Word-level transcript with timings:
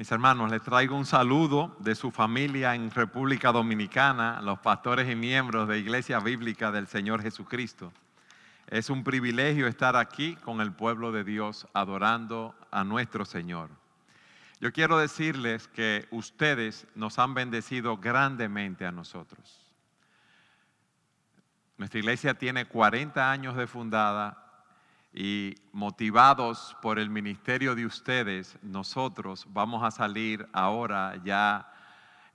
Mis 0.00 0.10
hermanos, 0.12 0.50
les 0.50 0.62
traigo 0.62 0.96
un 0.96 1.04
saludo 1.04 1.76
de 1.78 1.94
su 1.94 2.10
familia 2.10 2.74
en 2.74 2.90
República 2.90 3.52
Dominicana, 3.52 4.40
los 4.40 4.58
pastores 4.60 5.10
y 5.10 5.14
miembros 5.14 5.68
de 5.68 5.78
Iglesia 5.78 6.20
Bíblica 6.20 6.72
del 6.72 6.86
Señor 6.86 7.20
Jesucristo. 7.20 7.92
Es 8.66 8.88
un 8.88 9.04
privilegio 9.04 9.66
estar 9.66 9.96
aquí 9.96 10.36
con 10.36 10.62
el 10.62 10.72
pueblo 10.72 11.12
de 11.12 11.22
Dios 11.22 11.68
adorando 11.74 12.54
a 12.70 12.82
nuestro 12.82 13.26
Señor. 13.26 13.68
Yo 14.58 14.72
quiero 14.72 14.96
decirles 14.96 15.68
que 15.68 16.08
ustedes 16.10 16.86
nos 16.94 17.18
han 17.18 17.34
bendecido 17.34 17.98
grandemente 17.98 18.86
a 18.86 18.92
nosotros. 18.92 19.66
Nuestra 21.76 22.00
iglesia 22.00 22.32
tiene 22.32 22.64
40 22.64 23.30
años 23.30 23.54
de 23.54 23.66
fundada 23.66 24.39
y 25.12 25.56
motivados 25.72 26.76
por 26.80 26.98
el 26.98 27.10
ministerio 27.10 27.74
de 27.74 27.86
ustedes, 27.86 28.56
nosotros 28.62 29.46
vamos 29.50 29.82
a 29.82 29.90
salir 29.90 30.48
ahora 30.52 31.20
ya 31.24 31.72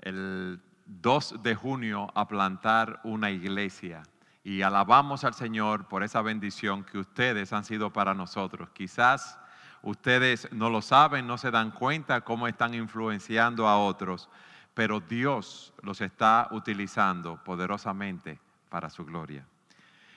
el 0.02 0.62
2 0.86 1.42
de 1.42 1.56
junio 1.56 2.12
a 2.14 2.28
plantar 2.28 3.00
una 3.04 3.32
iglesia. 3.32 4.04
Y 4.44 4.62
alabamos 4.62 5.24
al 5.24 5.34
Señor 5.34 5.88
por 5.88 6.04
esa 6.04 6.22
bendición 6.22 6.84
que 6.84 7.00
ustedes 7.00 7.54
han 7.54 7.64
sido 7.64 7.92
para 7.92 8.14
nosotros. 8.14 8.70
Quizás 8.74 9.40
ustedes 9.82 10.48
no 10.52 10.70
lo 10.70 10.82
saben, 10.82 11.26
no 11.26 11.38
se 11.38 11.52
dan 11.52 11.72
cuenta 11.72 12.22
cómo 12.22 12.48
están 12.48 12.74
influenciando 12.74 13.68
a 13.68 13.80
otros, 13.80 14.30
pero 14.74 15.00
Dios 15.00 15.74
los 15.82 16.02
está 16.02 16.50
utilizando 16.52 17.42
poderosamente 17.44 18.40
para 18.70 18.90
su 18.90 19.06
gloria. 19.06 19.48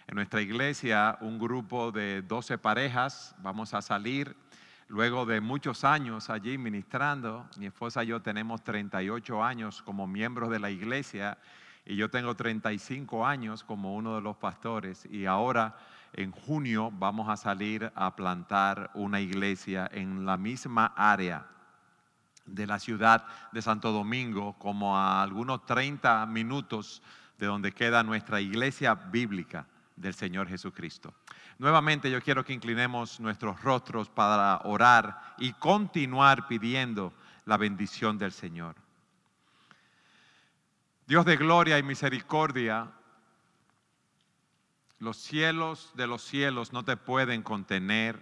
En 0.09 0.15
nuestra 0.15 0.41
iglesia, 0.41 1.19
un 1.21 1.39
grupo 1.39 1.93
de 1.93 2.23
12 2.23 2.57
parejas, 2.57 3.37
vamos 3.43 3.75
a 3.75 3.83
salir 3.83 4.35
luego 4.89 5.27
de 5.27 5.43
muchos 5.43 5.85
años 5.85 6.31
allí 6.31 6.57
ministrando. 6.57 7.47
Mi 7.59 7.67
esposa 7.67 8.03
y 8.03 8.07
yo 8.07 8.23
tenemos 8.23 8.65
38 8.65 9.45
años 9.45 9.83
como 9.83 10.07
miembros 10.07 10.49
de 10.49 10.61
la 10.61 10.71
iglesia 10.71 11.37
y 11.85 11.95
yo 11.97 12.09
tengo 12.09 12.35
35 12.35 13.27
años 13.27 13.63
como 13.63 13.95
uno 13.97 14.15
de 14.15 14.23
los 14.23 14.39
pastores 14.39 15.05
y 15.11 15.27
ahora 15.27 15.77
en 16.15 16.33
junio 16.33 16.91
vamos 16.91 17.29
a 17.29 17.37
salir 17.37 17.93
a 17.95 18.17
plantar 18.17 18.91
una 18.95 19.21
iglesia 19.21 19.91
en 19.93 20.25
la 20.25 20.39
misma 20.39 20.87
área 20.97 21.45
de 22.47 22.67
la 22.67 22.79
ciudad 22.79 23.27
de 23.53 23.61
Santo 23.61 23.93
Domingo, 23.93 24.55
como 24.59 24.97
a 24.97 25.23
algunos 25.23 25.67
30 25.67 26.25
minutos 26.25 27.03
de 27.37 27.45
donde 27.45 27.73
queda 27.73 28.03
nuestra 28.03 28.41
iglesia 28.41 28.95
bíblica 28.95 29.67
del 30.01 30.15
Señor 30.15 30.49
Jesucristo. 30.49 31.13
Nuevamente 31.59 32.11
yo 32.11 32.23
quiero 32.23 32.45
que 32.45 32.53
inclinemos 32.53 33.21
nuestros 33.21 33.61
rostros 33.63 34.09
para 34.09 34.61
orar 34.65 35.35
y 35.39 35.53
continuar 35.55 36.47
pidiendo 36.47 37.13
la 37.45 37.57
bendición 37.57 38.19
del 38.19 38.33
Señor. 38.33 38.77
Dios 41.07 41.25
de 41.25 41.37
gloria 41.37 41.79
y 41.79 41.83
misericordia, 41.83 42.93
los 44.99 45.17
cielos 45.17 45.91
de 45.95 46.07
los 46.07 46.23
cielos 46.23 46.73
no 46.73 46.85
te 46.85 46.97
pueden 46.97 47.43
contener. 47.43 48.21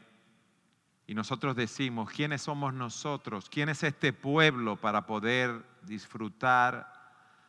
Y 1.08 1.14
nosotros 1.14 1.56
decimos, 1.56 2.10
¿quiénes 2.10 2.42
somos 2.42 2.74
nosotros? 2.74 3.48
¿Quién 3.48 3.68
es 3.68 3.82
este 3.82 4.12
pueblo 4.12 4.76
para 4.76 5.06
poder 5.06 5.64
disfrutar 5.82 6.92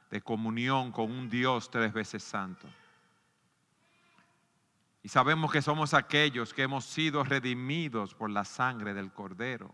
de 0.09 0.21
comunión 0.21 0.91
con 0.91 1.11
un 1.11 1.29
Dios 1.29 1.69
tres 1.69 1.93
veces 1.93 2.23
santo? 2.23 2.67
Y 5.07 5.09
sabemos 5.09 5.53
que 5.53 5.61
somos 5.61 5.93
aquellos 5.93 6.53
que 6.53 6.63
hemos 6.63 6.83
sido 6.83 7.23
redimidos 7.23 8.13
por 8.13 8.29
la 8.29 8.43
sangre 8.43 8.93
del 8.93 9.13
Cordero. 9.13 9.73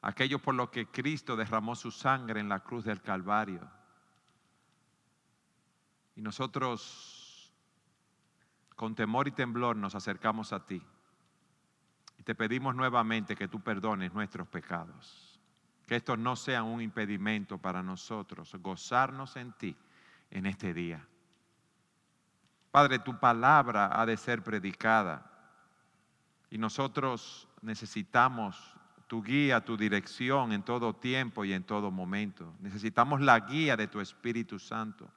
Aquellos 0.00 0.40
por 0.40 0.54
los 0.54 0.70
que 0.70 0.86
Cristo 0.86 1.36
derramó 1.36 1.76
su 1.76 1.90
sangre 1.90 2.40
en 2.40 2.48
la 2.48 2.60
cruz 2.60 2.86
del 2.86 3.02
Calvario. 3.02 3.70
Y 6.16 6.22
nosotros, 6.22 7.52
con 8.76 8.94
temor 8.94 9.28
y 9.28 9.32
temblor, 9.32 9.76
nos 9.76 9.94
acercamos 9.94 10.54
a 10.54 10.64
ti. 10.64 10.82
Y 12.16 12.22
te 12.22 12.34
pedimos 12.34 12.74
nuevamente 12.74 13.36
que 13.36 13.48
tú 13.48 13.60
perdones 13.60 14.14
nuestros 14.14 14.48
pecados. 14.48 15.38
Que 15.86 15.96
estos 15.96 16.18
no 16.18 16.34
sean 16.34 16.64
un 16.64 16.80
impedimento 16.80 17.58
para 17.58 17.82
nosotros 17.82 18.56
gozarnos 18.62 19.36
en 19.36 19.52
ti 19.52 19.76
en 20.30 20.46
este 20.46 20.72
día. 20.72 21.06
Padre, 22.70 22.98
tu 22.98 23.18
palabra 23.18 23.90
ha 23.92 24.04
de 24.04 24.16
ser 24.16 24.42
predicada 24.42 25.30
y 26.50 26.58
nosotros 26.58 27.48
necesitamos 27.62 28.76
tu 29.06 29.22
guía, 29.22 29.64
tu 29.64 29.76
dirección 29.76 30.52
en 30.52 30.62
todo 30.62 30.94
tiempo 30.94 31.44
y 31.44 31.52
en 31.52 31.64
todo 31.64 31.90
momento. 31.90 32.52
Necesitamos 32.60 33.20
la 33.20 33.40
guía 33.40 33.76
de 33.76 33.88
tu 33.88 34.00
Espíritu 34.00 34.58
Santo 34.58 35.08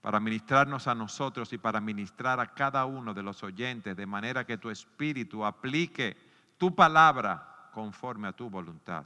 para 0.00 0.20
ministrarnos 0.20 0.86
a 0.88 0.94
nosotros 0.94 1.52
y 1.52 1.58
para 1.58 1.80
ministrar 1.80 2.40
a 2.40 2.46
cada 2.54 2.84
uno 2.84 3.14
de 3.14 3.22
los 3.22 3.42
oyentes, 3.42 3.96
de 3.96 4.06
manera 4.06 4.44
que 4.44 4.58
tu 4.58 4.70
Espíritu 4.70 5.44
aplique 5.44 6.16
tu 6.56 6.74
palabra 6.74 7.70
conforme 7.72 8.28
a 8.28 8.32
tu 8.32 8.50
voluntad. 8.50 9.04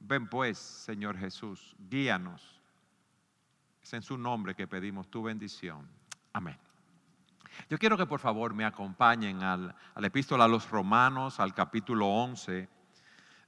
Ven 0.00 0.28
pues, 0.28 0.58
Señor 0.58 1.18
Jesús, 1.18 1.74
guíanos. 1.90 2.60
Es 3.82 3.92
en 3.92 4.02
su 4.02 4.16
nombre 4.16 4.54
que 4.54 4.66
pedimos 4.66 5.08
tu 5.10 5.22
bendición. 5.22 5.97
Amén. 6.38 6.56
Yo 7.68 7.78
quiero 7.78 7.96
que 7.96 8.06
por 8.06 8.20
favor 8.20 8.54
me 8.54 8.64
acompañen 8.64 9.42
al, 9.42 9.74
al 9.92 10.04
epístola 10.04 10.44
a 10.44 10.48
los 10.48 10.70
romanos, 10.70 11.40
al 11.40 11.52
capítulo 11.52 12.06
11, 12.06 12.68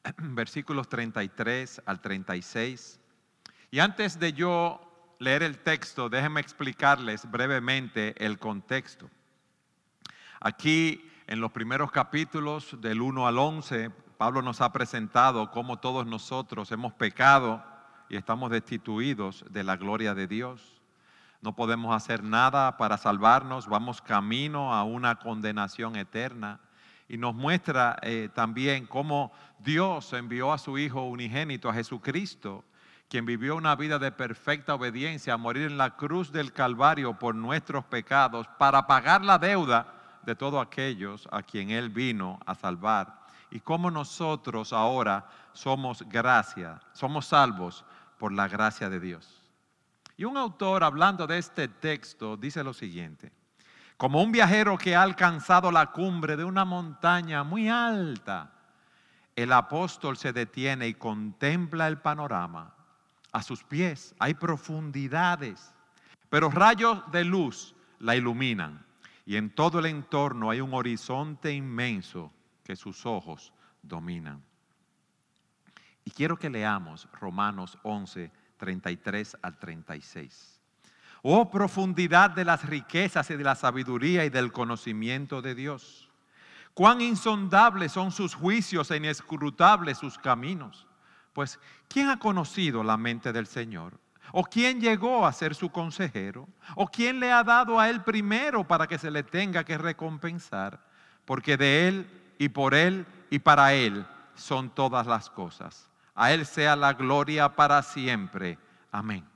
versículos 0.19 0.89
33 0.89 1.83
al 1.87 2.01
36. 2.01 2.99
Y 3.71 3.79
antes 3.79 4.19
de 4.19 4.33
yo 4.33 5.15
leer 5.21 5.45
el 5.45 5.59
texto, 5.59 6.09
déjenme 6.09 6.41
explicarles 6.41 7.31
brevemente 7.31 8.13
el 8.27 8.41
contexto. 8.41 9.09
Aquí 10.41 11.09
en 11.29 11.41
los 11.41 11.53
primeros 11.53 11.93
capítulos 11.93 12.77
del 12.81 13.03
1 13.03 13.25
al 13.25 13.39
11, 13.39 13.91
Pablo 14.19 14.43
nos 14.43 14.61
ha 14.61 14.73
presentado 14.73 15.53
cómo 15.53 15.79
todos 15.79 16.09
nosotros 16.09 16.73
hemos 16.73 16.93
pecado 16.95 17.65
y 18.09 18.17
estamos 18.17 18.51
destituidos 18.51 19.45
de 19.49 19.63
la 19.63 19.77
gloria 19.77 20.13
de 20.13 20.27
Dios 20.27 20.80
no 21.43 21.55
podemos 21.55 21.95
hacer 21.95 22.23
nada 22.23 22.77
para 22.77 22.99
salvarnos, 22.99 23.67
vamos 23.67 24.03
camino 24.03 24.75
a 24.75 24.85
una 24.85 25.17
condenación 25.17 25.97
eterna. 25.97 26.61
Y 27.09 27.17
nos 27.17 27.35
muestra 27.35 27.99
eh, 28.03 28.29
también 28.35 28.87
cómo 28.87 29.33
Dios 29.59 30.13
envió 30.13 30.53
a 30.53 30.59
su 30.59 30.79
Hijo 30.79 31.03
unigénito, 31.03 31.69
a 31.69 31.75
Jesucristo, 31.75 32.65
quien 33.09 33.27
vivió 33.27 33.57
una 33.57 33.75
vida 33.75 33.99
de 33.99 34.13
perfecta 34.13 34.75
obediencia, 34.75 35.35
a 35.35 35.39
morir 35.39 35.67
en 35.67 35.79
la 35.79 35.97
cruz 35.97 36.31
del 36.31 36.53
Calvario 36.53 37.19
por 37.19 37.35
nuestros 37.35 37.85
pecados, 37.85 38.47
para 38.59 38.87
pagar 38.87 39.25
la 39.25 39.39
deuda 39.39 39.95
de 40.23 40.37
todos 40.37 40.65
aquellos 40.65 41.27
a 41.33 41.43
quien 41.43 41.71
Él 41.71 41.89
vino 41.89 42.39
a 42.47 42.55
salvar. 42.55 43.19
Y 43.51 43.61
cómo 43.61 43.91
nosotros 43.91 44.73
ahora 44.73 45.27
somos 45.53 46.03
gracia, 46.09 46.81
somos 46.93 47.27
salvos 47.27 47.85
por 48.19 48.31
la 48.31 48.47
gracia 48.47 48.89
de 48.89 49.01
Dios. 49.01 49.40
Y 50.21 50.25
un 50.27 50.37
autor 50.37 50.85
hablando 50.85 51.27
de 51.27 51.39
este 51.39 51.67
texto 51.67 52.37
dice 52.37 52.63
lo 52.63 52.75
siguiente, 52.75 53.33
como 53.97 54.23
un 54.23 54.31
viajero 54.31 54.77
que 54.77 54.95
ha 54.95 55.01
alcanzado 55.01 55.73
la 55.73 55.93
cumbre 55.93 56.37
de 56.37 56.45
una 56.45 56.67
montaña 56.67 57.43
muy 57.43 57.71
alta, 57.71 58.53
el 59.35 59.51
apóstol 59.51 60.19
se 60.19 60.35
detiene 60.35 60.89
y 60.89 60.93
contempla 60.93 61.89
el 61.89 62.03
panorama. 62.03 62.75
A 63.33 63.43
sus 63.43 63.65
pies 63.65 64.15
hay 64.19 64.35
profundidades, 64.35 65.73
pero 66.29 66.51
rayos 66.51 67.11
de 67.11 67.25
luz 67.25 67.75
la 67.99 68.15
iluminan 68.15 68.85
y 69.25 69.37
en 69.37 69.49
todo 69.49 69.79
el 69.79 69.87
entorno 69.87 70.51
hay 70.51 70.61
un 70.61 70.75
horizonte 70.75 71.51
inmenso 71.51 72.31
que 72.63 72.77
sus 72.77 73.07
ojos 73.07 73.55
dominan. 73.81 74.45
Y 76.05 76.11
quiero 76.11 76.39
que 76.39 76.51
leamos 76.51 77.09
Romanos 77.19 77.79
11, 77.85 78.31
33 78.61 79.39
al 79.41 79.59
36. 79.59 80.61
Oh 81.23 81.51
profundidad 81.51 82.31
de 82.31 82.45
las 82.45 82.65
riquezas 82.67 83.31
y 83.31 83.37
de 83.37 83.45
la 83.45 83.55
sabiduría 83.55 84.25
y 84.25 84.31
del 84.31 84.53
conocimiento 84.53 85.43
de 85.43 85.55
Dios. 85.55 86.11
Cuán 86.75 87.01
insondables 87.01 87.93
son 87.93 88.13
sus 88.13 88.35
juicios 88.35 88.91
e 88.91 88.99
inescrutables 88.99 89.99
sus 89.99 90.19
caminos. 90.19 90.87
Pues, 91.33 91.59
¿quién 91.89 92.09
ha 92.09 92.19
conocido 92.19 92.85
la 92.85 92.97
mente 92.97 93.33
del 93.33 93.47
Señor? 93.47 93.99
¿O 94.33 94.45
quién 94.45 94.81
llegó 94.81 95.27
a 95.27 95.33
ser 95.33 95.55
su 95.55 95.71
consejero? 95.71 96.49
¿O 96.77 96.87
quién 96.87 97.19
le 97.19 97.33
ha 97.33 97.43
dado 97.43 97.81
a 97.81 97.89
él 97.89 98.03
primero 98.03 98.67
para 98.67 98.87
que 98.87 98.99
se 98.99 99.11
le 99.11 99.23
tenga 99.23 99.65
que 99.65 99.79
recompensar? 99.79 100.81
Porque 101.25 101.57
de 101.57 101.89
él 101.89 102.35
y 102.39 102.49
por 102.51 102.75
él 102.75 103.07
y 103.31 103.39
para 103.39 103.75
él 103.75 104.07
son 104.35 104.71
todas 104.71 105.07
las 105.07 105.29
cosas. 105.31 105.90
A 106.21 106.35
Él 106.35 106.45
sea 106.45 106.77
la 106.77 106.93
gloria 106.93 107.57
para 107.57 107.83
siempre. 107.83 108.59
Amén. 108.93 109.27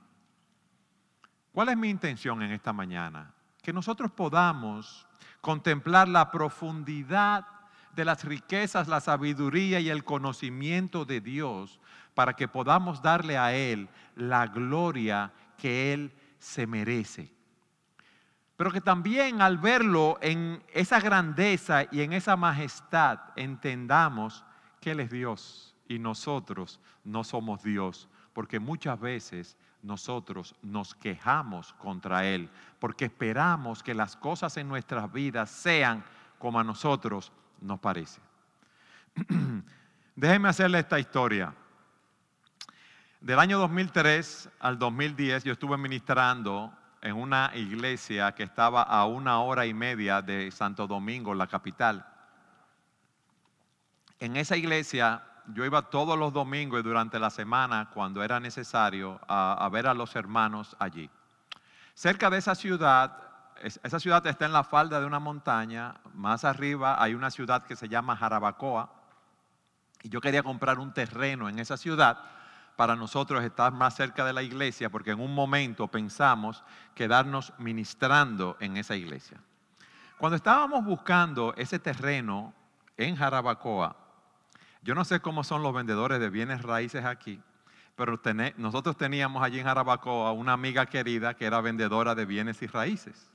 ¿Cuál 1.51 1.69
es 1.69 1.77
mi 1.77 1.89
intención 1.89 2.43
en 2.43 2.51
esta 2.51 2.73
mañana? 2.73 3.33
Que 3.63 3.73
nosotros 3.73 4.11
podamos 4.11 5.07
contemplar 5.41 6.07
la 6.07 6.29
profundidad 6.29 7.47
de 7.95 8.05
las 8.05 8.23
riquezas, 8.23 8.87
la 8.87 8.99
sabiduría 8.99 9.79
y 9.79 9.89
el 9.89 10.03
conocimiento 10.03 11.05
de 11.05 11.21
Dios 11.21 11.79
para 12.13 12.35
que 12.35 12.47
podamos 12.47 13.01
darle 13.01 13.35
a 13.35 13.55
Él 13.55 13.89
la 14.15 14.45
gloria 14.45 15.33
que 15.57 15.91
Él 15.91 16.13
se 16.37 16.67
merece. 16.67 17.33
Pero 18.57 18.71
que 18.71 18.79
también 18.79 19.41
al 19.41 19.57
verlo 19.57 20.19
en 20.21 20.63
esa 20.71 20.99
grandeza 20.99 21.85
y 21.91 22.01
en 22.01 22.13
esa 22.13 22.35
majestad 22.35 23.21
entendamos 23.35 24.45
que 24.79 24.91
Él 24.91 24.99
es 24.99 25.09
Dios 25.09 25.74
y 25.87 25.99
nosotros 25.99 26.79
no 27.03 27.23
somos 27.23 27.63
Dios, 27.63 28.07
porque 28.33 28.59
muchas 28.59 28.99
veces 28.99 29.57
nosotros 29.81 30.55
nos 30.61 30.95
quejamos 30.95 31.73
contra 31.73 32.25
Él, 32.25 32.49
porque 32.79 33.05
esperamos 33.05 33.83
que 33.83 33.93
las 33.93 34.15
cosas 34.15 34.57
en 34.57 34.67
nuestras 34.67 35.11
vidas 35.11 35.49
sean 35.49 36.03
como 36.39 36.59
a 36.59 36.63
nosotros 36.63 37.31
nos 37.61 37.79
parece. 37.79 38.19
Déjenme 40.15 40.49
hacerle 40.49 40.79
esta 40.79 40.99
historia. 40.99 41.53
Del 43.21 43.39
año 43.39 43.57
2003 43.59 44.49
al 44.59 44.77
2010 44.77 45.43
yo 45.43 45.53
estuve 45.53 45.77
ministrando 45.77 46.71
en 47.01 47.15
una 47.15 47.51
iglesia 47.53 48.33
que 48.33 48.43
estaba 48.43 48.81
a 48.83 49.05
una 49.05 49.39
hora 49.39 49.65
y 49.65 49.73
media 49.73 50.21
de 50.21 50.51
Santo 50.51 50.87
Domingo, 50.87 51.33
la 51.33 51.47
capital. 51.47 52.05
En 54.19 54.37
esa 54.37 54.57
iglesia 54.57 55.23
yo 55.53 55.65
iba 55.65 55.83
todos 55.83 56.17
los 56.17 56.33
domingos 56.33 56.79
y 56.79 56.83
durante 56.83 57.19
la 57.19 57.29
semana, 57.29 57.89
cuando 57.93 58.23
era 58.23 58.39
necesario, 58.39 59.19
a, 59.27 59.67
ver 59.71 59.87
a 59.87 59.93
los 59.93 60.15
hermanos 60.15 60.75
allí. 60.79 61.09
Cerca 61.93 62.29
de 62.29 62.37
esa 62.37 62.55
ciudad, 62.55 63.17
esa 63.61 63.99
ciudad 63.99 64.25
está 64.27 64.45
en 64.45 64.53
la 64.53 64.63
falda 64.63 64.99
de 64.99 65.05
una 65.05 65.19
montaña, 65.19 65.95
más 66.13 66.43
arriba 66.43 67.01
hay 67.01 67.13
una 67.13 67.31
ciudad 67.31 67.63
que 67.63 67.75
se 67.75 67.87
llama 67.87 68.17
Jarabacoa, 68.17 68.89
y 70.03 70.09
yo 70.09 70.21
quería 70.21 70.43
comprar 70.43 70.79
un 70.79 70.93
terreno 70.93 71.49
en 71.49 71.59
esa 71.59 71.77
ciudad 71.77 72.19
para 72.75 72.95
nosotros 72.95 73.43
estar 73.43 73.71
más 73.71 73.95
cerca 73.95 74.25
de 74.25 74.33
la 74.33 74.43
iglesia, 74.43 74.89
porque 74.89 75.11
en 75.11 75.19
un 75.19 75.33
momento 75.33 75.87
pensamos 75.87 76.63
quedarnos 76.93 77.53
ministrando 77.57 78.57
en 78.59 78.77
esa 78.77 78.95
iglesia. 78.95 79.39
Cuando 80.17 80.35
estábamos 80.35 80.83
buscando 80.83 81.53
ese 81.55 81.79
terreno 81.79 82.53
en 82.97 83.15
Jarabacoa, 83.15 84.04
yo 84.85 84.93
no 84.93 85.03
sé 85.03 85.19
cómo 85.19 85.43
son 85.43 85.63
los 85.63 85.73
vendedores 85.73 86.19
de 86.19 86.29
bienes 86.29 86.61
raíces 86.61 87.05
aquí, 87.05 87.41
pero 87.95 88.21
nosotros 88.57 88.95
teníamos 88.95 89.41
allí 89.41 89.57
en 89.57 89.65
Jarabacoa 89.65 90.31
una 90.31 90.53
amiga 90.53 90.85
querida 90.85 91.33
que 91.33 91.45
era 91.45 91.59
vendedora 91.59 92.13
de 92.13 92.23
bienes 92.25 92.61
y 92.61 92.67
raíces. 92.67 93.31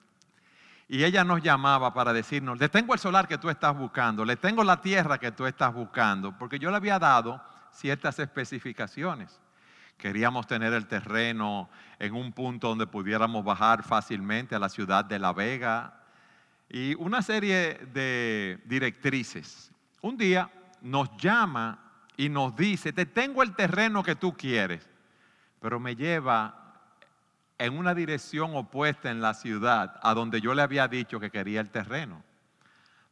Y 0.86 1.02
ella 1.02 1.24
nos 1.24 1.42
llamaba 1.42 1.92
para 1.92 2.12
decirnos, 2.12 2.60
le 2.60 2.68
tengo 2.68 2.94
el 2.94 3.00
solar 3.00 3.26
que 3.26 3.36
tú 3.36 3.50
estás 3.50 3.76
buscando, 3.76 4.24
le 4.24 4.36
tengo 4.36 4.62
la 4.62 4.80
tierra 4.80 5.18
que 5.18 5.32
tú 5.32 5.44
estás 5.44 5.74
buscando, 5.74 6.38
porque 6.38 6.60
yo 6.60 6.70
le 6.70 6.76
había 6.76 7.00
dado 7.00 7.42
ciertas 7.72 8.20
especificaciones. 8.20 9.40
Queríamos 9.98 10.46
tener 10.46 10.72
el 10.72 10.86
terreno 10.86 11.68
en 11.98 12.14
un 12.14 12.32
punto 12.32 12.68
donde 12.68 12.86
pudiéramos 12.86 13.44
bajar 13.44 13.82
fácilmente 13.82 14.54
a 14.54 14.60
la 14.60 14.68
ciudad 14.68 15.04
de 15.04 15.18
La 15.18 15.32
Vega 15.32 16.00
y 16.68 16.94
una 16.94 17.22
serie 17.22 17.74
de 17.92 18.60
directrices. 18.66 19.72
Un 20.00 20.16
día 20.16 20.48
nos 20.82 21.16
llama 21.16 21.78
y 22.16 22.28
nos 22.28 22.54
dice, 22.56 22.92
te 22.92 23.06
tengo 23.06 23.42
el 23.42 23.54
terreno 23.54 24.02
que 24.02 24.14
tú 24.14 24.36
quieres, 24.36 24.88
pero 25.60 25.80
me 25.80 25.96
lleva 25.96 26.74
en 27.58 27.76
una 27.76 27.94
dirección 27.94 28.56
opuesta 28.56 29.10
en 29.10 29.20
la 29.20 29.34
ciudad 29.34 30.00
a 30.02 30.14
donde 30.14 30.40
yo 30.40 30.54
le 30.54 30.62
había 30.62 30.88
dicho 30.88 31.20
que 31.20 31.30
quería 31.30 31.60
el 31.60 31.70
terreno. 31.70 32.22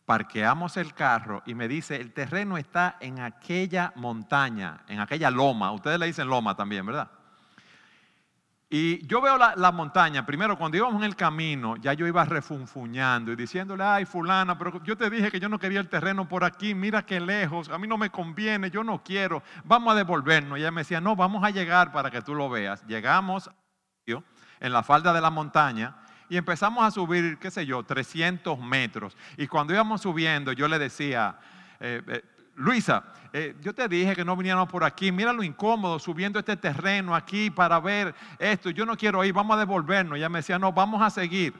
Parqueamos 0.07 0.79
el 0.79 0.95
carro 0.95 1.43
y 1.45 1.55
me 1.55 1.69
dice, 1.69 1.97
el 1.97 2.13
terreno 2.15 2.57
está 2.57 2.97
en 3.01 3.21
aquella 3.21 3.93
montaña, 3.95 4.81
en 4.89 5.01
aquella 5.01 5.31
loma. 5.31 5.71
Ustedes 5.73 5.99
le 5.99 6.07
dicen 6.07 6.29
loma 6.29 6.55
también, 6.55 6.87
¿verdad? 6.87 7.11
Y 8.71 9.07
yo 9.07 9.23
veo 9.23 9.39
la, 9.39 9.73
montaña, 9.73 10.27
primero 10.27 10.59
cuando 10.59 10.77
íbamos 10.77 10.97
en 10.97 11.05
el 11.05 11.17
camino, 11.17 11.77
ya 11.77 11.95
yo 11.95 12.07
iba 12.07 12.23
refunfuñando 12.27 13.33
y 13.33 13.37
diciéndole, 13.37 13.83
ay 13.83 14.05
fulana, 14.05 14.59
pero 14.59 14.83
yo 14.85 14.95
te 14.95 15.09
dije 15.09 15.31
que 15.31 15.41
yo 15.41 15.49
no 15.49 15.59
quería 15.59 15.81
el 15.81 15.89
terreno 15.89 16.29
por 16.29 16.45
aquí, 16.45 16.75
mira 16.75 17.07
qué 17.07 17.19
lejos, 17.19 17.71
a 17.71 17.79
mí 17.79 17.89
no 17.89 17.97
me 17.97 18.11
conviene, 18.11 18.71
yo 18.71 18.85
no 18.85 19.03
quiero, 19.03 19.43
vamos 19.65 19.95
a 19.95 19.97
devolvernos. 19.97 20.59
Y 20.59 20.61
ella 20.61 20.71
me 20.71 20.83
decía, 20.83 21.01
no, 21.01 21.17
vamos 21.17 21.43
a 21.45 21.51
llegar 21.51 21.93
para 21.93 22.11
que 22.11 22.21
tú 22.21 22.35
lo 22.35 22.51
veas. 22.51 22.87
Llegamos 22.87 23.51
en 24.07 24.73
la 24.73 24.83
falda 24.83 25.15
de 25.15 25.21
la 25.23 25.31
montaña 25.31 25.97
y 26.29 26.37
empezamos 26.37 26.85
a 26.85 26.91
subir, 26.91 27.39
qué 27.39 27.51
sé 27.51 27.65
yo, 27.65 27.83
300 27.83 28.59
metros. 28.59 29.17
Y 29.39 29.47
cuando 29.47 29.73
íbamos 29.73 30.03
subiendo, 30.03 30.53
yo 30.53 30.69
le 30.69 30.79
decía, 30.79 31.39
eh, 31.81 32.03
eh, 32.07 32.23
Luisa, 32.59 33.05
eh, 33.33 33.55
yo 33.61 33.73
te 33.73 33.87
dije 33.87 34.17
que 34.17 34.25
no 34.25 34.37
viniéramos 34.37 34.69
por 34.69 34.83
aquí, 34.83 35.13
mira 35.13 35.33
lo 35.33 35.45
incómodo 35.45 36.01
subiendo 36.01 36.41
este 36.41 36.57
terreno 36.57 37.15
aquí 37.15 37.51
para 37.51 37.79
ver 37.79 38.13
esto, 38.37 38.71
yo 38.71 38.85
no 38.85 38.97
quiero 38.97 39.25
ir, 39.25 39.33
vamos 39.33 39.57
a 39.57 39.61
devolvernos. 39.61 40.19
Ella 40.19 40.29
me 40.29 40.41
decía, 40.41 40.59
no, 40.59 40.73
vamos 40.73 41.01
a 41.01 41.09
seguir. 41.09 41.55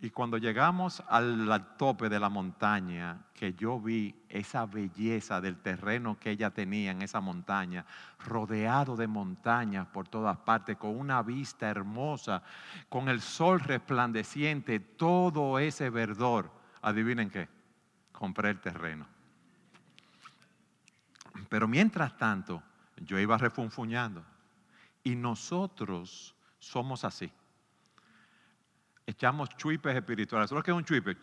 Y 0.00 0.08
cuando 0.08 0.38
llegamos 0.38 1.02
al, 1.06 1.76
tope 1.76 2.08
de 2.08 2.18
la 2.18 2.30
montaña, 2.30 3.18
que 3.34 3.52
yo 3.52 3.78
vi 3.78 4.14
esa 4.30 4.64
belleza 4.64 5.42
del 5.42 5.58
terreno 5.58 6.18
que 6.18 6.30
ella 6.30 6.50
tenía 6.50 6.92
en 6.92 7.02
esa 7.02 7.20
montaña, 7.20 7.84
rodeado 8.24 8.96
de 8.96 9.06
montañas 9.06 9.86
por 9.88 10.08
todas 10.08 10.38
partes, 10.38 10.78
con 10.78 10.98
una 10.98 11.22
vista 11.22 11.68
hermosa, 11.68 12.42
con 12.88 13.10
el 13.10 13.20
sol 13.20 13.60
resplandeciente, 13.60 14.80
todo 14.80 15.58
ese 15.58 15.90
verdor, 15.90 16.50
adivinen 16.80 17.28
qué, 17.28 17.50
compré 18.12 18.48
el 18.48 18.60
terreno. 18.60 19.11
Pero 21.48 21.68
mientras 21.68 22.16
tanto, 22.16 22.62
yo 22.96 23.18
iba 23.18 23.38
refunfuñando. 23.38 24.24
Y 25.04 25.14
nosotros 25.16 26.34
somos 26.58 27.04
así. 27.04 27.30
Echamos 29.06 29.48
chuipes 29.56 29.96
espirituales. 29.96 30.48
¿Sabes 30.48 30.64
que 30.64 30.70
es 30.70 30.76
un 30.76 30.84
chuipe? 30.84 31.16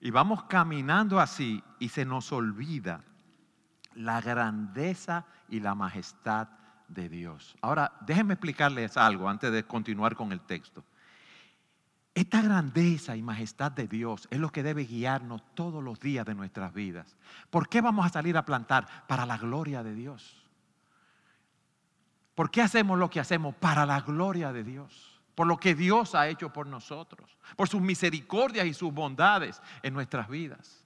Y 0.00 0.10
vamos 0.10 0.44
caminando 0.44 1.20
así 1.20 1.62
y 1.78 1.88
se 1.88 2.04
nos 2.04 2.32
olvida 2.32 3.02
la 3.94 4.20
grandeza 4.20 5.24
y 5.48 5.60
la 5.60 5.74
majestad 5.74 6.48
de 6.88 7.08
Dios. 7.08 7.56
Ahora, 7.60 7.92
déjenme 8.00 8.34
explicarles 8.34 8.96
algo 8.96 9.28
antes 9.28 9.52
de 9.52 9.64
continuar 9.64 10.14
con 10.14 10.32
el 10.32 10.40
texto. 10.40 10.84
Esta 12.14 12.40
grandeza 12.40 13.16
y 13.16 13.22
majestad 13.22 13.72
de 13.72 13.88
Dios 13.88 14.28
es 14.30 14.38
lo 14.38 14.50
que 14.50 14.62
debe 14.62 14.84
guiarnos 14.84 15.42
todos 15.54 15.82
los 15.82 15.98
días 15.98 16.24
de 16.24 16.36
nuestras 16.36 16.72
vidas. 16.72 17.16
¿Por 17.50 17.68
qué 17.68 17.80
vamos 17.80 18.06
a 18.06 18.08
salir 18.08 18.36
a 18.36 18.44
plantar? 18.44 18.86
Para 19.08 19.26
la 19.26 19.36
gloria 19.36 19.82
de 19.82 19.94
Dios. 19.94 20.40
¿Por 22.36 22.52
qué 22.52 22.62
hacemos 22.62 22.98
lo 22.98 23.10
que 23.10 23.18
hacemos? 23.18 23.56
Para 23.56 23.84
la 23.84 24.00
gloria 24.00 24.52
de 24.52 24.62
Dios. 24.62 25.20
Por 25.34 25.48
lo 25.48 25.58
que 25.58 25.74
Dios 25.74 26.14
ha 26.14 26.28
hecho 26.28 26.52
por 26.52 26.68
nosotros. 26.68 27.36
Por 27.56 27.68
sus 27.68 27.80
misericordias 27.80 28.66
y 28.66 28.74
sus 28.74 28.94
bondades 28.94 29.60
en 29.82 29.92
nuestras 29.92 30.28
vidas. 30.28 30.84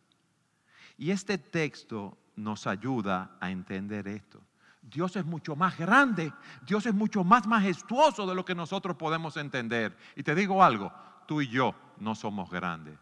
Y 0.96 1.10
este 1.10 1.36
texto 1.36 2.16
nos 2.36 2.66
ayuda 2.66 3.36
a 3.38 3.50
entender 3.50 4.08
esto. 4.08 4.40
Dios 4.80 5.16
es 5.16 5.26
mucho 5.26 5.54
más 5.54 5.76
grande, 5.76 6.32
Dios 6.66 6.86
es 6.86 6.94
mucho 6.94 7.22
más 7.22 7.46
majestuoso 7.46 8.26
de 8.26 8.34
lo 8.34 8.46
que 8.46 8.54
nosotros 8.54 8.96
podemos 8.96 9.36
entender. 9.36 9.94
Y 10.16 10.22
te 10.22 10.34
digo 10.34 10.64
algo, 10.64 10.90
tú 11.28 11.42
y 11.42 11.48
yo 11.48 11.74
no 12.00 12.14
somos 12.14 12.50
grandes. 12.50 12.98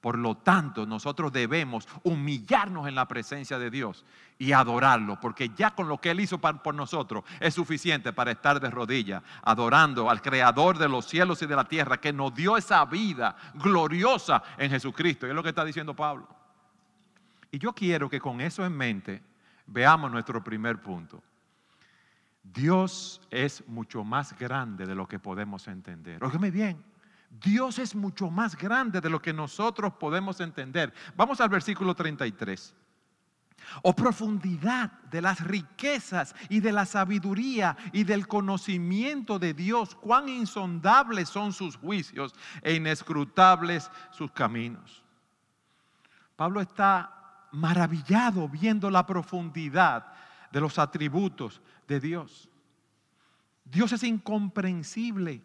Por 0.00 0.18
lo 0.18 0.36
tanto, 0.36 0.86
nosotros 0.86 1.32
debemos 1.32 1.88
humillarnos 2.02 2.86
en 2.86 2.94
la 2.94 3.08
presencia 3.08 3.58
de 3.58 3.70
Dios 3.70 4.04
y 4.38 4.52
adorarlo, 4.52 5.18
porque 5.18 5.50
ya 5.56 5.74
con 5.74 5.88
lo 5.88 5.98
que 5.98 6.10
Él 6.10 6.20
hizo 6.20 6.38
por 6.38 6.74
nosotros 6.74 7.24
es 7.40 7.54
suficiente 7.54 8.12
para 8.12 8.30
estar 8.30 8.60
de 8.60 8.70
rodillas, 8.70 9.22
adorando 9.42 10.08
al 10.08 10.22
Creador 10.22 10.78
de 10.78 10.88
los 10.88 11.06
cielos 11.06 11.42
y 11.42 11.46
de 11.46 11.56
la 11.56 11.64
tierra, 11.64 12.00
que 12.00 12.12
nos 12.12 12.34
dio 12.34 12.56
esa 12.56 12.84
vida 12.84 13.34
gloriosa 13.54 14.42
en 14.58 14.70
Jesucristo. 14.70 15.26
Y 15.26 15.30
es 15.30 15.34
lo 15.34 15.42
que 15.42 15.48
está 15.48 15.64
diciendo 15.64 15.96
Pablo. 15.96 16.28
Y 17.50 17.58
yo 17.58 17.72
quiero 17.72 18.08
que 18.08 18.20
con 18.20 18.40
eso 18.40 18.64
en 18.64 18.76
mente 18.76 19.22
veamos 19.66 20.12
nuestro 20.12 20.44
primer 20.44 20.80
punto. 20.80 21.22
Dios 22.42 23.22
es 23.30 23.66
mucho 23.66 24.04
más 24.04 24.38
grande 24.38 24.84
de 24.84 24.94
lo 24.94 25.08
que 25.08 25.18
podemos 25.18 25.66
entender. 25.66 26.22
Óigame 26.22 26.50
bien. 26.50 26.93
Dios 27.40 27.78
es 27.78 27.94
mucho 27.94 28.30
más 28.30 28.56
grande 28.56 29.00
de 29.00 29.10
lo 29.10 29.20
que 29.20 29.32
nosotros 29.32 29.94
podemos 29.94 30.40
entender. 30.40 30.92
Vamos 31.16 31.40
al 31.40 31.48
versículo 31.48 31.94
33. 31.94 32.74
O 33.82 33.94
profundidad 33.94 34.92
de 35.10 35.22
las 35.22 35.40
riquezas 35.40 36.34
y 36.48 36.60
de 36.60 36.70
la 36.70 36.84
sabiduría 36.84 37.76
y 37.92 38.04
del 38.04 38.28
conocimiento 38.28 39.38
de 39.38 39.54
Dios, 39.54 39.94
cuán 39.94 40.28
insondables 40.28 41.28
son 41.28 41.52
sus 41.52 41.76
juicios 41.76 42.34
e 42.62 42.74
inescrutables 42.74 43.90
sus 44.10 44.30
caminos. 44.30 45.02
Pablo 46.36 46.60
está 46.60 47.48
maravillado 47.52 48.48
viendo 48.48 48.90
la 48.90 49.06
profundidad 49.06 50.12
de 50.52 50.60
los 50.60 50.78
atributos 50.78 51.60
de 51.88 52.00
Dios. 52.00 52.48
Dios 53.64 53.92
es 53.92 54.02
incomprensible 54.04 55.42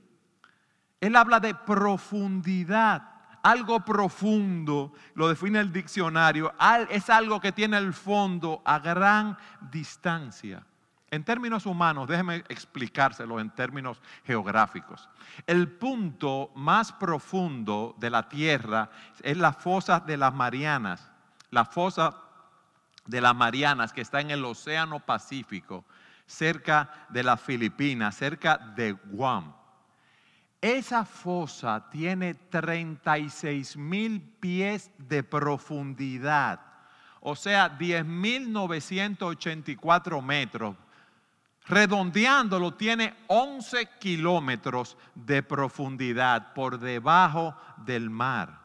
él 1.02 1.16
habla 1.16 1.40
de 1.40 1.56
profundidad. 1.56 3.04
algo 3.42 3.80
profundo, 3.80 4.92
lo 5.14 5.30
define 5.30 5.62
el 5.62 5.72
diccionario, 5.72 6.54
es 6.90 7.10
algo 7.10 7.40
que 7.40 7.54
tiene 7.54 7.78
el 7.78 7.94
fondo 7.94 8.62
a 8.66 8.80
gran 8.80 9.38
distancia. 9.72 10.66
En 11.12 11.24
términos 11.24 11.66
humanos, 11.66 12.08
déjeme 12.08 12.44
explicárselo 12.50 13.40
en 13.40 13.50
términos 13.50 14.02
geográficos. 14.26 15.10
El 15.48 15.70
punto 15.70 16.52
más 16.56 16.92
profundo 16.92 17.96
de 17.98 18.10
la 18.10 18.28
Tierra 18.30 18.90
es 19.24 19.38
la 19.38 19.54
fosa 19.54 20.02
de 20.02 20.18
las 20.18 20.34
Marianas, 20.34 21.10
la 21.50 21.66
fosa 21.66 22.16
de 23.08 23.22
las 23.22 23.36
Marianas 23.36 23.92
que 23.92 24.02
está 24.02 24.22
en 24.22 24.30
el 24.30 24.46
Océano 24.46 25.00
Pacífico, 25.00 25.86
cerca 26.28 27.08
de 27.10 27.24
las 27.24 27.42
Filipinas, 27.42 28.16
cerca 28.16 28.58
de 28.58 28.92
Guam. 28.92 29.59
Esa 30.62 31.06
fosa 31.06 31.90
tiene 31.90 32.34
36 32.34 33.78
mil 33.78 34.22
pies 34.22 34.92
de 34.98 35.24
profundidad, 35.24 36.60
o 37.22 37.34
sea, 37.36 37.78
10.984 37.78 40.22
metros. 40.22 40.76
Redondeándolo, 41.66 42.74
tiene 42.74 43.14
11 43.28 43.88
kilómetros 44.00 44.98
de 45.16 45.44
profundidad 45.44 46.54
por 46.54 46.80
debajo 46.80 47.56
del 47.78 48.10
mar. 48.10 48.60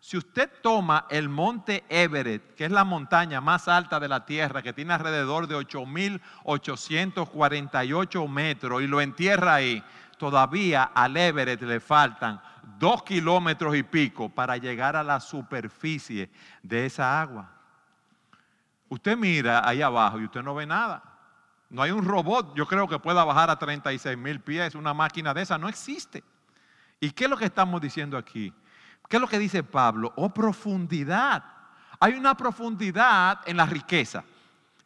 Si 0.00 0.16
usted 0.16 0.48
toma 0.62 1.06
el 1.10 1.28
monte 1.28 1.84
Everett, 1.88 2.54
que 2.54 2.66
es 2.66 2.70
la 2.70 2.84
montaña 2.84 3.40
más 3.40 3.66
alta 3.68 3.98
de 3.98 4.06
la 4.08 4.26
Tierra, 4.26 4.62
que 4.62 4.72
tiene 4.72 4.92
alrededor 4.92 5.46
de 5.46 5.56
8.848 5.56 8.28
metros, 8.28 8.82
y 8.82 8.86
lo 8.86 9.00
entierra 9.00 9.54
ahí, 9.54 9.82
todavía 10.18 10.90
al 10.94 11.16
Everett 11.16 11.62
le 11.62 11.80
faltan 11.80 12.40
dos 12.78 13.02
kilómetros 13.02 13.74
y 13.76 13.82
pico 13.82 14.28
para 14.28 14.56
llegar 14.56 14.96
a 14.96 15.02
la 15.02 15.20
superficie 15.20 16.30
de 16.62 16.86
esa 16.86 17.20
agua. 17.20 17.50
Usted 18.88 19.16
mira 19.16 19.66
ahí 19.66 19.82
abajo 19.82 20.18
y 20.20 20.24
usted 20.24 20.42
no 20.42 20.54
ve 20.54 20.66
nada. 20.66 21.02
No 21.70 21.82
hay 21.82 21.90
un 21.90 22.04
robot, 22.04 22.54
yo 22.54 22.66
creo 22.66 22.88
que 22.88 22.98
pueda 22.98 23.24
bajar 23.24 23.50
a 23.50 23.58
36 23.58 24.16
mil 24.16 24.40
pies, 24.40 24.74
una 24.74 24.94
máquina 24.94 25.34
de 25.34 25.42
esa, 25.42 25.58
no 25.58 25.68
existe. 25.68 26.24
¿Y 26.98 27.10
qué 27.10 27.24
es 27.24 27.30
lo 27.30 27.36
que 27.36 27.44
estamos 27.44 27.80
diciendo 27.80 28.16
aquí? 28.16 28.52
¿Qué 29.08 29.16
es 29.16 29.20
lo 29.20 29.28
que 29.28 29.38
dice 29.38 29.62
Pablo? 29.62 30.12
Oh, 30.16 30.30
profundidad. 30.30 31.44
Hay 32.00 32.14
una 32.14 32.36
profundidad 32.36 33.40
en 33.44 33.56
la 33.56 33.66
riqueza, 33.66 34.24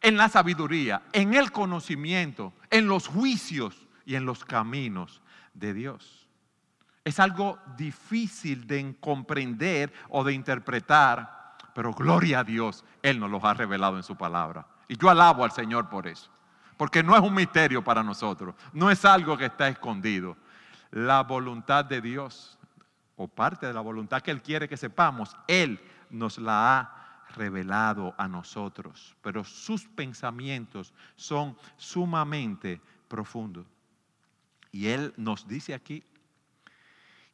en 0.01 0.17
la 0.17 0.27
sabiduría, 0.27 1.03
en 1.13 1.33
el 1.33 1.51
conocimiento, 1.51 2.53
en 2.69 2.87
los 2.87 3.07
juicios 3.07 3.87
y 4.05 4.15
en 4.15 4.25
los 4.25 4.43
caminos 4.43 5.22
de 5.53 5.73
Dios. 5.73 6.27
Es 7.03 7.19
algo 7.19 7.59
difícil 7.77 8.65
de 8.65 8.95
comprender 8.99 9.91
o 10.09 10.23
de 10.23 10.33
interpretar, 10.33 11.57
pero 11.75 11.91
gloria 11.93 12.39
a 12.39 12.43
Dios, 12.43 12.85
Él 13.01 13.19
nos 13.19 13.29
los 13.29 13.43
ha 13.43 13.53
revelado 13.53 13.97
en 13.97 14.03
su 14.03 14.15
palabra. 14.15 14.65
Y 14.87 14.97
yo 14.97 15.09
alabo 15.09 15.43
al 15.43 15.51
Señor 15.51 15.89
por 15.89 16.07
eso, 16.07 16.29
porque 16.77 17.03
no 17.03 17.15
es 17.15 17.21
un 17.21 17.33
misterio 17.33 17.83
para 17.83 18.03
nosotros, 18.03 18.55
no 18.71 18.89
es 18.89 19.03
algo 19.03 19.37
que 19.37 19.45
está 19.45 19.67
escondido. 19.67 20.37
La 20.91 21.23
voluntad 21.23 21.83
de 21.83 21.99
Dios, 21.99 22.57
o 23.15 23.27
parte 23.27 23.65
de 23.65 23.73
la 23.73 23.81
voluntad 23.81 24.21
que 24.21 24.31
Él 24.31 24.41
quiere 24.41 24.69
que 24.69 24.77
sepamos, 24.77 25.35
Él 25.47 25.79
nos 26.09 26.37
la 26.37 26.79
ha 26.79 27.03
revelado 27.35 28.13
a 28.17 28.27
nosotros, 28.27 29.15
pero 29.21 29.43
sus 29.43 29.85
pensamientos 29.85 30.93
son 31.15 31.57
sumamente 31.75 32.79
profundos. 33.07 33.65
Y 34.73 34.87
Él 34.87 35.13
nos 35.15 35.47
dice 35.47 35.75
aquí 35.75 36.03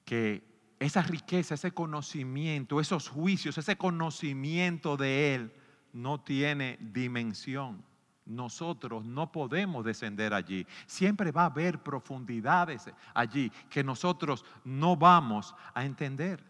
que 0.05 0.43
esa 0.77 1.01
riqueza, 1.01 1.55
ese 1.55 1.71
conocimiento, 1.71 2.79
esos 2.79 3.07
juicios, 3.07 3.57
ese 3.57 3.77
conocimiento 3.77 4.97
de 4.97 5.35
Él 5.35 5.53
no 5.93 6.19
tiene 6.19 6.77
dimensión. 6.81 7.83
Nosotros 8.25 9.05
no 9.05 9.31
podemos 9.31 9.85
descender 9.85 10.33
allí. 10.33 10.67
Siempre 10.85 11.31
va 11.31 11.43
a 11.43 11.45
haber 11.45 11.81
profundidades 11.81 12.91
allí 13.13 13.51
que 13.69 13.83
nosotros 13.83 14.45
no 14.65 14.97
vamos 14.97 15.55
a 15.73 15.85
entender. 15.85 16.43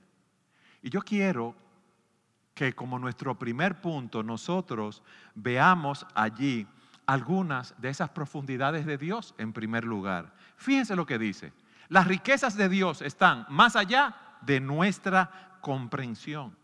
Y 0.81 0.89
yo 0.89 1.01
quiero 1.01 1.55
que 2.55 2.73
como 2.73 2.97
nuestro 2.97 3.37
primer 3.37 3.79
punto 3.79 4.23
nosotros 4.23 5.03
veamos 5.35 6.05
allí 6.15 6.67
algunas 7.05 7.79
de 7.79 7.89
esas 7.89 8.09
profundidades 8.09 8.85
de 8.85 8.97
Dios 8.97 9.33
en 9.37 9.53
primer 9.53 9.83
lugar. 9.83 10.33
Fíjense 10.59 10.95
lo 10.95 11.05
que 11.05 11.17
dice. 11.17 11.53
Las 11.87 12.05
riquezas 12.05 12.55
de 12.55 12.67
Dios 12.67 13.01
están 13.01 13.45
más 13.49 13.77
allá 13.77 14.15
de 14.41 14.59
nuestra 14.59 15.57
comprensión. 15.61 16.55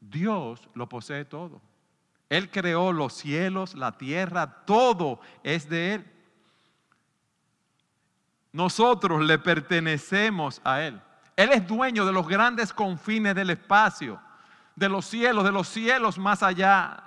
Dios 0.00 0.68
lo 0.74 0.88
posee 0.88 1.26
todo. 1.26 1.60
Él 2.30 2.50
creó 2.50 2.92
los 2.92 3.12
cielos, 3.12 3.74
la 3.74 3.92
tierra, 3.92 4.64
todo 4.64 5.20
es 5.42 5.68
de 5.68 5.94
Él. 5.94 6.06
Nosotros 8.52 9.22
le 9.22 9.38
pertenecemos 9.38 10.62
a 10.64 10.80
Él. 10.80 11.00
Él 11.36 11.50
es 11.52 11.66
dueño 11.66 12.06
de 12.06 12.12
los 12.12 12.26
grandes 12.26 12.72
confines 12.72 13.34
del 13.34 13.50
espacio, 13.50 14.18
de 14.74 14.88
los 14.88 15.04
cielos, 15.04 15.44
de 15.44 15.52
los 15.52 15.68
cielos 15.68 16.16
más 16.18 16.42
allá, 16.42 17.04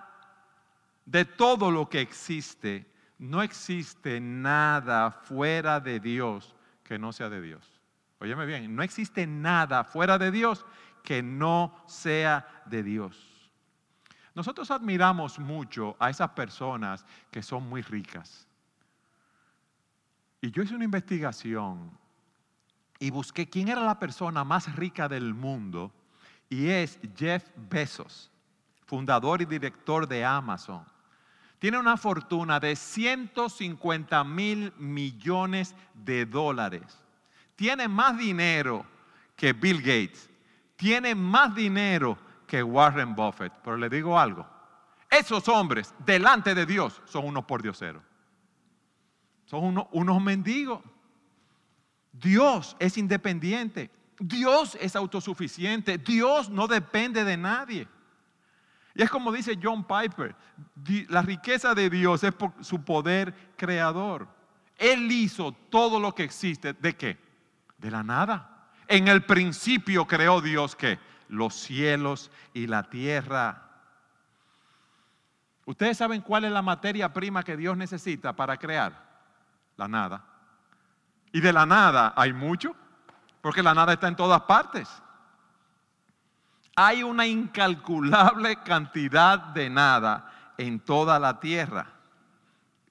de 1.05 1.25
todo 1.25 1.71
lo 1.71 1.89
que 1.89 2.01
existe 2.01 2.85
no 3.17 3.41
existe 3.41 4.19
nada 4.19 5.11
fuera 5.11 5.79
de 5.79 5.99
Dios 5.99 6.55
que 6.83 6.99
no 6.99 7.13
sea 7.13 7.29
de 7.29 7.41
Dios. 7.41 7.81
Óyeme 8.19 8.45
bien, 8.45 8.75
no 8.75 8.83
existe 8.83 9.25
nada 9.27 9.83
fuera 9.83 10.17
de 10.17 10.31
Dios 10.31 10.65
que 11.03 11.21
no 11.21 11.75
sea 11.87 12.63
de 12.65 12.83
Dios. 12.83 13.51
Nosotros 14.33 14.69
admiramos 14.71 15.39
mucho 15.39 15.95
a 15.99 16.09
esas 16.09 16.29
personas 16.31 17.05
que 17.31 17.41
son 17.41 17.67
muy 17.69 17.81
ricas. 17.81 18.47
Y 20.41 20.51
yo 20.51 20.63
hice 20.63 20.75
una 20.75 20.83
investigación 20.83 21.97
y 22.99 23.09
busqué 23.09 23.49
quién 23.49 23.69
era 23.69 23.81
la 23.81 23.97
persona 23.97 24.43
más 24.43 24.75
rica 24.75 25.07
del 25.07 25.33
mundo 25.33 25.91
y 26.49 26.67
es 26.67 26.99
Jeff 27.15 27.49
Bezos, 27.55 28.31
fundador 28.85 29.41
y 29.41 29.45
director 29.45 30.07
de 30.07 30.23
Amazon 30.23 30.85
tiene 31.65 31.79
una 31.79 31.97
fortuna 31.97 32.59
de 32.59 32.75
150 32.75 34.23
mil 34.23 34.71
millones 34.77 35.73
de 35.95 36.27
dólares. 36.27 36.83
Tiene 37.55 37.87
más 37.87 38.15
dinero 38.19 38.85
que 39.35 39.51
Bill 39.51 39.79
Gates. 39.79 40.29
Tiene 40.75 41.15
más 41.15 41.55
dinero 41.55 42.19
que 42.45 42.61
Warren 42.61 43.15
Buffett. 43.15 43.51
Pero 43.63 43.77
le 43.77 43.89
digo 43.89 44.19
algo. 44.19 44.45
Esos 45.09 45.47
hombres 45.47 45.91
delante 46.05 46.53
de 46.53 46.67
Dios 46.67 47.01
son 47.05 47.25
unos 47.25 47.45
por 47.45 47.63
Diosero. 47.63 48.03
Son 49.45 49.63
unos, 49.63 49.87
unos 49.91 50.21
mendigos. 50.21 50.83
Dios 52.11 52.77
es 52.77 52.95
independiente. 52.95 53.89
Dios 54.19 54.77
es 54.79 54.95
autosuficiente. 54.95 55.97
Dios 55.97 56.47
no 56.47 56.67
depende 56.67 57.23
de 57.23 57.37
nadie. 57.37 57.87
Y 58.95 59.03
es 59.03 59.09
como 59.09 59.31
dice 59.31 59.59
John 59.61 59.83
Piper, 59.83 60.33
la 61.09 61.21
riqueza 61.21 61.75
de 61.75 61.89
Dios 61.89 62.23
es 62.23 62.33
por 62.33 62.53
su 62.63 62.83
poder 62.83 63.53
creador. 63.57 64.25
Él 64.77 65.11
hizo 65.11 65.51
todo 65.51 65.99
lo 65.99 66.15
que 66.15 66.23
existe. 66.23 66.71
¿De 66.73 66.95
qué? 66.95 67.17
De 67.77 67.91
la 67.91 68.03
nada. 68.03 68.69
En 68.87 69.09
el 69.09 69.25
principio 69.25 70.07
creó 70.07 70.39
Dios 70.39 70.77
que 70.77 70.97
los 71.27 71.55
cielos 71.55 72.31
y 72.53 72.67
la 72.67 72.83
tierra. 72.83 73.63
¿Ustedes 75.65 75.97
saben 75.97 76.21
cuál 76.21 76.45
es 76.45 76.51
la 76.53 76.61
materia 76.61 77.11
prima 77.11 77.43
que 77.43 77.57
Dios 77.57 77.75
necesita 77.75 78.33
para 78.33 78.55
crear? 78.55 79.03
La 79.75 79.89
nada. 79.89 80.23
Y 81.33 81.41
de 81.41 81.51
la 81.51 81.65
nada 81.65 82.13
hay 82.15 82.31
mucho, 82.31 82.73
porque 83.41 83.61
la 83.61 83.73
nada 83.73 83.91
está 83.91 84.07
en 84.07 84.15
todas 84.15 84.41
partes 84.43 84.87
hay 86.75 87.03
una 87.03 87.25
incalculable 87.25 88.57
cantidad 88.57 89.39
de 89.39 89.69
nada 89.69 90.53
en 90.57 90.79
toda 90.79 91.17
la 91.19 91.39
tierra. 91.39 91.87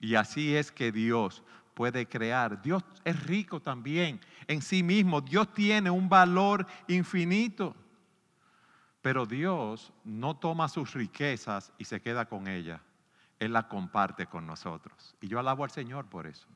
Y 0.00 0.14
así 0.14 0.56
es 0.56 0.72
que 0.72 0.90
Dios 0.90 1.42
puede 1.74 2.06
crear. 2.06 2.60
Dios 2.62 2.82
es 3.04 3.22
rico 3.24 3.60
también 3.60 4.20
en 4.48 4.62
sí 4.62 4.82
mismo. 4.82 5.20
Dios 5.20 5.52
tiene 5.52 5.90
un 5.90 6.08
valor 6.08 6.66
infinito. 6.88 7.76
Pero 9.02 9.26
Dios 9.26 9.92
no 10.02 10.34
toma 10.34 10.68
sus 10.68 10.94
riquezas 10.94 11.70
y 11.76 11.84
se 11.84 12.00
queda 12.00 12.24
con 12.24 12.48
ellas. 12.48 12.80
Él 13.38 13.52
las 13.52 13.64
comparte 13.64 14.26
con 14.26 14.46
nosotros. 14.46 15.14
Y 15.20 15.28
yo 15.28 15.38
alabo 15.38 15.64
al 15.64 15.70
Señor 15.70 16.06
por 16.06 16.26
eso. 16.26 16.46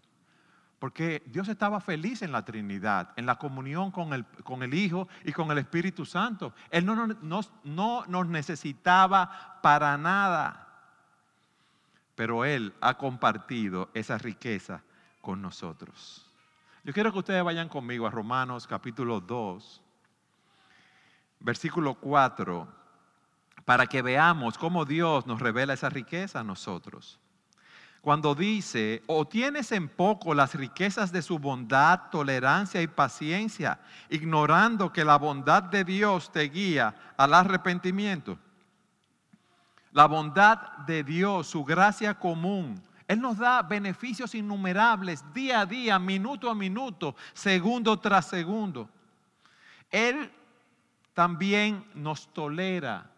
Porque 0.78 1.22
Dios 1.26 1.48
estaba 1.48 1.80
feliz 1.80 2.22
en 2.22 2.30
la 2.30 2.44
Trinidad, 2.44 3.10
en 3.16 3.26
la 3.26 3.36
comunión 3.36 3.90
con 3.90 4.12
el, 4.12 4.24
con 4.44 4.62
el 4.62 4.74
Hijo 4.74 5.08
y 5.24 5.32
con 5.32 5.50
el 5.50 5.58
Espíritu 5.58 6.04
Santo. 6.04 6.52
Él 6.70 6.86
no, 6.86 7.08
no 7.64 8.04
nos 8.06 8.26
necesitaba 8.28 9.58
para 9.60 9.98
nada. 9.98 10.66
Pero 12.14 12.44
Él 12.44 12.74
ha 12.80 12.96
compartido 12.96 13.90
esa 13.92 14.18
riqueza 14.18 14.82
con 15.20 15.42
nosotros. 15.42 16.24
Yo 16.84 16.92
quiero 16.92 17.12
que 17.12 17.18
ustedes 17.18 17.44
vayan 17.44 17.68
conmigo 17.68 18.06
a 18.06 18.10
Romanos 18.10 18.66
capítulo 18.66 19.20
2. 19.20 19.82
versículo 21.40 21.94
4, 21.94 22.66
para 23.64 23.86
que 23.86 24.00
veamos 24.02 24.56
cómo 24.58 24.84
Dios 24.84 25.26
nos 25.26 25.40
revela 25.40 25.74
esa 25.74 25.88
riqueza 25.90 26.40
a 26.40 26.44
nosotros. 26.44 27.20
Cuando 28.00 28.34
dice, 28.34 29.02
o 29.06 29.26
tienes 29.26 29.72
en 29.72 29.88
poco 29.88 30.32
las 30.32 30.54
riquezas 30.54 31.10
de 31.10 31.20
su 31.20 31.38
bondad, 31.38 32.10
tolerancia 32.10 32.80
y 32.80 32.86
paciencia, 32.86 33.80
ignorando 34.08 34.92
que 34.92 35.04
la 35.04 35.16
bondad 35.18 35.64
de 35.64 35.84
Dios 35.84 36.30
te 36.30 36.42
guía 36.42 36.94
al 37.16 37.34
arrepentimiento. 37.34 38.38
La 39.92 40.06
bondad 40.06 40.58
de 40.86 41.02
Dios, 41.02 41.48
su 41.48 41.64
gracia 41.64 42.14
común, 42.14 42.80
Él 43.08 43.20
nos 43.20 43.38
da 43.38 43.62
beneficios 43.62 44.34
innumerables 44.34 45.24
día 45.34 45.62
a 45.62 45.66
día, 45.66 45.98
minuto 45.98 46.48
a 46.48 46.54
minuto, 46.54 47.16
segundo 47.32 47.98
tras 47.98 48.26
segundo. 48.26 48.88
Él 49.90 50.30
también 51.14 51.84
nos 51.94 52.32
tolera. 52.32 53.10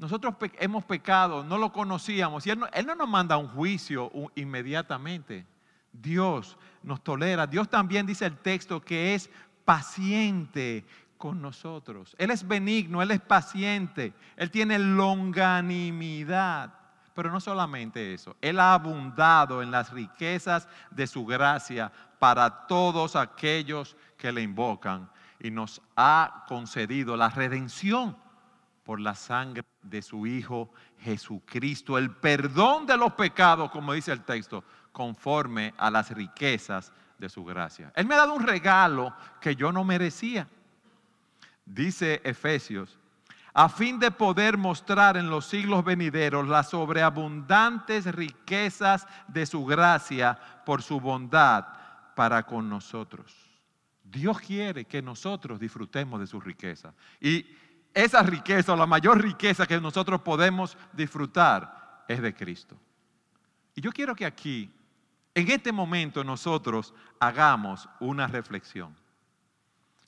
Nosotros 0.00 0.34
hemos 0.58 0.82
pecado, 0.84 1.44
no 1.44 1.58
lo 1.58 1.70
conocíamos 1.70 2.46
y 2.46 2.50
él 2.50 2.58
no, 2.58 2.94
nos 2.94 3.08
manda 3.08 3.36
un 3.36 3.48
juicio 3.48 4.10
inmediatamente. 4.34 5.46
Dios 5.92 6.56
nos 6.82 7.04
tolera. 7.04 7.46
Dios 7.46 7.68
también 7.68 8.06
dice 8.06 8.24
el 8.24 8.38
texto 8.38 8.80
que 8.80 9.14
es 9.14 9.28
paciente 9.66 10.86
con 11.18 11.42
nosotros. 11.42 12.16
Él 12.16 12.30
es 12.30 12.48
benigno, 12.48 13.02
Él 13.02 13.10
es 13.10 13.20
paciente, 13.20 14.14
Él 14.38 14.50
tiene 14.50 14.78
longanimidad. 14.78 16.72
Pero 17.14 17.30
no 17.30 17.38
solamente 17.38 18.14
eso, 18.14 18.34
Él 18.40 18.58
ha 18.58 18.72
abundado 18.72 19.62
en 19.62 19.70
las 19.70 19.92
riquezas 19.92 20.66
de 20.90 21.06
su 21.06 21.26
gracia 21.26 21.92
para 22.18 22.66
todos 22.66 23.16
aquellos 23.16 23.98
que 24.16 24.32
le 24.32 24.40
invocan 24.40 25.10
y 25.38 25.50
nos 25.50 25.82
ha 25.94 26.46
concedido 26.48 27.18
la 27.18 27.28
redención 27.28 28.16
por 28.90 28.98
la 28.98 29.14
sangre 29.14 29.62
de 29.82 30.02
su 30.02 30.26
Hijo 30.26 30.72
Jesucristo, 30.98 31.96
el 31.96 32.10
perdón 32.10 32.86
de 32.86 32.96
los 32.96 33.12
pecados, 33.12 33.70
como 33.70 33.92
dice 33.92 34.10
el 34.10 34.24
texto, 34.24 34.64
conforme 34.90 35.72
a 35.78 35.92
las 35.92 36.10
riquezas 36.10 36.92
de 37.16 37.28
su 37.28 37.44
gracia. 37.44 37.92
Él 37.94 38.06
me 38.06 38.14
ha 38.14 38.18
dado 38.18 38.34
un 38.34 38.44
regalo 38.44 39.14
que 39.40 39.54
yo 39.54 39.70
no 39.70 39.84
merecía. 39.84 40.48
Dice 41.64 42.20
Efesios, 42.24 42.98
a 43.54 43.68
fin 43.68 44.00
de 44.00 44.10
poder 44.10 44.58
mostrar 44.58 45.16
en 45.16 45.30
los 45.30 45.46
siglos 45.46 45.84
venideros 45.84 46.48
las 46.48 46.70
sobreabundantes 46.70 48.12
riquezas 48.12 49.06
de 49.28 49.46
su 49.46 49.64
gracia 49.64 50.36
por 50.66 50.82
su 50.82 50.98
bondad 50.98 51.64
para 52.16 52.42
con 52.42 52.68
nosotros. 52.68 53.36
Dios 54.02 54.40
quiere 54.40 54.86
que 54.86 55.00
nosotros 55.00 55.60
disfrutemos 55.60 56.18
de 56.18 56.26
su 56.26 56.40
riqueza. 56.40 56.92
Y 57.20 57.46
esa 57.94 58.22
riqueza, 58.22 58.72
o 58.72 58.76
la 58.76 58.86
mayor 58.86 59.20
riqueza 59.22 59.66
que 59.66 59.80
nosotros 59.80 60.20
podemos 60.20 60.76
disfrutar, 60.92 62.04
es 62.08 62.20
de 62.20 62.34
Cristo. 62.34 62.76
Y 63.74 63.80
yo 63.80 63.92
quiero 63.92 64.14
que 64.14 64.26
aquí, 64.26 64.70
en 65.34 65.50
este 65.50 65.72
momento, 65.72 66.24
nosotros 66.24 66.92
hagamos 67.18 67.88
una 68.00 68.26
reflexión. 68.26 68.96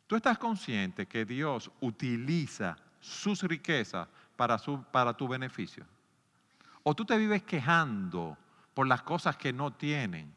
¿Tú 0.07 0.17
estás 0.17 0.37
consciente 0.39 1.07
que 1.07 1.25
Dios 1.25 1.71
utiliza 1.81 2.77
sus 3.01 3.43
riquezas 3.43 4.09
para, 4.37 4.59
su, 4.59 4.83
para 4.85 5.15
tu 5.15 5.29
beneficio? 5.29 5.87
¿O 6.83 6.95
tú 6.95 7.05
te 7.05 7.17
vives 7.17 7.45
quejando 7.45 8.37
por 8.75 8.87
las 8.87 9.03
cosas 9.03 9.37
que 9.37 9.53
no 9.53 9.73
tienen? 9.73 10.35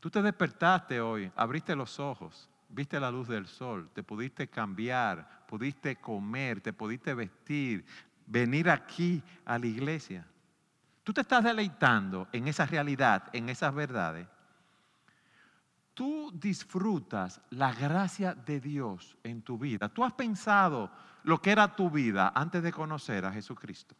Tú 0.00 0.10
te 0.10 0.22
despertaste 0.22 1.00
hoy, 1.00 1.32
abriste 1.34 1.74
los 1.74 1.98
ojos, 1.98 2.49
viste 2.70 2.98
la 3.00 3.10
luz 3.10 3.28
del 3.28 3.46
sol, 3.46 3.90
te 3.92 4.02
pudiste 4.02 4.48
cambiar, 4.48 5.46
pudiste 5.46 5.96
comer, 5.96 6.60
te 6.60 6.72
pudiste 6.72 7.14
vestir, 7.14 7.84
venir 8.26 8.70
aquí 8.70 9.22
a 9.44 9.58
la 9.58 9.66
iglesia. 9.66 10.26
Tú 11.02 11.12
te 11.12 11.22
estás 11.22 11.42
deleitando 11.42 12.28
en 12.32 12.48
esa 12.48 12.66
realidad, 12.66 13.24
en 13.32 13.48
esas 13.48 13.74
verdades. 13.74 14.26
Tú 15.94 16.30
disfrutas 16.32 17.40
la 17.50 17.72
gracia 17.72 18.34
de 18.34 18.60
Dios 18.60 19.16
en 19.22 19.42
tu 19.42 19.58
vida. 19.58 19.88
Tú 19.88 20.04
has 20.04 20.12
pensado 20.12 20.90
lo 21.24 21.40
que 21.42 21.50
era 21.50 21.74
tu 21.74 21.90
vida 21.90 22.32
antes 22.34 22.62
de 22.62 22.72
conocer 22.72 23.24
a 23.24 23.32
Jesucristo 23.32 23.94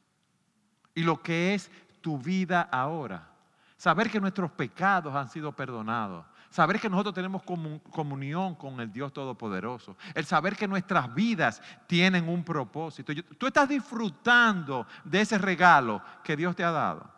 y 0.94 1.02
lo 1.02 1.22
que 1.22 1.54
es 1.54 1.70
tu 2.00 2.18
vida 2.18 2.62
ahora. 2.62 3.28
Saber 3.76 4.11
que 4.11 4.20
nuestros 4.20 4.50
pecados 4.50 5.14
han 5.14 5.28
sido 5.28 5.52
perdonados. 5.52 6.26
Saber 6.50 6.80
que 6.80 6.90
nosotros 6.90 7.14
tenemos 7.14 7.42
comunión 7.44 8.56
con 8.56 8.80
el 8.80 8.92
Dios 8.92 9.12
Todopoderoso. 9.12 9.96
El 10.14 10.24
saber 10.24 10.56
que 10.56 10.66
nuestras 10.66 11.14
vidas 11.14 11.62
tienen 11.86 12.28
un 12.28 12.42
propósito. 12.42 13.12
Tú 13.38 13.46
estás 13.46 13.68
disfrutando 13.68 14.84
de 15.04 15.20
ese 15.20 15.38
regalo 15.38 16.02
que 16.24 16.36
Dios 16.36 16.56
te 16.56 16.64
ha 16.64 16.72
dado. 16.72 17.08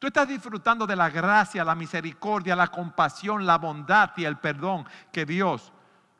Tú 0.00 0.08
estás 0.08 0.26
disfrutando 0.26 0.84
de 0.84 0.96
la 0.96 1.08
gracia, 1.10 1.64
la 1.64 1.76
misericordia, 1.76 2.56
la 2.56 2.66
compasión, 2.66 3.46
la 3.46 3.56
bondad 3.56 4.10
y 4.16 4.24
el 4.24 4.36
perdón 4.38 4.84
que 5.12 5.24
Dios 5.24 5.72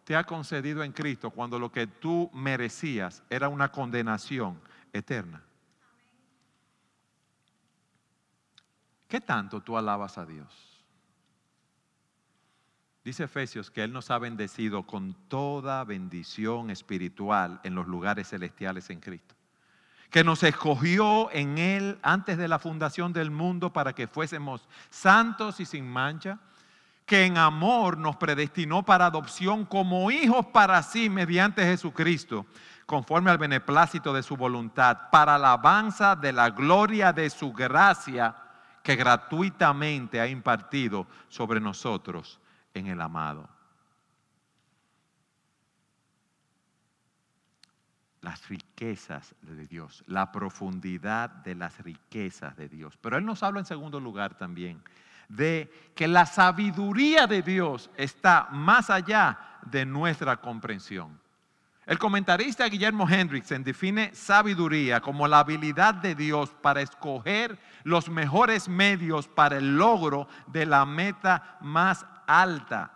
te 0.04 0.14
ha 0.14 0.22
concedido 0.22 0.84
en 0.84 0.92
Cristo 0.92 1.30
cuando 1.30 1.58
lo 1.58 1.72
que 1.72 1.88
tú 1.88 2.30
merecías 2.32 3.24
era 3.28 3.48
una 3.48 3.72
condenación 3.72 4.60
eterna. 4.92 5.42
¿Qué 9.08 9.20
tanto 9.20 9.60
tú 9.60 9.76
alabas 9.76 10.16
a 10.16 10.24
Dios? 10.24 10.71
Dice 13.04 13.24
Efesios 13.24 13.70
que 13.70 13.82
Él 13.82 13.92
nos 13.92 14.12
ha 14.12 14.18
bendecido 14.18 14.84
con 14.84 15.14
toda 15.26 15.82
bendición 15.82 16.70
espiritual 16.70 17.60
en 17.64 17.74
los 17.74 17.88
lugares 17.88 18.28
celestiales 18.28 18.90
en 18.90 19.00
Cristo. 19.00 19.34
Que 20.08 20.22
nos 20.22 20.44
escogió 20.44 21.28
en 21.32 21.58
Él 21.58 21.98
antes 22.02 22.38
de 22.38 22.46
la 22.46 22.60
fundación 22.60 23.12
del 23.12 23.32
mundo 23.32 23.72
para 23.72 23.92
que 23.92 24.06
fuésemos 24.06 24.68
santos 24.90 25.58
y 25.58 25.64
sin 25.64 25.88
mancha. 25.88 26.38
Que 27.04 27.24
en 27.24 27.38
amor 27.38 27.98
nos 27.98 28.16
predestinó 28.16 28.84
para 28.84 29.06
adopción 29.06 29.64
como 29.64 30.08
hijos 30.12 30.46
para 30.46 30.80
sí 30.84 31.10
mediante 31.10 31.64
Jesucristo, 31.64 32.46
conforme 32.86 33.32
al 33.32 33.38
beneplácito 33.38 34.12
de 34.12 34.22
su 34.22 34.36
voluntad, 34.36 35.10
para 35.10 35.34
alabanza 35.34 36.14
de 36.14 36.32
la 36.32 36.50
gloria 36.50 37.12
de 37.12 37.28
su 37.30 37.52
gracia 37.52 38.36
que 38.84 38.94
gratuitamente 38.94 40.20
ha 40.20 40.28
impartido 40.28 41.08
sobre 41.28 41.58
nosotros 41.58 42.38
en 42.74 42.86
el 42.86 43.00
amado. 43.00 43.48
Las 48.20 48.48
riquezas 48.48 49.34
de 49.42 49.66
Dios, 49.66 50.04
la 50.06 50.30
profundidad 50.30 51.28
de 51.28 51.54
las 51.54 51.78
riquezas 51.78 52.56
de 52.56 52.68
Dios. 52.68 52.96
Pero 53.00 53.18
Él 53.18 53.24
nos 53.24 53.42
habla 53.42 53.60
en 53.60 53.66
segundo 53.66 53.98
lugar 53.98 54.36
también 54.36 54.82
de 55.28 55.70
que 55.94 56.06
la 56.06 56.26
sabiduría 56.26 57.26
de 57.26 57.42
Dios 57.42 57.90
está 57.96 58.48
más 58.50 58.90
allá 58.90 59.38
de 59.62 59.86
nuestra 59.86 60.36
comprensión. 60.36 61.20
El 61.84 61.98
comentarista 61.98 62.68
Guillermo 62.68 63.08
Hendrickson 63.08 63.64
define 63.64 64.14
sabiduría 64.14 65.00
como 65.00 65.26
la 65.26 65.40
habilidad 65.40 65.94
de 65.94 66.14
Dios 66.14 66.54
para 66.60 66.80
escoger 66.80 67.58
los 67.82 68.08
mejores 68.08 68.68
medios 68.68 69.26
para 69.26 69.56
el 69.56 69.76
logro 69.76 70.28
de 70.46 70.64
la 70.64 70.86
meta 70.86 71.58
más 71.60 72.06
alta. 72.26 72.92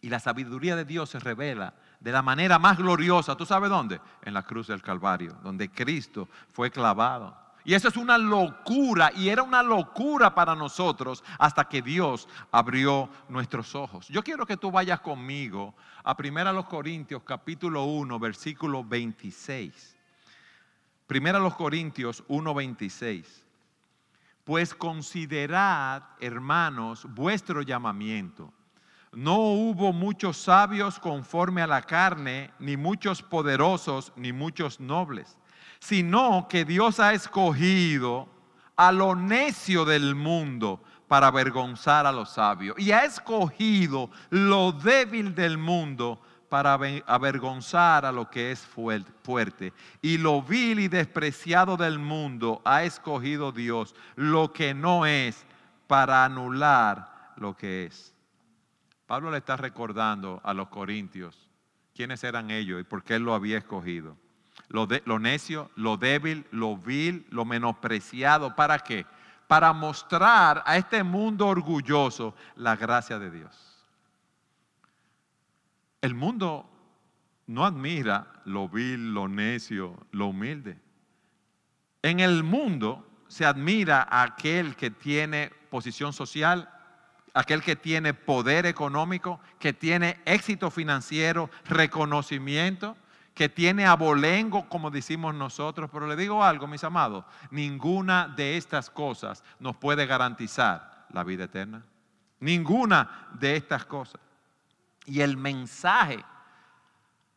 Y 0.00 0.08
la 0.08 0.20
sabiduría 0.20 0.76
de 0.76 0.84
Dios 0.84 1.10
se 1.10 1.20
revela 1.20 1.74
de 2.00 2.12
la 2.12 2.22
manera 2.22 2.58
más 2.58 2.76
gloriosa. 2.76 3.36
¿Tú 3.36 3.46
sabes 3.46 3.70
dónde? 3.70 4.00
En 4.22 4.34
la 4.34 4.42
cruz 4.42 4.66
del 4.66 4.82
Calvario, 4.82 5.34
donde 5.42 5.70
Cristo 5.70 6.28
fue 6.52 6.70
clavado. 6.70 7.36
Y 7.64 7.74
eso 7.74 7.88
es 7.88 7.96
una 7.96 8.18
locura 8.18 9.12
y 9.14 9.28
era 9.28 9.42
una 9.42 9.62
locura 9.62 10.34
para 10.34 10.54
nosotros 10.56 11.22
hasta 11.38 11.68
que 11.68 11.80
Dios 11.80 12.28
abrió 12.50 13.08
nuestros 13.28 13.74
ojos. 13.76 14.08
Yo 14.08 14.24
quiero 14.24 14.44
que 14.46 14.56
tú 14.56 14.70
vayas 14.72 15.00
conmigo 15.00 15.74
a 16.02 16.16
1 16.18 16.68
Corintios 16.68 17.22
capítulo 17.22 17.84
1 17.84 18.18
versículo 18.18 18.82
26. 18.82 19.96
1 21.08 21.56
Corintios 21.56 22.24
1 22.26 22.54
26. 22.54 23.46
Pues 24.44 24.74
considerad, 24.74 26.02
hermanos, 26.20 27.06
vuestro 27.08 27.62
llamamiento. 27.62 28.52
No 29.12 29.38
hubo 29.38 29.92
muchos 29.92 30.36
sabios 30.36 30.98
conforme 30.98 31.62
a 31.62 31.66
la 31.66 31.82
carne, 31.82 32.50
ni 32.58 32.76
muchos 32.76 33.22
poderosos, 33.22 34.12
ni 34.16 34.32
muchos 34.32 34.80
nobles 34.80 35.36
sino 35.82 36.46
que 36.48 36.64
Dios 36.64 37.00
ha 37.00 37.12
escogido 37.12 38.28
a 38.76 38.92
lo 38.92 39.16
necio 39.16 39.84
del 39.84 40.14
mundo 40.14 40.80
para 41.08 41.26
avergonzar 41.26 42.06
a 42.06 42.12
los 42.12 42.30
sabios. 42.30 42.78
Y 42.78 42.92
ha 42.92 43.04
escogido 43.04 44.08
lo 44.30 44.70
débil 44.70 45.34
del 45.34 45.58
mundo 45.58 46.20
para 46.52 46.74
avergonzar 47.06 48.04
a 48.04 48.12
lo 48.12 48.28
que 48.28 48.52
es 48.52 48.60
fuerte. 48.60 49.72
Y 50.02 50.18
lo 50.18 50.42
vil 50.42 50.80
y 50.80 50.88
despreciado 50.88 51.78
del 51.78 51.98
mundo 51.98 52.60
ha 52.66 52.82
escogido 52.82 53.52
Dios, 53.52 53.94
lo 54.16 54.52
que 54.52 54.74
no 54.74 55.06
es, 55.06 55.46
para 55.86 56.26
anular 56.26 57.32
lo 57.36 57.56
que 57.56 57.86
es. 57.86 58.14
Pablo 59.06 59.30
le 59.30 59.38
está 59.38 59.56
recordando 59.56 60.42
a 60.44 60.52
los 60.52 60.68
corintios 60.68 61.48
quiénes 61.94 62.22
eran 62.22 62.50
ellos 62.50 62.82
y 62.82 62.84
por 62.84 63.02
qué 63.02 63.14
Él 63.14 63.22
lo 63.22 63.32
había 63.32 63.56
escogido. 63.56 64.18
Lo, 64.68 64.86
lo 65.06 65.18
necio, 65.18 65.70
lo 65.74 65.96
débil, 65.96 66.46
lo 66.50 66.76
vil, 66.76 67.26
lo 67.30 67.46
menospreciado. 67.46 68.54
¿Para 68.54 68.78
qué? 68.80 69.06
Para 69.48 69.72
mostrar 69.72 70.62
a 70.66 70.76
este 70.76 71.02
mundo 71.02 71.46
orgulloso 71.46 72.34
la 72.56 72.76
gracia 72.76 73.18
de 73.18 73.30
Dios. 73.30 73.71
El 76.02 76.14
mundo 76.14 76.68
no 77.46 77.64
admira 77.64 78.26
lo 78.44 78.68
vil, 78.68 79.14
lo 79.14 79.28
necio, 79.28 79.96
lo 80.10 80.26
humilde. 80.26 80.78
En 82.02 82.18
el 82.18 82.42
mundo 82.42 83.06
se 83.28 83.46
admira 83.46 84.06
a 84.10 84.22
aquel 84.22 84.74
que 84.74 84.90
tiene 84.90 85.52
posición 85.70 86.12
social, 86.12 86.68
aquel 87.34 87.62
que 87.62 87.76
tiene 87.76 88.14
poder 88.14 88.66
económico, 88.66 89.40
que 89.60 89.72
tiene 89.72 90.20
éxito 90.24 90.72
financiero, 90.72 91.48
reconocimiento, 91.66 92.96
que 93.32 93.48
tiene 93.48 93.86
abolengo, 93.86 94.68
como 94.68 94.90
decimos 94.90 95.36
nosotros. 95.36 95.88
Pero 95.92 96.08
le 96.08 96.16
digo 96.16 96.42
algo, 96.42 96.66
mis 96.66 96.82
amados, 96.82 97.24
ninguna 97.52 98.26
de 98.26 98.56
estas 98.56 98.90
cosas 98.90 99.44
nos 99.60 99.76
puede 99.76 100.06
garantizar 100.06 101.06
la 101.10 101.22
vida 101.22 101.44
eterna. 101.44 101.84
Ninguna 102.40 103.28
de 103.38 103.54
estas 103.54 103.84
cosas. 103.84 104.20
Y 105.06 105.20
el 105.20 105.36
mensaje 105.36 106.24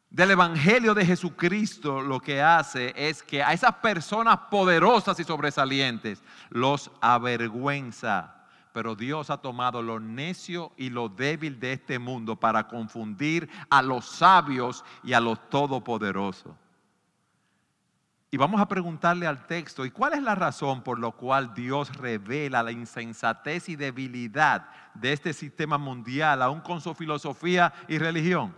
del 0.09 0.31
Evangelio 0.31 0.93
de 0.93 1.05
Jesucristo 1.05 2.01
lo 2.01 2.19
que 2.19 2.41
hace 2.41 2.93
es 2.95 3.21
que 3.21 3.43
a 3.43 3.53
esas 3.53 3.75
personas 3.75 4.37
poderosas 4.49 5.19
y 5.19 5.23
sobresalientes 5.23 6.23
los 6.49 6.89
avergüenza. 7.01 8.33
Pero 8.71 8.95
Dios 8.95 9.29
ha 9.29 9.37
tomado 9.37 9.81
lo 9.81 9.99
necio 9.99 10.71
y 10.77 10.89
lo 10.89 11.09
débil 11.09 11.59
de 11.59 11.73
este 11.73 11.99
mundo 11.99 12.35
para 12.35 12.67
confundir 12.67 13.49
a 13.69 13.81
los 13.81 14.05
sabios 14.05 14.83
y 15.03 15.13
a 15.13 15.19
los 15.19 15.49
todopoderosos. 15.49 16.53
Y 18.35 18.37
vamos 18.37 18.59
a 18.59 18.67
preguntarle 18.67 19.25
al 19.25 19.47
texto, 19.47 19.85
¿y 19.85 19.91
cuál 19.91 20.11
es 20.11 20.21
la 20.21 20.35
razón 20.35 20.81
por 20.81 20.99
la 20.99 21.09
cual 21.09 21.53
Dios 21.53 21.95
revela 21.95 22.61
la 22.61 22.73
insensatez 22.73 23.69
y 23.69 23.77
debilidad 23.77 24.67
de 24.93 25.13
este 25.13 25.31
sistema 25.31 25.77
mundial, 25.77 26.41
aún 26.41 26.59
con 26.59 26.81
su 26.81 26.93
filosofía 26.93 27.71
y 27.87 27.97
religión? 27.97 28.53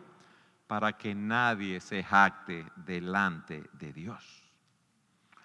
para 0.66 0.98
que 0.98 1.14
nadie 1.14 1.80
se 1.80 2.04
jacte 2.04 2.66
delante 2.76 3.70
de 3.74 3.94
Dios. 3.94 4.44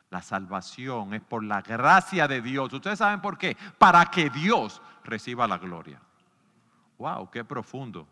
La 0.09 0.23
salvación 0.23 1.13
es 1.13 1.21
por 1.21 1.45
la 1.45 1.61
gracia 1.61 2.27
de 2.27 2.41
Dios. 2.41 2.73
¿Ustedes 2.73 3.01
saben 3.01 3.21
por 3.21 3.37
qué? 3.37 3.55
Para 3.77 4.07
que 4.07 4.31
Dios 4.31 4.81
reciba 5.05 5.47
la 5.47 5.59
gloria. 5.59 6.01
¡Wow! 6.97 7.31
¡Qué 7.31 7.45
profundo! 7.45 8.09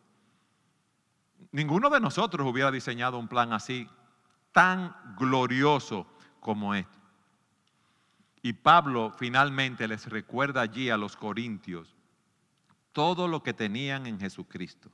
Ninguno 1.51 1.89
de 1.89 1.99
nosotros 1.99 2.47
hubiera 2.47 2.71
diseñado 2.71 3.19
un 3.19 3.27
plan 3.27 3.55
así, 3.55 3.89
tan 4.53 4.95
glorioso 5.17 6.07
como 6.41 6.75
este. 6.75 6.99
Y 8.43 8.55
Pablo 8.55 9.13
finalmente 9.19 9.87
les 9.87 10.07
recuerda 10.07 10.63
allí 10.63 10.91
a 10.91 10.97
los 10.97 11.17
corintios 11.17 11.95
todo 12.93 13.29
lo 13.29 13.43
que 13.43 13.53
tenían 13.53 14.07
en 14.07 14.19
Jesucristo 14.19 14.91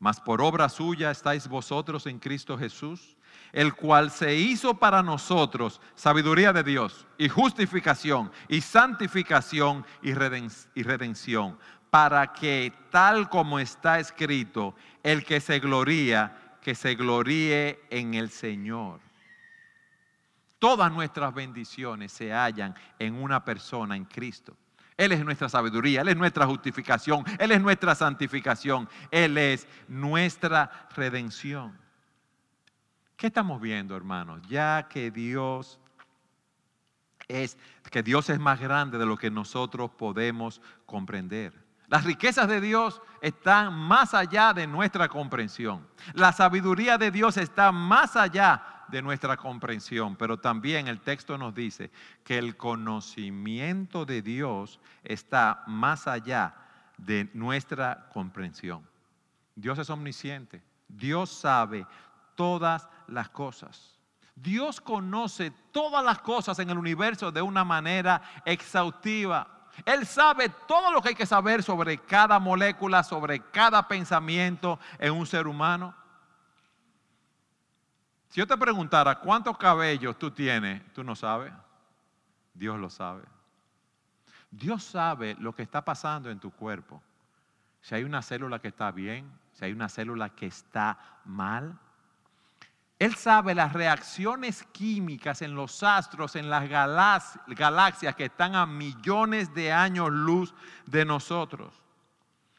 mas 0.00 0.18
por 0.18 0.40
obra 0.40 0.68
suya 0.68 1.10
estáis 1.10 1.46
vosotros 1.46 2.06
en 2.06 2.18
Cristo 2.18 2.58
Jesús, 2.58 3.16
el 3.52 3.74
cual 3.74 4.10
se 4.10 4.34
hizo 4.34 4.74
para 4.74 5.02
nosotros 5.02 5.80
sabiduría 5.94 6.54
de 6.54 6.64
Dios 6.64 7.06
y 7.18 7.28
justificación 7.28 8.32
y 8.48 8.62
santificación 8.62 9.84
y 10.02 10.14
redención, 10.14 11.58
para 11.90 12.32
que 12.32 12.72
tal 12.90 13.28
como 13.28 13.58
está 13.58 13.98
escrito, 13.98 14.74
el 15.02 15.22
que 15.22 15.38
se 15.38 15.60
gloría, 15.60 16.49
que 16.60 16.74
se 16.74 16.94
gloríe 16.94 17.80
en 17.90 18.14
el 18.14 18.30
Señor. 18.30 19.00
Todas 20.58 20.92
nuestras 20.92 21.32
bendiciones 21.32 22.12
se 22.12 22.32
hallan 22.32 22.74
en 22.98 23.14
una 23.14 23.44
persona, 23.44 23.96
en 23.96 24.04
Cristo. 24.04 24.56
Él 24.96 25.12
es 25.12 25.24
nuestra 25.24 25.48
sabiduría, 25.48 26.02
Él 26.02 26.08
es 26.08 26.16
nuestra 26.16 26.46
justificación, 26.46 27.24
Él 27.38 27.52
es 27.52 27.60
nuestra 27.62 27.94
santificación, 27.94 28.86
Él 29.10 29.38
es 29.38 29.66
nuestra 29.88 30.88
redención. 30.94 31.78
¿Qué 33.16 33.28
estamos 33.28 33.60
viendo, 33.60 33.96
hermanos? 33.96 34.42
Ya 34.48 34.86
que 34.88 35.10
Dios 35.10 35.80
es 37.28 37.56
que 37.90 38.02
Dios 38.02 38.28
es 38.28 38.38
más 38.38 38.60
grande 38.60 38.98
de 38.98 39.06
lo 39.06 39.16
que 39.16 39.30
nosotros 39.30 39.90
podemos 39.90 40.60
comprender. 40.84 41.69
Las 41.90 42.04
riquezas 42.04 42.46
de 42.46 42.60
Dios 42.60 43.02
están 43.20 43.74
más 43.74 44.14
allá 44.14 44.52
de 44.52 44.68
nuestra 44.68 45.08
comprensión. 45.08 45.84
La 46.14 46.32
sabiduría 46.32 46.96
de 46.98 47.10
Dios 47.10 47.36
está 47.36 47.72
más 47.72 48.14
allá 48.14 48.84
de 48.86 49.02
nuestra 49.02 49.36
comprensión, 49.36 50.14
pero 50.14 50.38
también 50.38 50.86
el 50.86 51.00
texto 51.00 51.36
nos 51.36 51.52
dice 51.52 51.90
que 52.22 52.38
el 52.38 52.56
conocimiento 52.56 54.06
de 54.06 54.22
Dios 54.22 54.78
está 55.02 55.64
más 55.66 56.06
allá 56.06 56.54
de 56.96 57.28
nuestra 57.34 58.08
comprensión. 58.12 58.88
Dios 59.56 59.76
es 59.80 59.90
omnisciente, 59.90 60.62
Dios 60.86 61.28
sabe 61.28 61.84
todas 62.36 62.88
las 63.08 63.30
cosas. 63.30 63.98
Dios 64.36 64.80
conoce 64.80 65.50
todas 65.72 66.04
las 66.04 66.20
cosas 66.20 66.56
en 66.60 66.70
el 66.70 66.78
universo 66.78 67.32
de 67.32 67.42
una 67.42 67.64
manera 67.64 68.22
exhaustiva. 68.44 69.59
Él 69.84 70.06
sabe 70.06 70.48
todo 70.66 70.90
lo 70.90 71.00
que 71.00 71.10
hay 71.10 71.14
que 71.14 71.26
saber 71.26 71.62
sobre 71.62 71.98
cada 71.98 72.38
molécula, 72.38 73.02
sobre 73.02 73.40
cada 73.40 73.86
pensamiento 73.86 74.78
en 74.98 75.12
un 75.12 75.26
ser 75.26 75.46
humano. 75.46 75.94
Si 78.28 78.40
yo 78.40 78.46
te 78.46 78.56
preguntara 78.56 79.18
cuántos 79.18 79.58
cabellos 79.58 80.18
tú 80.18 80.30
tienes, 80.30 80.82
tú 80.92 81.02
no 81.02 81.16
sabes. 81.16 81.52
Dios 82.54 82.78
lo 82.78 82.90
sabe. 82.90 83.22
Dios 84.50 84.82
sabe 84.82 85.36
lo 85.38 85.54
que 85.54 85.62
está 85.62 85.84
pasando 85.84 86.30
en 86.30 86.38
tu 86.38 86.50
cuerpo. 86.50 87.02
Si 87.82 87.94
hay 87.94 88.04
una 88.04 88.22
célula 88.22 88.58
que 88.58 88.68
está 88.68 88.90
bien, 88.90 89.30
si 89.52 89.64
hay 89.64 89.72
una 89.72 89.88
célula 89.88 90.30
que 90.30 90.46
está 90.46 90.98
mal. 91.24 91.78
Él 93.00 93.14
sabe 93.14 93.54
las 93.54 93.72
reacciones 93.72 94.62
químicas 94.72 95.40
en 95.40 95.54
los 95.54 95.82
astros, 95.82 96.36
en 96.36 96.50
las 96.50 96.68
galaxias 96.68 98.14
que 98.14 98.26
están 98.26 98.54
a 98.54 98.66
millones 98.66 99.54
de 99.54 99.72
años 99.72 100.10
luz 100.10 100.54
de 100.84 101.06
nosotros. 101.06 101.72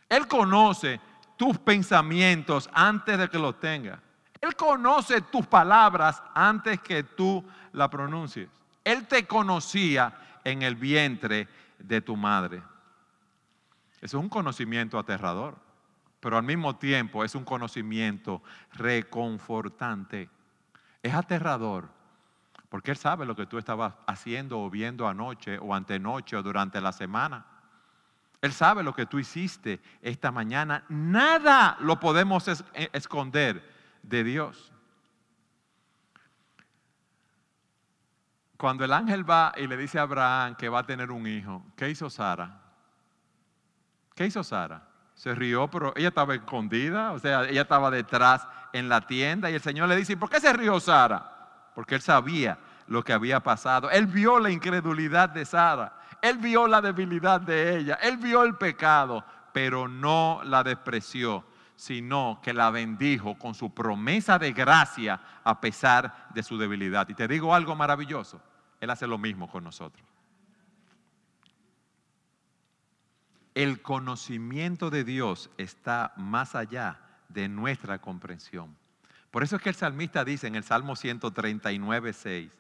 Él 0.10 0.28
conoce 0.28 1.00
tus 1.38 1.60
pensamientos 1.60 2.68
antes 2.74 3.20
de 3.20 3.30
que 3.30 3.38
los 3.38 3.60
tengas. 3.60 4.00
Él 4.42 4.56
conoce 4.56 5.22
tus 5.22 5.46
palabras 5.46 6.24
antes 6.34 6.82
que 6.82 7.04
tú 7.04 7.46
la 7.74 7.88
pronuncies. 7.88 8.50
Él 8.84 9.06
te 9.06 9.28
conocía 9.28 10.40
en 10.44 10.64
el 10.64 10.76
vientre 10.76 11.48
de 11.78 12.02
tu 12.02 12.16
madre. 12.18 12.64
Eso 14.02 14.18
es 14.18 14.24
un 14.24 14.30
conocimiento 14.30 14.98
aterrador, 14.98 15.56
pero 16.22 16.38
al 16.38 16.44
mismo 16.44 16.78
tiempo 16.78 17.26
es 17.26 17.36
un 17.36 17.44
conocimiento 17.44 18.42
reconfortante. 18.74 20.30
Es 21.04 21.14
aterrador, 21.14 21.90
porque 22.70 22.92
Él 22.92 22.98
sabe 22.98 23.26
lo 23.26 23.36
que 23.36 23.48
tú 23.48 23.58
estabas 23.58 23.96
haciendo 24.06 24.62
o 24.62 24.70
viendo 24.70 25.08
anoche 25.08 25.58
o 25.58 25.74
antenoche 25.74 26.38
o 26.38 26.44
durante 26.44 26.80
la 26.80 26.92
semana. 26.92 27.46
Él 28.40 28.54
sabe 28.54 28.84
lo 28.84 28.94
que 28.94 29.08
tú 29.08 29.20
hiciste 29.20 29.82
esta 30.02 30.32
mañana. 30.32 30.86
Nada 30.90 31.76
lo 31.80 32.00
podemos 32.00 32.48
esconder 32.94 33.68
de 34.04 34.24
Dios. 34.24 34.72
Cuando 38.58 38.86
el 38.86 38.94
ángel 38.94 39.28
va 39.28 39.54
y 39.58 39.66
le 39.66 39.76
dice 39.76 39.98
a 39.98 40.04
Abraham 40.04 40.56
que 40.56 40.70
va 40.70 40.80
a 40.80 40.86
tener 40.86 41.10
un 41.10 41.26
hijo, 41.26 41.66
¿qué 41.76 41.90
hizo 41.90 42.12
Sara? 42.12 42.62
¿Qué 44.14 44.28
hizo 44.28 44.44
Sara? 44.44 44.91
Se 45.22 45.36
rió, 45.36 45.68
pero 45.68 45.94
ella 45.96 46.08
estaba 46.08 46.34
escondida, 46.34 47.12
o 47.12 47.20
sea, 47.20 47.44
ella 47.44 47.62
estaba 47.62 47.92
detrás 47.92 48.48
en 48.74 48.90
la 48.90 49.02
tienda 49.02 49.52
y 49.52 49.54
el 49.54 49.62
Señor 49.62 49.88
le 49.88 49.96
dice, 49.96 50.18
¿por 50.18 50.32
qué 50.32 50.40
se 50.40 50.52
rió 50.52 50.80
Sara? 50.80 51.70
Porque 51.76 51.94
él 51.94 52.02
sabía 52.02 52.58
lo 52.88 53.04
que 53.04 53.14
había 53.14 53.40
pasado. 53.40 53.92
Él 53.92 54.08
vio 54.08 54.40
la 54.40 54.50
incredulidad 54.50 55.30
de 55.30 55.46
Sara, 55.46 55.94
él 56.24 56.40
vio 56.40 56.68
la 56.68 56.82
debilidad 56.82 57.40
de 57.40 57.78
ella, 57.78 58.00
él 58.02 58.18
vio 58.18 58.42
el 58.42 58.56
pecado, 58.56 59.24
pero 59.54 59.88
no 59.88 60.42
la 60.44 60.64
despreció 60.64 61.46
sino 61.76 62.40
que 62.42 62.52
la 62.52 62.72
bendijo 62.72 63.38
con 63.38 63.54
su 63.54 63.72
promesa 63.76 64.40
de 64.40 64.54
gracia 64.54 65.20
a 65.44 65.62
pesar 65.62 66.30
de 66.34 66.42
su 66.42 66.58
debilidad. 66.58 67.08
Y 67.10 67.14
te 67.14 67.28
digo 67.28 67.54
algo 67.54 67.76
maravilloso, 67.76 68.42
Él 68.80 68.90
hace 68.90 69.06
lo 69.06 69.20
mismo 69.20 69.48
con 69.48 69.64
nosotros. 69.64 70.04
El 73.62 73.84
conocimiento 73.84 74.90
de 74.90 75.04
Dios 75.04 75.52
está 75.56 76.14
más 76.18 76.56
allá 76.56 77.00
de 77.30 77.48
nuestra 77.48 78.02
comprensión. 78.02 78.76
Por 79.30 79.44
eso 79.44 79.56
es 79.56 79.62
que 79.62 79.70
el 79.70 79.76
salmista 79.76 80.26
dice 80.26 80.48
en 80.48 80.56
el 80.56 80.64
Salmo 80.64 80.96
139, 80.96 82.12
6, 82.12 82.52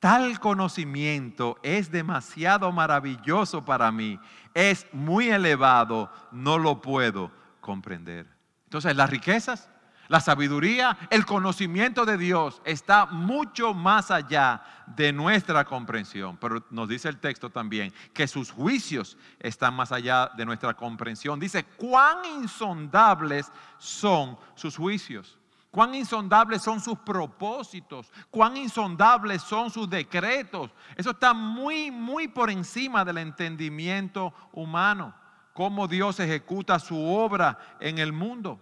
tal 0.00 0.40
conocimiento 0.40 1.58
es 1.62 1.90
demasiado 1.90 2.72
maravilloso 2.72 3.62
para 3.62 3.92
mí, 3.92 4.18
es 4.54 4.86
muy 4.90 5.28
elevado, 5.28 6.10
no 6.32 6.56
lo 6.56 6.80
puedo 6.80 7.30
comprender. 7.60 8.26
Entonces, 8.64 8.96
las 8.96 9.10
riquezas, 9.10 9.68
La 10.08 10.20
sabiduría, 10.20 10.96
el 11.10 11.26
conocimiento 11.26 12.06
de 12.06 12.16
Dios 12.16 12.62
está 12.64 13.04
mucho 13.06 13.74
más 13.74 14.10
allá 14.10 14.62
de 14.86 15.12
nuestra 15.12 15.66
comprensión. 15.66 16.38
Pero 16.38 16.64
nos 16.70 16.88
dice 16.88 17.10
el 17.10 17.18
texto 17.18 17.50
también 17.50 17.92
que 18.14 18.26
sus 18.26 18.50
juicios 18.50 19.18
están 19.38 19.74
más 19.74 19.92
allá 19.92 20.30
de 20.34 20.46
nuestra 20.46 20.72
comprensión. 20.72 21.38
Dice, 21.38 21.64
cuán 21.64 22.24
insondables 22.24 23.52
son 23.76 24.38
sus 24.54 24.76
juicios. 24.78 25.38
Cuán 25.70 25.94
insondables 25.94 26.62
son 26.62 26.80
sus 26.80 26.98
propósitos, 26.98 28.10
cuán 28.30 28.56
insondables 28.56 29.42
son 29.42 29.70
sus 29.70 29.88
decretos. 29.88 30.70
Eso 30.96 31.10
está 31.10 31.34
muy, 31.34 31.90
muy 31.90 32.26
por 32.26 32.50
encima 32.50 33.04
del 33.04 33.18
entendimiento 33.18 34.32
humano. 34.52 35.14
Cómo 35.52 35.86
Dios 35.86 36.20
ejecuta 36.20 36.78
su 36.78 36.98
obra 36.98 37.58
en 37.80 37.98
el 37.98 38.14
mundo. 38.14 38.58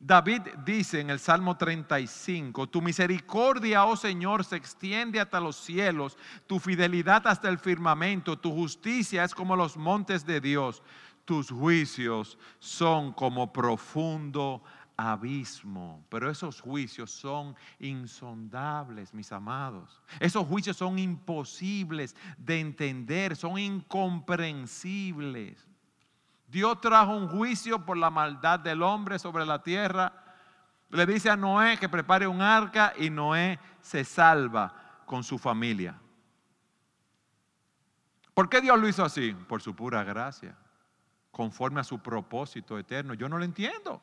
David 0.00 0.42
dice 0.64 1.00
en 1.00 1.10
el 1.10 1.18
Salmo 1.18 1.56
35, 1.56 2.68
tu 2.68 2.80
misericordia, 2.80 3.84
oh 3.84 3.96
Señor, 3.96 4.44
se 4.44 4.54
extiende 4.54 5.18
hasta 5.18 5.40
los 5.40 5.56
cielos, 5.56 6.16
tu 6.46 6.60
fidelidad 6.60 7.26
hasta 7.26 7.48
el 7.48 7.58
firmamento, 7.58 8.38
tu 8.38 8.52
justicia 8.52 9.24
es 9.24 9.34
como 9.34 9.56
los 9.56 9.76
montes 9.76 10.24
de 10.24 10.40
Dios, 10.40 10.84
tus 11.24 11.50
juicios 11.50 12.38
son 12.60 13.12
como 13.12 13.52
profundo 13.52 14.62
abismo. 14.96 16.04
Pero 16.08 16.30
esos 16.30 16.60
juicios 16.60 17.10
son 17.10 17.56
insondables, 17.78 19.12
mis 19.14 19.32
amados. 19.32 20.00
Esos 20.20 20.46
juicios 20.46 20.76
son 20.76 20.96
imposibles 20.98 22.14
de 22.36 22.60
entender, 22.60 23.34
son 23.36 23.58
incomprensibles. 23.58 25.67
Dios 26.48 26.80
trajo 26.80 27.14
un 27.14 27.28
juicio 27.28 27.84
por 27.84 27.98
la 27.98 28.10
maldad 28.10 28.58
del 28.58 28.82
hombre 28.82 29.18
sobre 29.18 29.44
la 29.44 29.62
tierra. 29.62 30.12
Le 30.88 31.04
dice 31.04 31.28
a 31.28 31.36
Noé 31.36 31.76
que 31.76 31.90
prepare 31.90 32.26
un 32.26 32.40
arca 32.40 32.94
y 32.96 33.10
Noé 33.10 33.58
se 33.82 34.02
salva 34.02 35.02
con 35.04 35.22
su 35.22 35.38
familia. 35.38 36.00
¿Por 38.32 38.48
qué 38.48 38.62
Dios 38.62 38.78
lo 38.78 38.88
hizo 38.88 39.04
así? 39.04 39.34
Por 39.46 39.60
su 39.60 39.76
pura 39.76 40.02
gracia, 40.04 40.56
conforme 41.30 41.80
a 41.80 41.84
su 41.84 41.98
propósito 41.98 42.78
eterno. 42.78 43.12
Yo 43.12 43.28
no 43.28 43.36
lo 43.36 43.44
entiendo. 43.44 44.00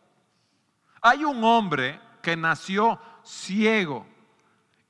Hay 1.02 1.26
un 1.26 1.44
hombre 1.44 2.00
que 2.22 2.38
nació 2.38 3.00
ciego 3.24 4.06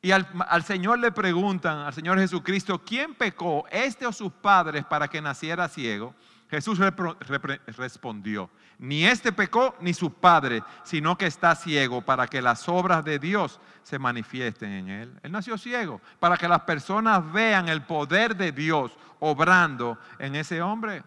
y 0.01 0.11
al, 0.11 0.27
al, 0.47 0.63
Señor 0.63 0.99
le 0.99 1.11
preguntan, 1.11 1.79
al 1.79 1.93
Señor 1.93 2.19
Jesucristo, 2.19 2.79
¿quién 2.85 3.15
pecó, 3.15 3.65
este 3.71 4.05
o 4.05 4.11
sus 4.11 4.31
padres, 4.31 4.85
para 4.85 5.07
que 5.07 5.19
naciera 5.19 5.67
ciego? 5.67 6.13
Jesús 6.49 6.79
respondió, 6.79 8.49
ni 8.77 9.05
este 9.05 9.31
pecó 9.31 9.75
ni 9.79 9.93
su 9.93 10.13
padre, 10.13 10.61
sino 10.83 11.17
que 11.17 11.25
está 11.25 11.55
ciego 11.55 12.01
para 12.01 12.27
que 12.27 12.41
las 12.41 12.69
obras 12.69 13.03
de 13.03 13.17
Dios 13.17 13.59
se 13.83 13.97
manifiesten 13.97 14.71
en 14.71 14.89
él. 14.89 15.19
Él 15.23 15.31
nació 15.31 15.57
ciego 15.57 16.01
para 16.19 16.37
que 16.37 16.47
las 16.47 16.61
personas 16.61 17.31
vean 17.31 17.67
el 17.67 17.81
poder 17.83 18.35
de 18.35 18.51
Dios 18.51 18.95
obrando 19.19 19.97
en 20.19 20.35
ese 20.35 20.61
hombre. 20.61 21.03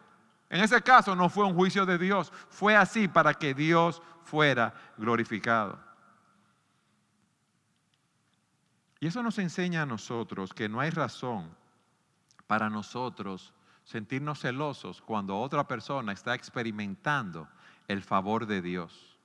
En 0.51 0.63
ese 0.63 0.83
caso 0.83 1.15
no 1.15 1.29
fue 1.29 1.45
un 1.45 1.55
juicio 1.55 1.87
de 1.87 1.99
Dios, 1.99 2.33
fue 2.49 2.75
así 2.75 3.07
para 3.07 3.35
que 3.35 3.55
Dios 3.55 4.03
fuera 4.25 4.75
glorificado. 4.97 5.79
Y 9.01 9.07
eso 9.07 9.23
nos 9.23 9.39
enseña 9.39 9.83
a 9.83 9.87
nosotros 9.87 10.53
que 10.53 10.69
no 10.69 10.81
hay 10.81 10.91
razón 10.91 11.49
para 12.49 12.69
nosotros 12.69 13.53
sentirnos 13.89 14.41
celosos 14.41 15.01
cuando 15.01 15.41
otra 15.41 15.67
persona 15.67 16.13
está 16.13 16.35
experimentando 16.35 17.49
el 17.89 18.03
favor 18.03 18.45
de 18.45 18.61
Dios. 18.61 19.19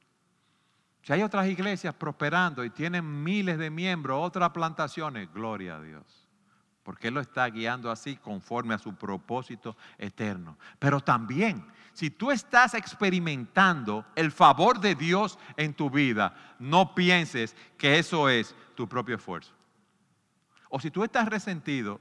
Si 1.02 1.12
hay 1.12 1.22
otras 1.22 1.48
iglesias 1.48 1.94
prosperando 1.94 2.64
y 2.64 2.70
tienen 2.70 3.24
miles 3.24 3.58
de 3.58 3.70
miembros, 3.70 4.26
otras 4.26 4.52
plantaciones, 4.52 5.30
gloria 5.34 5.76
a 5.76 5.82
Dios. 5.82 6.06
Porque 6.82 7.10
Él 7.10 7.16
lo 7.16 7.20
está 7.20 7.46
guiando 7.48 7.92
así 7.92 8.16
conforme 8.16 8.74
a 8.74 8.78
su 8.78 8.96
propósito 8.96 9.76
eterno. 9.98 10.58
Pero 10.80 11.02
también, 11.02 11.66
si 11.92 12.10
tú 12.10 12.32
estás 12.32 12.74
experimentando 12.74 14.06
el 14.16 14.32
favor 14.32 14.80
de 14.80 14.96
Dios 14.96 15.38
en 15.58 15.74
tu 15.74 15.90
vida, 15.90 16.56
no 16.58 16.96
pienses 16.96 17.54
que 17.78 18.00
eso 18.00 18.30
es 18.30 18.56
tu 18.76 18.88
propio 18.88 19.18
esfuerzo. 19.18 19.54
O 20.70 20.80
si 20.80 20.90
tú 20.90 21.04
estás 21.04 21.28
resentido 21.28 22.00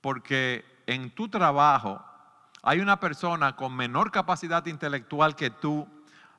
porque 0.00 0.77
en 0.88 1.10
tu 1.10 1.28
trabajo 1.28 2.02
hay 2.62 2.80
una 2.80 2.98
persona 2.98 3.54
con 3.54 3.76
menor 3.76 4.10
capacidad 4.10 4.64
intelectual 4.64 5.36
que 5.36 5.50
tú, 5.50 5.86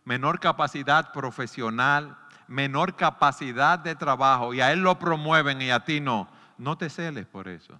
menor 0.05 0.39
capacidad 0.39 1.13
profesional, 1.13 2.17
menor 2.47 2.95
capacidad 2.95 3.77
de 3.77 3.95
trabajo 3.95 4.55
y 4.55 4.61
a 4.61 4.71
él 4.73 4.79
lo 4.79 4.97
promueven 4.97 5.61
y 5.61 5.69
a 5.69 5.85
ti 5.85 6.01
no, 6.01 6.27
no 6.57 6.79
te 6.79 6.89
celes 6.89 7.27
por 7.27 7.47
eso. 7.47 7.79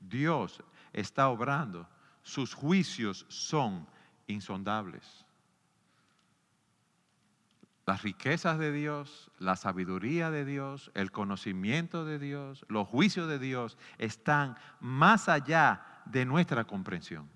Dios 0.00 0.62
está 0.94 1.28
obrando. 1.28 1.86
Sus 2.22 2.54
juicios 2.54 3.26
son 3.28 3.86
insondables. 4.26 5.26
Las 7.84 8.00
riquezas 8.00 8.58
de 8.58 8.72
Dios, 8.72 9.30
la 9.38 9.56
sabiduría 9.56 10.30
de 10.30 10.46
Dios, 10.46 10.90
el 10.94 11.10
conocimiento 11.10 12.06
de 12.06 12.18
Dios, 12.18 12.64
los 12.68 12.88
juicios 12.88 13.28
de 13.28 13.38
Dios 13.38 13.76
están 13.98 14.56
más 14.80 15.28
allá 15.28 15.87
de 16.10 16.24
nuestra 16.24 16.64
comprensión. 16.64 17.28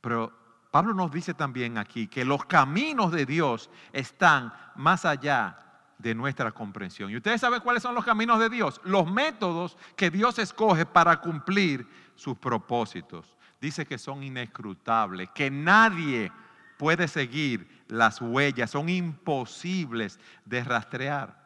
Pero 0.00 0.32
Pablo 0.70 0.94
nos 0.94 1.12
dice 1.12 1.34
también 1.34 1.78
aquí 1.78 2.08
que 2.08 2.24
los 2.24 2.44
caminos 2.46 3.12
de 3.12 3.26
Dios 3.26 3.70
están 3.92 4.52
más 4.74 5.04
allá 5.04 5.58
de 5.98 6.14
nuestra 6.14 6.50
comprensión. 6.50 7.10
¿Y 7.10 7.16
ustedes 7.16 7.40
saben 7.40 7.60
cuáles 7.60 7.82
son 7.82 7.94
los 7.94 8.04
caminos 8.04 8.40
de 8.40 8.48
Dios? 8.48 8.80
Los 8.84 9.10
métodos 9.10 9.76
que 9.96 10.10
Dios 10.10 10.38
escoge 10.38 10.84
para 10.84 11.20
cumplir 11.20 11.86
sus 12.14 12.36
propósitos. 12.36 13.36
Dice 13.60 13.86
que 13.86 13.98
son 13.98 14.22
inescrutables, 14.22 15.30
que 15.30 15.50
nadie 15.50 16.32
puede 16.76 17.06
seguir 17.06 17.84
las 17.86 18.20
huellas, 18.20 18.70
son 18.70 18.88
imposibles 18.88 20.18
de 20.44 20.64
rastrear. 20.64 21.41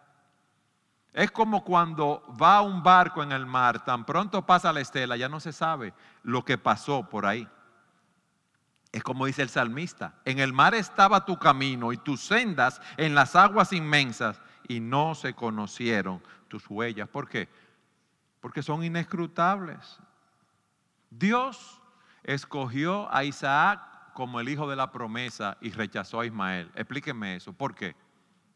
Es 1.16 1.30
como 1.30 1.64
cuando 1.64 2.22
va 2.38 2.60
un 2.60 2.82
barco 2.82 3.22
en 3.22 3.32
el 3.32 3.46
mar, 3.46 3.82
tan 3.82 4.04
pronto 4.04 4.44
pasa 4.44 4.70
la 4.70 4.82
estela, 4.82 5.16
ya 5.16 5.30
no 5.30 5.40
se 5.40 5.50
sabe 5.50 5.94
lo 6.22 6.44
que 6.44 6.58
pasó 6.58 7.08
por 7.08 7.24
ahí. 7.24 7.48
Es 8.92 9.02
como 9.02 9.24
dice 9.24 9.40
el 9.40 9.48
salmista, 9.48 10.16
en 10.26 10.40
el 10.40 10.52
mar 10.52 10.74
estaba 10.74 11.24
tu 11.24 11.38
camino 11.38 11.90
y 11.94 11.96
tus 11.96 12.20
sendas 12.20 12.82
en 12.98 13.14
las 13.14 13.34
aguas 13.34 13.72
inmensas 13.72 14.42
y 14.68 14.78
no 14.80 15.14
se 15.14 15.32
conocieron 15.32 16.22
tus 16.48 16.68
huellas. 16.68 17.08
¿Por 17.08 17.30
qué? 17.30 17.48
Porque 18.42 18.62
son 18.62 18.84
inescrutables. 18.84 19.98
Dios 21.08 21.80
escogió 22.24 23.10
a 23.10 23.24
Isaac 23.24 23.80
como 24.12 24.38
el 24.38 24.50
hijo 24.50 24.68
de 24.68 24.76
la 24.76 24.92
promesa 24.92 25.56
y 25.62 25.70
rechazó 25.70 26.20
a 26.20 26.26
Ismael. 26.26 26.70
Explíqueme 26.74 27.36
eso. 27.36 27.54
¿Por 27.54 27.74
qué? 27.74 27.96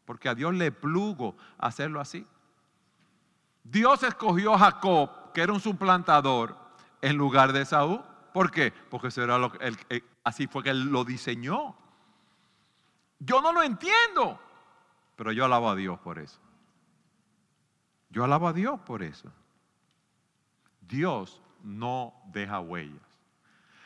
Porque 0.05 0.29
a 0.29 0.35
Dios 0.35 0.53
le 0.53 0.71
plugo 0.71 1.35
hacerlo 1.57 1.99
así. 1.99 2.23
Dios 3.63 4.03
escogió 4.03 4.53
a 4.53 4.59
Jacob, 4.59 5.31
que 5.33 5.41
era 5.41 5.53
un 5.53 5.59
suplantador, 5.59 6.57
en 7.01 7.17
lugar 7.17 7.53
de 7.53 7.65
Saúl. 7.65 8.01
¿Por 8.33 8.51
qué? 8.51 8.71
Porque 8.71 9.09
lo, 9.25 9.51
así 10.23 10.47
fue 10.47 10.63
que 10.63 10.69
él 10.69 10.85
lo 10.85 11.03
diseñó. 11.03 11.75
Yo 13.19 13.41
no 13.41 13.51
lo 13.51 13.61
entiendo, 13.61 14.39
pero 15.15 15.31
yo 15.31 15.45
alabo 15.45 15.69
a 15.69 15.75
Dios 15.75 15.99
por 15.99 16.17
eso. 16.17 16.39
Yo 18.09 18.23
alabo 18.23 18.47
a 18.47 18.53
Dios 18.53 18.79
por 18.81 19.03
eso. 19.03 19.31
Dios 20.81 21.41
no 21.63 22.13
deja 22.27 22.59
huellas. 22.59 23.01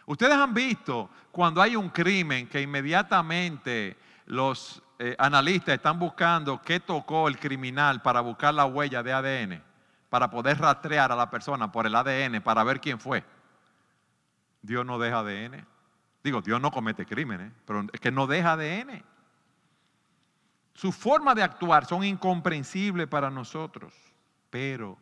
Ustedes 0.06 0.36
han 0.36 0.54
visto 0.54 1.10
cuando 1.32 1.62
hay 1.62 1.76
un 1.76 1.90
crimen 1.90 2.48
que 2.48 2.62
inmediatamente 2.62 3.98
los 4.28 4.82
eh, 4.98 5.16
analistas 5.18 5.76
están 5.76 6.00
buscando 6.00 6.62
qué 6.62 6.80
tocó 6.80 7.28
el 7.28 7.38
criminal 7.38 8.02
para 8.02 8.22
buscar 8.22 8.54
la 8.54 8.66
huella 8.66 9.04
de 9.04 9.14
ADN, 9.14 9.64
para 10.10 10.30
poder 10.30 10.58
rastrear 10.58 11.12
a 11.12 11.16
la 11.16 11.30
persona 11.30 11.72
por 11.72 11.86
el 11.86 11.96
ADN, 11.96 12.42
para 12.42 12.64
ver 12.64 12.80
quién 12.80 13.00
fue. 13.00 13.24
Dios 14.62 14.86
no 14.86 14.98
deja 14.98 15.20
ADN. 15.20 15.66
Digo, 16.24 16.42
Dios 16.42 16.62
no 16.62 16.72
comete 16.72 17.06
crímenes, 17.06 17.52
pero 17.66 17.86
es 17.92 18.00
que 18.00 18.12
no 18.12 18.26
deja 18.26 18.54
ADN. 18.54 19.04
Su 20.74 20.92
forma 20.92 21.36
de 21.36 21.44
actuar 21.44 21.86
son 21.86 22.04
incomprensibles 22.04 23.08
para 23.08 23.30
nosotros, 23.30 23.94
pero 24.50 24.98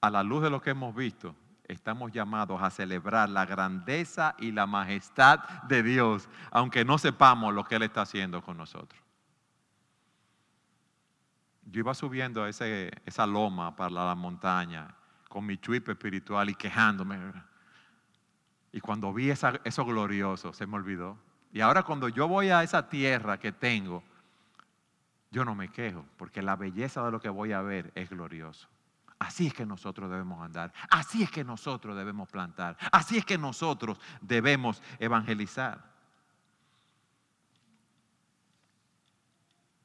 a 0.00 0.10
la 0.10 0.22
luz 0.22 0.42
de 0.42 0.50
lo 0.50 0.62
que 0.62 0.70
hemos 0.70 0.94
visto, 0.94 1.34
estamos 1.64 2.12
llamados 2.12 2.62
a 2.62 2.70
celebrar 2.70 3.28
la 3.28 3.44
grandeza 3.44 4.34
y 4.38 4.52
la 4.52 4.66
majestad 4.66 5.40
de 5.64 5.82
Dios, 5.82 6.28
aunque 6.50 6.84
no 6.84 6.98
sepamos 6.98 7.52
lo 7.52 7.64
que 7.64 7.76
Él 7.76 7.82
está 7.82 8.02
haciendo 8.02 8.42
con 8.42 8.56
nosotros. 8.56 9.07
Yo 11.70 11.80
iba 11.80 11.94
subiendo 11.94 12.46
ese, 12.46 12.90
esa 13.04 13.26
loma 13.26 13.76
para 13.76 13.90
la 13.90 14.14
montaña 14.14 14.94
con 15.28 15.44
mi 15.44 15.58
chuip 15.58 15.88
espiritual 15.88 16.48
y 16.50 16.54
quejándome. 16.54 17.18
Y 18.72 18.80
cuando 18.80 19.12
vi 19.12 19.30
eso 19.30 19.84
glorioso, 19.84 20.52
se 20.52 20.66
me 20.66 20.76
olvidó. 20.76 21.18
Y 21.52 21.60
ahora 21.60 21.82
cuando 21.82 22.08
yo 22.08 22.26
voy 22.28 22.50
a 22.50 22.62
esa 22.62 22.88
tierra 22.88 23.38
que 23.38 23.52
tengo, 23.52 24.02
yo 25.30 25.44
no 25.44 25.54
me 25.54 25.68
quejo, 25.68 26.04
porque 26.16 26.42
la 26.42 26.56
belleza 26.56 27.04
de 27.04 27.10
lo 27.10 27.20
que 27.20 27.28
voy 27.28 27.52
a 27.52 27.60
ver 27.60 27.92
es 27.94 28.08
glorioso. 28.08 28.68
Así 29.18 29.48
es 29.48 29.54
que 29.54 29.66
nosotros 29.66 30.10
debemos 30.10 30.40
andar, 30.42 30.72
así 30.90 31.22
es 31.22 31.30
que 31.30 31.42
nosotros 31.42 31.96
debemos 31.96 32.28
plantar, 32.28 32.76
así 32.92 33.18
es 33.18 33.24
que 33.24 33.36
nosotros 33.36 33.98
debemos 34.20 34.80
evangelizar. 34.98 35.84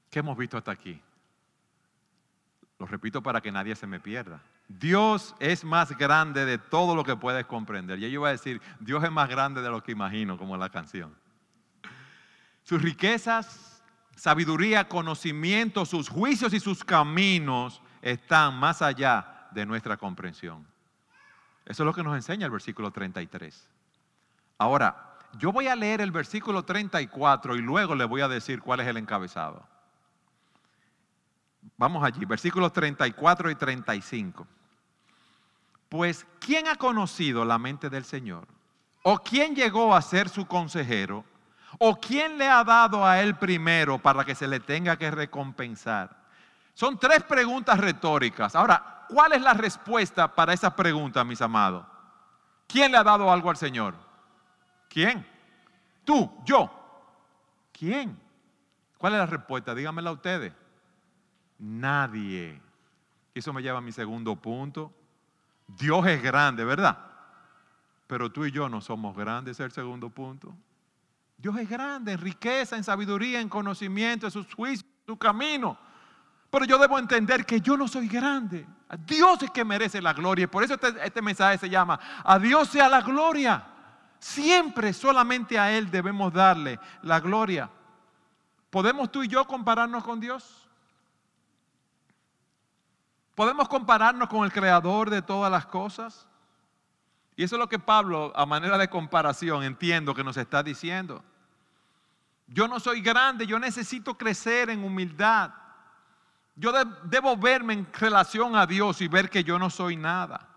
¿Qué 0.10 0.20
hemos 0.20 0.38
visto 0.38 0.58
hasta 0.58 0.72
aquí? 0.72 1.02
Lo 2.84 2.88
repito 2.88 3.24
para 3.24 3.40
que 3.40 3.50
nadie 3.50 3.78
se 3.78 3.88
me 3.88 4.02
pierda. 4.02 4.42
Dios 4.68 5.34
es 5.40 5.64
más 5.64 5.98
grande 5.98 6.44
de 6.44 6.58
todo 6.58 6.98
lo 6.98 7.06
que 7.06 7.16
puedes 7.16 7.46
comprender. 7.46 7.98
Y 7.98 8.02
yo 8.02 8.08
iba 8.10 8.28
a 8.28 8.32
decir, 8.32 8.62
Dios 8.82 9.02
es 9.06 9.10
más 9.10 9.30
grande 9.30 9.62
de 9.62 9.70
lo 9.70 9.82
que 9.82 9.94
imagino, 9.94 10.38
como 10.38 10.58
la 10.58 10.68
canción. 10.68 11.16
Sus 12.62 12.82
riquezas, 12.82 13.82
sabiduría, 14.18 14.90
conocimiento, 14.90 15.86
sus 15.86 16.10
juicios 16.10 16.54
y 16.54 16.60
sus 16.60 16.84
caminos 16.84 17.82
están 18.02 18.60
más 18.60 18.82
allá 18.82 19.48
de 19.52 19.66
nuestra 19.66 19.96
comprensión. 19.96 20.68
Eso 21.66 21.84
es 21.84 21.86
lo 21.86 21.94
que 21.94 22.04
nos 22.04 22.18
enseña 22.18 22.48
el 22.48 22.52
versículo 22.52 22.92
33. 22.92 23.66
Ahora, 24.58 25.16
yo 25.38 25.54
voy 25.54 25.70
a 25.70 25.76
leer 25.78 26.02
el 26.02 26.12
versículo 26.12 26.64
34 26.64 27.56
y 27.56 27.62
luego 27.62 27.96
le 27.96 28.04
voy 28.04 28.20
a 28.20 28.28
decir 28.28 28.60
cuál 28.60 28.82
es 28.82 28.88
el 28.88 28.98
encabezado. 28.98 29.72
Vamos 31.78 32.04
allí, 32.04 32.26
versículos 32.26 32.72
34 32.72 33.50
y 33.50 33.56
35. 33.56 34.48
Pues, 35.90 36.26
¿quién 36.40 36.68
ha 36.68 36.76
conocido 36.76 37.46
la 37.46 37.58
mente 37.58 37.90
del 37.90 38.06
Señor? 38.06 38.48
¿O 39.04 39.20
quién 39.20 39.56
llegó 39.56 39.96
a 39.96 40.02
ser 40.02 40.30
su 40.30 40.46
consejero? 40.46 41.26
¿O 41.80 42.00
quién 42.00 42.38
le 42.38 42.48
ha 42.48 42.64
dado 42.64 43.06
a 43.06 43.22
él 43.22 43.36
primero 43.36 44.00
para 44.00 44.24
que 44.24 44.36
se 44.36 44.48
le 44.48 44.60
tenga 44.60 44.98
que 44.98 45.12
recompensar? 45.12 46.16
Son 46.74 46.98
tres 46.98 47.24
preguntas 47.24 47.80
retóricas. 47.80 48.56
Ahora, 48.56 49.06
¿cuál 49.10 49.34
es 49.34 49.42
la 49.42 49.54
respuesta 49.54 50.34
para 50.34 50.54
esas 50.54 50.74
preguntas, 50.74 51.26
mis 51.26 51.42
amados? 51.42 51.86
¿Quién 52.68 52.92
le 52.92 52.98
ha 52.98 53.04
dado 53.04 53.32
algo 53.32 53.50
al 53.50 53.58
Señor? 53.58 53.96
¿Quién? 54.90 55.26
Tú, 56.04 56.32
yo. 56.46 56.72
¿Quién? 57.72 58.20
¿Cuál 58.98 59.14
es 59.14 59.20
la 59.20 59.26
respuesta? 59.26 59.76
Díganmela 59.76 60.12
ustedes. 60.12 60.54
Nadie. 61.64 62.62
Eso 63.34 63.54
me 63.54 63.62
lleva 63.62 63.78
a 63.78 63.82
mi 63.82 63.94
segundo 63.94 64.36
punto. 64.36 64.92
Dios 65.66 66.06
es 66.08 66.22
grande, 66.22 66.66
¿verdad? 66.66 66.98
Pero 68.06 68.30
tú 68.30 68.46
y 68.46 68.52
yo 68.52 68.68
no 68.68 68.82
somos 68.82 69.16
grandes, 69.16 69.58
es 69.58 69.66
el 69.66 69.72
segundo 69.72 70.10
punto. 70.10 70.54
Dios 71.38 71.58
es 71.58 71.70
grande 71.70 72.12
en 72.12 72.20
riqueza, 72.20 72.76
en 72.76 72.84
sabiduría, 72.84 73.40
en 73.40 73.48
conocimiento, 73.48 74.28
en 74.28 74.32
sus 74.32 74.54
juicios, 74.54 74.86
en 75.08 75.14
su 75.14 75.18
camino. 75.18 75.78
Pero 76.50 76.66
yo 76.66 76.78
debo 76.78 77.00
entender 77.00 77.46
que 77.46 77.62
yo 77.62 77.78
no 77.78 77.88
soy 77.88 78.10
grande. 78.10 78.68
Dios 79.08 79.42
es 79.42 79.50
que 79.50 79.64
merece 79.64 80.02
la 80.02 80.14
gloria. 80.14 80.44
Y 80.44 80.48
por 80.48 80.64
eso 80.64 80.74
este, 80.74 80.94
este, 81.02 81.22
mensaje 81.22 81.58
se 81.58 81.70
llama, 81.70 81.98
a 82.24 82.38
Dios 82.40 82.68
sea 82.68 82.90
la 82.90 83.02
gloria. 83.02 83.66
Siempre 84.20 84.92
solamente 84.92 85.58
a 85.58 85.72
Él 85.72 85.90
debemos 85.90 86.34
darle 86.34 86.78
la 87.04 87.22
gloria. 87.22 87.70
¿Podemos 88.70 89.12
tú 89.12 89.24
y 89.24 89.30
yo 89.30 89.46
compararnos 89.48 90.04
con 90.04 90.20
Dios? 90.20 90.63
¿Podemos 93.36 93.68
compararnos 93.68 94.30
con 94.30 94.44
el 94.44 94.52
creador 94.52 95.10
de 95.10 95.22
todas 95.22 95.52
las 95.52 95.66
cosas? 95.66 96.28
Y 97.36 97.44
eso 97.44 97.56
es 97.56 97.60
lo 97.60 97.68
que 97.68 97.80
Pablo, 97.80 98.32
a 98.36 98.46
manera 98.46 98.78
de 98.78 98.90
comparación, 98.90 99.64
entiendo 99.64 100.14
que 100.14 100.24
nos 100.24 100.38
está 100.38 100.62
diciendo. 100.62 101.24
Yo 102.48 102.68
no 102.68 102.80
soy 102.80 103.02
grande, 103.02 103.48
yo 103.48 103.58
necesito 103.58 104.16
crecer 104.16 104.70
en 104.70 104.84
humildad. 104.84 105.52
Yo 106.56 106.72
debo 107.06 107.36
verme 107.36 107.74
en 107.74 107.88
relación 107.94 108.56
a 108.56 108.68
Dios 108.68 109.02
y 109.02 109.08
ver 109.08 109.30
que 109.30 109.44
yo 109.44 109.58
no 109.58 109.72
soy 109.72 109.98
nada. 109.98 110.48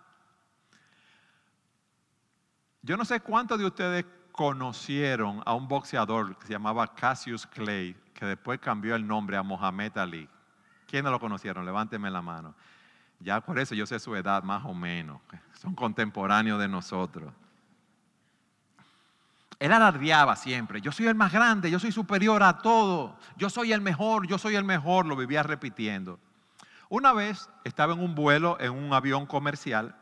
Yo 2.83 2.97
no 2.99 3.05
sé 3.07 3.21
cuántos 3.21 3.59
de 3.59 3.65
ustedes 3.65 4.05
conocieron 4.31 5.43
a 5.47 5.55
un 5.55 5.67
boxeador 5.67 6.37
que 6.37 6.47
se 6.47 6.53
llamaba 6.53 6.95
Cassius 6.95 7.47
Clay, 7.47 7.97
que 8.13 8.27
después 8.27 8.61
cambió 8.61 8.95
el 8.95 9.07
nombre 9.07 9.39
a 9.39 9.43
Mohamed 9.43 9.97
Ali. 9.97 10.29
¿Quiénes 10.87 11.11
lo 11.11 11.21
conocieron? 11.21 11.65
Levánteme 11.65 12.11
la 12.11 12.23
mano. 12.23 12.55
Ya 13.21 13.41
por 13.41 13.59
eso 13.59 13.75
yo 13.75 13.87
sé 13.87 13.99
su 13.99 14.15
edad 14.15 14.43
más 14.43 14.65
o 14.65 14.75
menos. 14.75 15.21
Son 15.61 15.75
contemporáneos 15.75 16.61
de 16.61 16.69
nosotros. 16.69 17.33
Él 19.59 19.73
alardeaba 19.73 20.37
siempre, 20.37 20.83
yo 20.83 20.93
soy 20.93 21.07
el 21.07 21.15
más 21.15 21.33
grande, 21.33 21.71
yo 21.71 21.79
soy 21.79 21.91
superior 21.91 22.43
a 22.43 22.59
todo, 22.59 23.19
yo 23.39 23.49
soy 23.49 23.73
el 23.73 23.81
mejor, 23.81 24.27
yo 24.27 24.37
soy 24.37 24.55
el 24.55 24.65
mejor, 24.65 25.07
lo 25.07 25.17
vivía 25.17 25.43
repitiendo. 25.43 26.21
Una 26.91 27.15
vez 27.15 27.49
estaba 27.65 27.95
en 27.95 28.01
un 28.01 28.15
vuelo 28.15 28.59
en 28.61 28.73
un 28.73 28.93
avión 28.93 29.25
comercial 29.25 29.97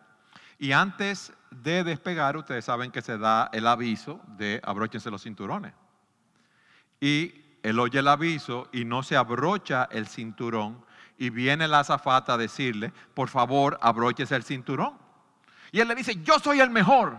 y 0.58 0.72
antes 0.72 1.32
de 1.50 1.84
despegar, 1.84 2.36
ustedes 2.36 2.64
saben 2.64 2.90
que 2.90 3.00
se 3.00 3.16
da 3.16 3.48
el 3.52 3.66
aviso 3.68 4.20
de 4.26 4.60
abróchense 4.64 5.10
los 5.10 5.22
cinturones. 5.22 5.72
Y 7.00 7.43
él 7.64 7.80
oye 7.80 8.00
el 8.00 8.08
aviso 8.08 8.68
y 8.72 8.84
no 8.84 9.02
se 9.02 9.16
abrocha 9.16 9.88
el 9.90 10.06
cinturón 10.06 10.84
y 11.16 11.30
viene 11.30 11.66
la 11.66 11.80
azafata 11.80 12.34
a 12.34 12.36
decirle, 12.36 12.92
por 13.14 13.30
favor, 13.30 13.78
abróchese 13.80 14.36
el 14.36 14.44
cinturón. 14.44 14.98
Y 15.72 15.80
él 15.80 15.88
le 15.88 15.94
dice, 15.94 16.22
yo 16.22 16.38
soy 16.38 16.60
el 16.60 16.68
mejor, 16.68 17.18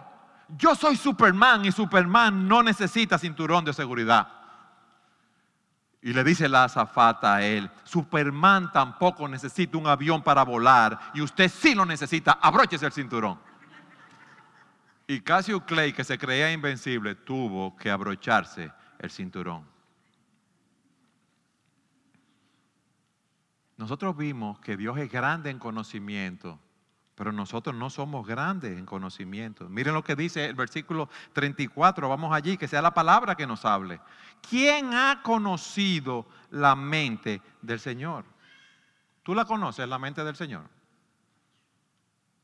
yo 0.50 0.76
soy 0.76 0.98
Superman 0.98 1.66
y 1.66 1.72
Superman 1.72 2.48
no 2.48 2.62
necesita 2.62 3.18
cinturón 3.18 3.66
de 3.66 3.74
seguridad. 3.74 4.28
Y 6.04 6.14
le 6.14 6.24
dice 6.24 6.48
la 6.48 6.66
azafata 6.66 7.38
a 7.38 7.44
él, 7.44 7.68
Superman 7.84 8.72
tampoco 8.72 9.28
necesita 9.28 9.80
un 9.80 9.88
avión 9.88 10.22
para 10.22 10.44
volar 10.44 11.00
y 11.16 11.22
usted 11.22 11.50
sí 11.50 11.74
lo 11.74 11.88
necesita, 11.88 12.34
abróchese 12.40 12.86
el 12.86 12.92
cinturón. 12.92 13.40
Y 15.08 15.22
Cassio 15.22 15.66
Clay, 15.66 15.92
que 15.92 16.04
se 16.04 16.20
creía 16.20 16.52
invencible, 16.52 17.16
tuvo 17.16 17.76
que 17.76 17.90
abrocharse 17.90 18.72
el 19.00 19.10
cinturón. 19.10 19.75
Nosotros 23.78 24.16
vimos 24.16 24.60
que 24.60 24.78
Dios 24.78 24.98
es 24.98 25.12
grande 25.12 25.50
en 25.50 25.60
conocimiento, 25.60 26.60
pero 27.16 27.32
nosotros 27.32 27.76
no 27.76 27.90
somos 27.90 28.26
grandes 28.26 28.78
en 28.78 28.86
conocimiento. 28.86 29.68
Miren 29.70 29.94
lo 29.94 30.04
que 30.04 30.16
dice 30.16 30.46
el 30.46 30.56
versículo 30.56 31.10
34, 31.34 32.08
vamos 32.08 32.34
allí, 32.34 32.58
que 32.58 32.68
sea 32.68 32.82
la 32.82 32.94
palabra 32.94 33.36
que 33.36 33.48
nos 33.48 33.66
hable. 33.66 34.00
¿Quién 34.48 34.94
ha 34.94 35.22
conocido 35.24 36.26
la 36.52 36.76
mente 36.76 37.42
del 37.62 37.80
Señor? 37.80 38.26
¿Tú 39.24 39.34
la 39.34 39.46
conoces, 39.46 39.88
la 39.88 40.00
mente 40.00 40.24
del 40.24 40.36
Señor? 40.36 40.70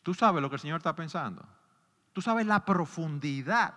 ¿Tú 0.04 0.14
sabes 0.14 0.42
lo 0.42 0.50
que 0.50 0.56
el 0.56 0.62
Señor 0.62 0.78
está 0.78 0.96
pensando? 0.96 1.46
¿Tú 2.12 2.22
sabes 2.22 2.46
la 2.46 2.66
profundidad 2.66 3.74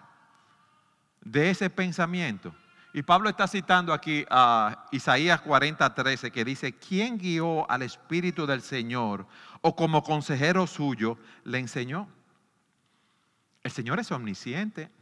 de 1.21 1.51
ese 1.51 1.71
pensamiento? 1.71 2.55
Y 2.97 3.03
Pablo 3.03 3.29
está 3.29 3.49
citando 3.49 3.93
aquí 3.93 4.25
a 4.31 4.87
Isaías 4.93 5.41
40, 5.41 5.93
13, 5.93 6.31
que 6.31 6.45
dice, 6.45 6.77
¿quién 6.77 7.19
guió 7.19 7.69
al 7.69 7.83
Espíritu 7.83 8.47
del 8.47 8.63
Señor 8.63 9.27
o 9.63 9.75
como 9.75 10.05
consejero 10.05 10.65
suyo 10.69 11.19
le 11.43 11.59
enseñó? 11.59 12.07
El 13.65 13.73
Señor 13.73 13.99
es 13.99 14.13
omnisciente. 14.13 14.93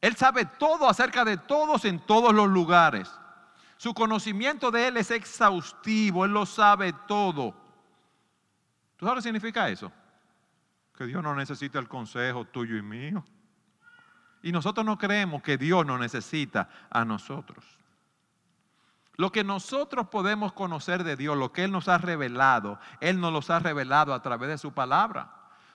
Él 0.00 0.16
sabe 0.16 0.46
todo 0.46 0.88
acerca 0.88 1.24
de 1.24 1.36
todos 1.36 1.84
en 1.84 2.00
todos 2.00 2.34
los 2.34 2.48
lugares. 2.48 3.08
Su 3.76 3.94
conocimiento 3.94 4.72
de 4.72 4.88
Él 4.88 4.96
es 4.96 5.12
exhaustivo, 5.12 6.24
Él 6.24 6.32
lo 6.32 6.44
sabe 6.44 6.92
todo. 7.06 7.52
¿Tú 8.96 9.06
sabes 9.06 9.14
lo 9.14 9.14
que 9.14 9.28
significa 9.28 9.68
eso? 9.68 9.92
Que 10.92 11.06
Dios 11.06 11.22
no 11.22 11.36
necesita 11.36 11.78
el 11.78 11.86
consejo 11.86 12.46
tuyo 12.46 12.76
y 12.76 12.82
mío. 12.82 13.24
Y 14.48 14.52
nosotros 14.52 14.86
no 14.86 14.96
creemos 14.96 15.42
que 15.42 15.58
Dios 15.58 15.84
nos 15.84 16.00
necesita 16.00 16.70
a 16.88 17.04
nosotros. 17.04 17.66
Lo 19.16 19.30
que 19.30 19.44
nosotros 19.44 20.08
podemos 20.08 20.54
conocer 20.54 21.04
de 21.04 21.16
Dios, 21.16 21.36
lo 21.36 21.52
que 21.52 21.64
Él 21.64 21.70
nos 21.70 21.86
ha 21.86 21.98
revelado, 21.98 22.80
Él 23.02 23.20
nos 23.20 23.30
los 23.30 23.50
ha 23.50 23.58
revelado 23.58 24.14
a 24.14 24.22
través 24.22 24.48
de 24.48 24.56
su 24.56 24.72
palabra. 24.72 25.30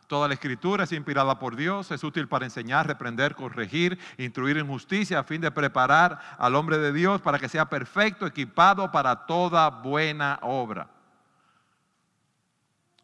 Toda 0.08 0.28
la 0.28 0.34
escritura 0.34 0.86
es 0.86 0.92
inspirada 0.92 1.38
por 1.38 1.56
Dios, 1.56 1.92
es 1.92 2.04
útil 2.04 2.28
para 2.28 2.46
enseñar, 2.46 2.88
reprender, 2.88 3.36
corregir, 3.36 4.00
instruir 4.18 4.58
en 4.58 4.66
justicia 4.66 5.20
a 5.20 5.24
fin 5.24 5.40
de 5.40 5.52
preparar 5.52 6.20
al 6.40 6.56
hombre 6.56 6.80
de 6.80 6.92
Dios 6.92 7.22
para 7.22 7.38
que 7.38 7.50
sea 7.50 7.70
perfecto, 7.70 8.26
equipado 8.26 8.92
para 8.92 9.28
toda 9.28 9.70
buena 9.70 10.40
obra. 10.42 10.88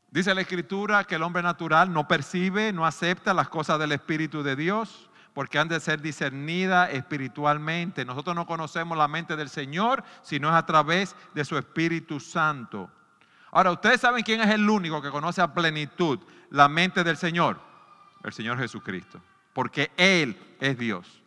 Dice 0.09 0.33
la 0.33 0.41
escritura 0.41 1.03
que 1.03 1.13
el 1.13 1.21
hombre 1.21 1.43
natural 1.43 1.93
no 1.93 2.07
percibe, 2.07 2.73
no 2.73 2.87
acepta 2.87 3.35
las 3.35 3.49
cosas 3.49 3.77
del 3.77 3.91
Espíritu 3.91 4.41
de 4.41 4.55
Dios 4.55 5.08
porque 5.33 5.59
han 5.59 5.67
de 5.67 5.79
ser 5.79 6.01
discernidas 6.01 6.91
espiritualmente. 6.93 8.05
Nosotros 8.05 8.35
no 8.35 8.45
conocemos 8.45 8.97
la 8.97 9.07
mente 9.07 9.35
del 9.35 9.49
Señor, 9.49 10.03
sino 10.21 10.49
es 10.49 10.55
a 10.55 10.65
través 10.65 11.15
de 11.33 11.45
su 11.45 11.57
Espíritu 11.57 12.19
Santo. 12.19 12.89
Ahora, 13.51 13.71
ustedes 13.71 14.01
saben 14.01 14.23
quién 14.23 14.41
es 14.41 14.49
el 14.49 14.69
único 14.69 15.01
que 15.01 15.09
conoce 15.09 15.41
a 15.41 15.53
plenitud 15.53 16.19
la 16.49 16.67
mente 16.67 17.03
del 17.03 17.17
Señor. 17.17 17.59
El 18.23 18.33
Señor 18.33 18.57
Jesucristo. 18.57 19.21
Porque 19.53 19.91
Él 19.97 20.37
es 20.59 20.77
Dios. 20.77 21.21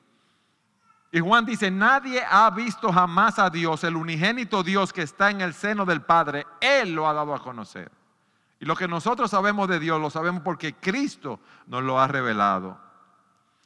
Y 1.11 1.21
Juan 1.21 1.45
dice, 1.45 1.71
nadie 1.71 2.23
ha 2.29 2.49
visto 2.51 2.91
jamás 2.91 3.39
a 3.39 3.51
Dios, 3.51 3.85
el 3.85 3.97
unigénito 3.97 4.63
Dios 4.63 4.95
que 4.95 5.03
está 5.03 5.31
en 5.31 5.43
el 5.43 5.53
seno 5.53 5.85
del 5.85 6.01
Padre, 6.01 6.47
Él 6.59 6.95
lo 6.95 7.07
ha 7.07 7.13
dado 7.13 7.35
a 7.35 7.43
conocer. 7.43 7.93
Y 8.59 8.65
lo 8.65 8.75
que 8.77 8.89
nosotros 8.89 9.31
sabemos 9.31 9.69
de 9.69 9.79
Dios 9.79 10.01
lo 10.01 10.09
sabemos 10.09 10.43
porque 10.43 10.75
Cristo 10.75 11.41
nos 11.67 11.83
lo 11.83 12.01
ha 12.01 12.07
revelado. 12.07 12.79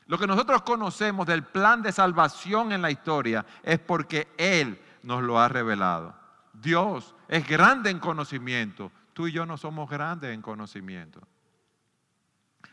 Lo 0.06 0.18
que 0.18 0.26
nosotros 0.26 0.62
conocemos 0.62 1.26
del 1.26 1.42
plan 1.42 1.82
de 1.82 1.92
salvación 1.92 2.72
en 2.72 2.82
la 2.82 2.90
historia 2.90 3.44
es 3.62 3.78
porque 3.78 4.28
Él 4.36 4.80
nos 5.02 5.22
lo 5.22 5.38
ha 5.38 5.48
revelado. 5.48 6.14
Dios 6.52 7.14
es 7.28 7.46
grande 7.46 7.90
en 7.90 7.98
conocimiento. 7.98 8.92
Tú 9.12 9.26
y 9.26 9.32
yo 9.32 9.46
no 9.46 9.56
somos 9.56 9.90
grandes 9.90 10.32
en 10.32 10.42
conocimiento. 10.42 11.20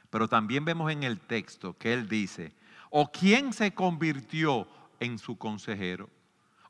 Pero 0.10 0.28
también 0.28 0.64
vemos 0.64 0.92
en 0.92 1.04
el 1.04 1.20
texto 1.20 1.76
que 1.78 1.94
Él 1.94 2.08
dice, 2.08 2.56
¿O 2.96 3.12
quién 3.12 3.54
se 3.54 3.74
convirtió 3.74 4.68
en 5.00 5.18
su 5.18 5.36
consejero? 5.36 6.12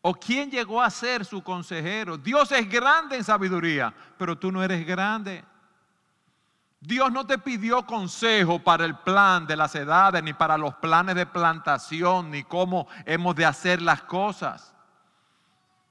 ¿O 0.02 0.14
quién 0.14 0.50
llegó 0.50 0.82
a 0.82 0.90
ser 0.90 1.26
su 1.26 1.44
consejero? 1.44 2.18
Dios 2.18 2.52
es 2.54 2.70
grande 2.70 3.18
en 3.18 3.26
sabiduría, 3.26 3.94
pero 4.18 4.38
tú 4.38 4.50
no 4.50 4.64
eres 4.64 4.88
grande. 4.88 5.44
Dios 6.86 7.14
no 7.14 7.26
te 7.26 7.38
pidió 7.38 7.86
consejo 7.86 8.60
para 8.60 8.84
el 8.84 8.98
plan 8.98 9.48
de 9.48 9.56
las 9.56 9.74
edades, 9.74 10.22
ni 10.22 10.34
para 10.34 10.58
los 10.58 10.76
planes 10.76 11.16
de 11.16 11.26
plantación, 11.26 12.30
ni 12.30 12.44
cómo 12.44 12.88
hemos 13.06 13.36
de 13.36 13.46
hacer 13.46 13.82
las 13.82 14.02
cosas. 14.02 14.74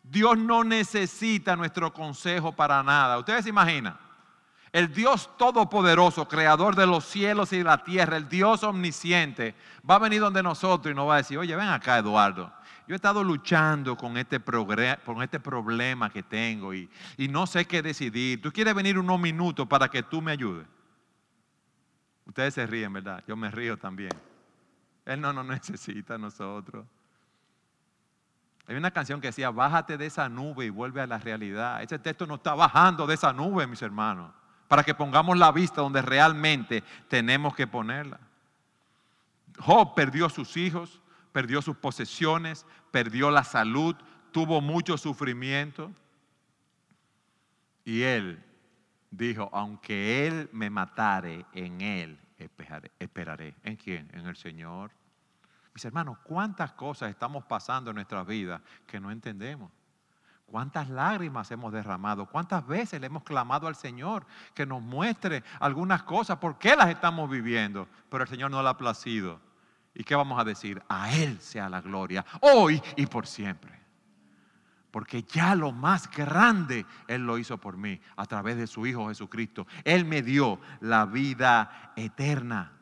Dios 0.03 0.37
no 0.37 0.65
necesita 0.65 1.57
nuestro 1.57 1.95
consejo 1.95 2.53
para 2.53 2.83
nada. 2.83 3.19
Ustedes 3.19 3.45
se 3.45 3.49
imaginan, 3.49 3.97
el 4.71 4.93
Dios 4.93 5.31
todopoderoso, 5.39 6.29
creador 6.29 6.77
de 6.77 6.87
los 6.87 7.07
cielos 7.07 7.55
y 7.55 7.59
de 7.59 7.65
la 7.65 7.83
tierra, 7.83 8.19
el 8.19 8.29
Dios 8.29 8.63
omnisciente, 8.63 9.55
va 9.89 9.95
a 9.95 10.01
venir 10.01 10.21
donde 10.21 10.43
nosotros 10.43 10.93
y 10.93 10.95
nos 10.95 11.09
va 11.09 11.15
a 11.15 11.19
decir, 11.19 11.39
oye, 11.39 11.57
ven 11.57 11.69
acá 11.69 11.97
Eduardo, 11.97 12.53
yo 12.87 12.95
he 12.95 12.97
estado 12.97 13.25
luchando 13.25 13.97
con 13.97 14.19
este, 14.19 14.43
este 15.23 15.41
problema 15.41 16.11
que 16.11 16.23
tengo 16.23 16.75
y, 16.75 16.91
y 17.17 17.29
no 17.29 17.47
sé 17.47 17.65
qué 17.65 17.81
decidir. 17.81 18.43
¿Tú 18.43 18.53
quieres 18.53 18.75
venir 18.75 18.99
unos 18.99 19.19
minutos 19.19 19.67
para 19.67 19.89
que 19.89 20.03
tú 20.03 20.21
me 20.21 20.33
ayudes? 20.33 20.67
Ustedes 22.33 22.55
se 22.55 22.67
ríen, 22.67 22.93
¿verdad? 22.93 23.23
Yo 23.27 23.37
me 23.37 23.51
río 23.51 23.77
también. 23.77 24.13
Él 25.05 25.21
no 25.21 25.33
nos 25.33 25.47
necesita 25.47 26.15
a 26.15 26.19
nosotros. 26.19 26.87
Hay 28.67 28.77
una 28.77 28.91
canción 28.91 29.21
que 29.21 29.29
decía, 29.29 29.51
bájate 29.51 29.99
de 29.99 30.07
esa 30.07 30.29
nube 30.29 30.67
y 30.67 30.71
vuelve 30.71 31.01
a 31.01 31.07
la 31.07 31.19
realidad. 31.19 31.83
Ese 31.83 31.99
texto 31.99 32.27
no 32.27 32.37
está 32.37 32.55
bajando 32.55 33.07
de 33.07 33.15
esa 33.15 33.33
nube, 33.33 33.67
mis 33.67 33.83
hermanos 33.83 34.33
para 34.73 34.85
que 34.85 34.95
pongamos 34.95 35.37
la 35.37 35.53
vista 35.53 35.83
donde 35.83 36.01
realmente 36.01 36.83
tenemos 37.07 37.55
que 37.55 37.67
ponerla. 37.67 38.19
Job 39.59 39.95
perdió 39.95 40.31
sus 40.31 40.57
hijos, 40.57 41.03
perdió 41.31 41.61
sus 41.61 41.77
posesiones, 41.77 42.65
perdió 42.91 43.31
la 43.31 43.45
salud, 43.45 43.95
tuvo 44.31 44.63
mucho 44.63 44.97
sufrimiento. 44.97 45.93
Y 47.85 48.01
él 48.01 48.43
dijo, 49.13 49.49
aunque 49.53 50.27
él 50.27 50.49
me 50.53 50.71
matare, 50.71 51.47
en 51.53 51.81
él 51.81 52.19
esperaré. 52.99 53.55
¿En 53.63 53.77
quién? 53.77 54.11
En 54.13 54.27
el 54.27 54.37
Señor. 54.37 54.91
Mis 55.75 55.85
hermanos, 55.85 56.19
¿cuántas 56.25 56.73
cosas 56.73 57.11
estamos 57.11 57.45
pasando 57.45 57.91
en 57.91 57.97
nuestra 57.97 58.25
vida 58.25 58.61
que 58.87 58.99
no 58.99 59.11
entendemos? 59.11 59.71
¿Cuántas 60.47 60.91
lágrimas 60.91 61.51
hemos 61.51 61.73
derramado? 61.73 62.27
¿Cuántas 62.27 62.67
veces 62.67 63.01
le 63.01 63.07
hemos 63.07 63.23
clamado 63.23 63.67
al 63.69 63.75
Señor 63.75 64.27
que 64.55 64.67
nos 64.67 64.83
muestre 64.83 65.45
algunas 65.61 66.03
cosas? 66.03 66.39
¿Por 66.39 66.59
qué 66.59 66.77
las 66.77 66.89
estamos 66.89 67.31
viviendo? 67.31 67.89
Pero 68.11 68.25
el 68.25 68.29
Señor 68.29 68.51
no 68.51 68.63
la 68.63 68.71
ha 68.71 68.77
placido. 68.77 69.41
¿Y 69.95 70.05
qué 70.05 70.15
vamos 70.15 70.39
a 70.39 70.45
decir? 70.45 70.83
A 70.89 71.15
Él 71.15 71.41
sea 71.41 71.69
la 71.69 71.81
gloria, 71.81 72.25
hoy 72.41 72.83
y 72.97 73.07
por 73.07 73.27
siempre. 73.27 73.82
Porque 74.93 75.25
ya 75.25 75.57
lo 75.57 75.73
más 75.73 76.09
grande 76.09 76.87
Él 77.09 77.27
lo 77.27 77.39
hizo 77.39 77.59
por 77.59 77.77
mí 77.77 78.01
a 78.15 78.27
través 78.27 78.57
de 78.57 78.69
su 78.69 78.87
Hijo 78.87 79.09
Jesucristo. 79.09 79.67
Él 79.83 80.05
me 80.05 80.23
dio 80.23 80.61
la 80.81 81.07
vida 81.07 81.93
eterna. 81.97 82.73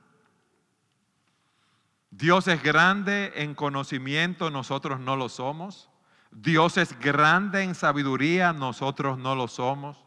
Dios 2.11 2.49
es 2.49 2.63
grande 2.63 3.33
en 3.37 3.55
conocimiento, 3.55 4.51
nosotros 4.51 5.01
no 5.01 5.17
lo 5.17 5.29
somos. 5.29 5.89
Dios 6.33 6.77
es 6.77 6.99
grande 6.99 7.63
en 7.63 7.75
sabiduría, 7.75 8.53
nosotros 8.53 9.17
no 9.17 9.35
lo 9.37 9.49
somos. 9.49 10.05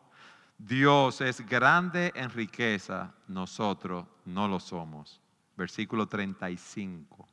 Dios 0.57 1.21
es 1.21 1.45
grande 1.47 2.11
en 2.15 2.29
riqueza, 2.29 3.13
nosotros 3.27 4.05
no 4.25 4.47
lo 4.47 4.59
somos. 4.59 5.21
Versículo 5.55 6.07
35. 6.07 7.32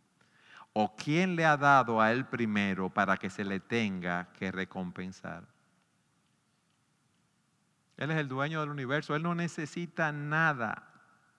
¿O 0.73 0.95
quién 0.95 1.35
le 1.37 1.45
ha 1.45 1.57
dado 1.57 2.01
a 2.01 2.13
él 2.13 2.27
primero 2.27 2.89
para 2.91 3.17
que 3.17 3.29
se 3.29 3.45
le 3.45 3.61
tenga 3.61 4.33
que 4.33 4.53
recompensar? 4.53 5.45
Él 7.97 8.11
es 8.11 8.19
el 8.19 8.29
dueño 8.29 8.61
del 8.61 8.71
universo, 8.71 9.15
él 9.15 9.23
no 9.23 9.35
necesita 9.35 10.11
nada. 10.13 10.91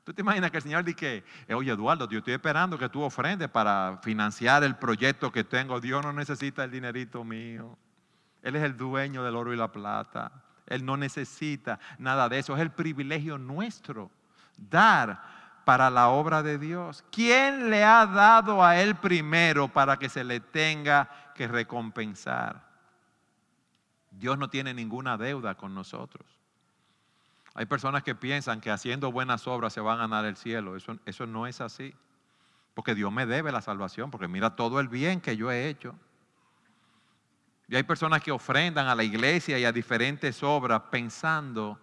¿Tú 0.03 0.13
te 0.13 0.21
imaginas 0.21 0.51
que 0.51 0.57
el 0.57 0.63
Señor 0.63 0.83
dice, 0.83 1.23
oye 1.53 1.71
Eduardo, 1.71 2.09
yo 2.09 2.19
estoy 2.19 2.33
esperando 2.33 2.77
que 2.77 2.89
tú 2.89 3.01
ofrendes 3.01 3.49
para 3.49 3.99
financiar 4.03 4.63
el 4.63 4.75
proyecto 4.75 5.31
que 5.31 5.43
tengo. 5.43 5.79
Dios 5.79 6.03
no 6.03 6.11
necesita 6.11 6.63
el 6.63 6.71
dinerito 6.71 7.23
mío. 7.23 7.77
Él 8.41 8.55
es 8.55 8.63
el 8.63 8.75
dueño 8.75 9.23
del 9.23 9.35
oro 9.35 9.53
y 9.53 9.57
la 9.57 9.71
plata. 9.71 10.31
Él 10.67 10.85
no 10.85 10.97
necesita 10.97 11.79
nada 11.99 12.29
de 12.29 12.39
eso. 12.39 12.55
Es 12.55 12.61
el 12.61 12.71
privilegio 12.71 13.37
nuestro 13.37 14.11
dar 14.57 15.40
para 15.65 15.89
la 15.89 16.09
obra 16.09 16.43
de 16.43 16.57
Dios. 16.57 17.03
¿Quién 17.11 17.69
le 17.69 17.83
ha 17.83 18.05
dado 18.05 18.63
a 18.63 18.79
Él 18.79 18.95
primero 18.95 19.67
para 19.67 19.97
que 19.97 20.09
se 20.09 20.23
le 20.23 20.39
tenga 20.39 21.09
que 21.35 21.47
recompensar? 21.47 22.69
Dios 24.11 24.37
no 24.37 24.49
tiene 24.49 24.73
ninguna 24.73 25.17
deuda 25.17 25.55
con 25.55 25.73
nosotros. 25.73 26.25
Hay 27.53 27.65
personas 27.65 28.03
que 28.03 28.15
piensan 28.15 28.61
que 28.61 28.71
haciendo 28.71 29.11
buenas 29.11 29.47
obras 29.47 29.73
se 29.73 29.81
van 29.81 29.97
a 29.97 30.01
ganar 30.01 30.25
el 30.25 30.37
cielo. 30.37 30.75
Eso, 30.75 30.97
eso 31.05 31.25
no 31.25 31.47
es 31.47 31.61
así. 31.61 31.93
Porque 32.73 32.95
Dios 32.95 33.11
me 33.11 33.25
debe 33.25 33.51
la 33.51 33.61
salvación, 33.61 34.11
porque 34.11 34.27
mira 34.27 34.55
todo 34.55 34.79
el 34.79 34.87
bien 34.87 35.19
que 35.19 35.35
yo 35.35 35.51
he 35.51 35.67
hecho. 35.67 35.93
Y 37.67 37.75
hay 37.75 37.83
personas 37.83 38.21
que 38.21 38.31
ofrendan 38.31 38.87
a 38.87 38.95
la 38.95 39.03
iglesia 39.03 39.57
y 39.59 39.65
a 39.65 39.71
diferentes 39.71 40.43
obras 40.43 40.81
pensando 40.91 41.79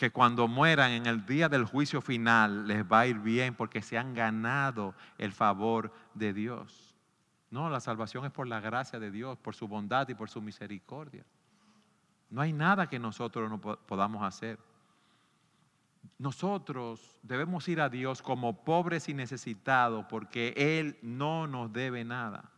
que 0.00 0.10
cuando 0.10 0.48
mueran 0.48 0.92
en 0.92 1.04
el 1.04 1.26
día 1.26 1.50
del 1.50 1.66
juicio 1.66 2.00
final 2.00 2.66
les 2.66 2.90
va 2.90 3.00
a 3.00 3.06
ir 3.06 3.18
bien 3.18 3.54
porque 3.54 3.82
se 3.82 3.98
han 3.98 4.14
ganado 4.14 4.94
el 5.18 5.30
favor 5.30 5.92
de 6.14 6.32
Dios. 6.32 6.96
No, 7.50 7.68
la 7.68 7.80
salvación 7.80 8.24
es 8.24 8.32
por 8.32 8.48
la 8.48 8.60
gracia 8.60 8.98
de 8.98 9.10
Dios, 9.10 9.36
por 9.36 9.54
su 9.54 9.68
bondad 9.68 10.08
y 10.08 10.14
por 10.14 10.30
su 10.30 10.40
misericordia. 10.40 11.22
No 12.30 12.40
hay 12.40 12.54
nada 12.54 12.88
que 12.88 12.98
nosotros 12.98 13.50
no 13.50 13.60
podamos 13.60 14.22
hacer 14.22 14.58
nosotros 16.16 17.18
debemos 17.22 17.68
ir 17.68 17.78
a 17.78 17.90
Dios 17.90 18.22
como 18.22 18.64
pobres 18.64 19.10
y 19.10 19.14
necesitados 19.14 20.06
porque 20.08 20.54
Él 20.56 20.98
no 21.02 21.46
nos 21.46 21.70
debe 21.74 22.04
nada. 22.04 22.50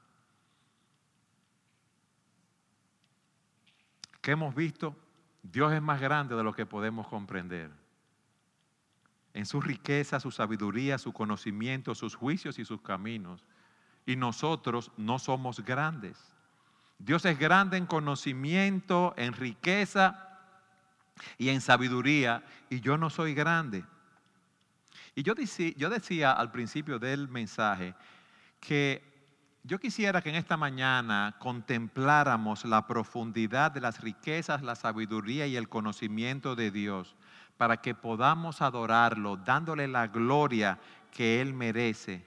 ¿Qué 4.21 4.31
hemos 4.31 4.55
visto? 4.55 4.95
Dios 5.43 5.73
es 5.73 5.83
más 5.83 6.01
grande 6.01 6.37
de 6.37 6.45
lo 6.45 6.53
que 6.53 6.67
podemos 6.67 7.09
comprender. 7.09 7.71
En 9.35 9.47
su 9.47 9.61
riqueza, 9.61 10.21
su 10.21 10.31
sabiduría, 10.31 10.99
su 10.99 11.13
conocimiento, 11.13 11.95
sus 11.95 12.15
juicios 12.15 12.59
y 12.59 12.65
sus 12.65 12.81
caminos. 12.81 13.45
Y 14.07 14.17
nosotros 14.17 14.93
no 14.97 15.19
somos 15.19 15.65
grandes. 15.65 16.19
Dios 16.99 17.25
es 17.25 17.39
grande 17.39 17.77
en 17.77 17.87
conocimiento, 17.87 19.15
en 19.17 19.33
riqueza 19.33 20.29
y 21.39 21.49
en 21.49 21.61
sabiduría, 21.61 22.45
y 22.71 22.81
yo 22.81 22.97
no 22.97 23.11
soy 23.11 23.35
grande. 23.35 23.85
Y 25.15 25.23
yo 25.23 25.35
decía, 25.35 25.73
yo 25.77 25.91
decía 25.91 26.33
al 26.33 26.51
principio 26.51 26.99
del 26.99 27.29
mensaje 27.29 27.95
que 28.61 29.12
yo 29.65 29.79
quisiera 29.79 30.23
que 30.23 30.31
en 30.31 30.35
esta 30.35 30.57
mañana 30.57 31.37
contempláramos 31.39 32.65
la 32.65 32.87
profundidad 32.87 33.71
de 33.71 33.81
las 33.81 34.01
riquezas, 34.01 34.63
la 34.63 34.75
sabiduría 34.75 35.47
y 35.47 35.57
el 35.57 35.69
conocimiento 35.69 36.57
de 36.57 36.71
Dios 36.71 37.15
para 37.57 37.77
que 37.77 37.95
podamos 37.95 38.61
adorarlo, 38.61 39.37
dándole 39.37 39.87
la 39.87 40.09
gloria 40.09 40.81
que 41.13 41.41
Él 41.41 41.55
merece 41.55 42.27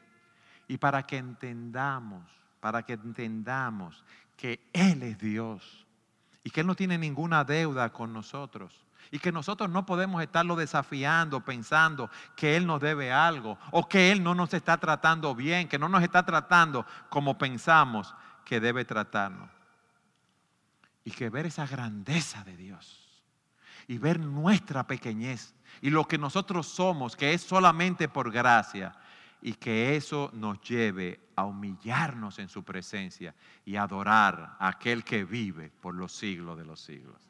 y 0.70 0.78
para 0.78 1.04
que 1.04 1.18
entendamos, 1.18 2.24
para 2.62 2.84
que 2.84 2.94
entendamos 2.94 4.06
que 4.38 4.62
Él 4.72 5.04
es 5.04 5.18
Dios 5.18 5.86
y 6.42 6.52
que 6.52 6.62
Él 6.62 6.68
no 6.68 6.76
tiene 6.76 6.98
ninguna 6.98 7.44
deuda 7.44 7.92
con 7.92 8.14
nosotros. 8.14 8.85
Y 9.12 9.20
que 9.20 9.32
nosotros 9.32 9.70
no 9.70 9.86
podemos 9.86 10.22
estarlo 10.22 10.56
desafiando 10.56 11.42
pensando 11.42 12.10
que 12.36 12.56
Él 12.56 12.66
nos 12.66 12.82
debe 12.82 13.12
algo 13.12 13.58
o 13.72 13.88
que 13.88 14.12
Él 14.12 14.24
no 14.24 14.36
nos 14.36 14.54
está 14.54 14.78
tratando 14.78 15.36
bien, 15.36 15.68
que 15.68 15.80
no 15.80 15.90
nos 15.90 16.04
está 16.04 16.26
tratando 16.26 16.86
como 17.10 17.38
pensamos 17.38 18.14
que 18.44 18.60
debe 18.60 18.86
tratarnos. 18.86 19.50
Y 21.04 21.12
que 21.12 21.30
ver 21.30 21.46
esa 21.46 21.68
grandeza 21.68 22.44
de 22.44 22.58
Dios 22.58 23.06
y 23.88 23.98
ver 23.98 24.20
nuestra 24.20 24.88
pequeñez 24.88 25.54
y 25.82 25.90
lo 25.90 26.08
que 26.08 26.18
nosotros 26.18 26.68
somos, 26.68 27.16
que 27.16 27.34
es 27.34 27.42
solamente 27.42 28.08
por 28.08 28.32
gracia, 28.32 28.96
y 29.42 29.54
que 29.54 29.96
eso 29.96 30.32
nos 30.34 30.60
lleve 30.62 31.20
a 31.36 31.46
humillarnos 31.46 32.40
en 32.40 32.50
su 32.50 32.64
presencia 32.64 33.36
y 33.64 33.76
adorar 33.76 34.56
a 34.60 34.70
aquel 34.70 35.04
que 35.04 35.24
vive 35.24 35.72
por 35.82 35.94
los 35.94 36.14
siglos 36.14 36.58
de 36.58 36.66
los 36.66 36.80
siglos. 36.80 37.22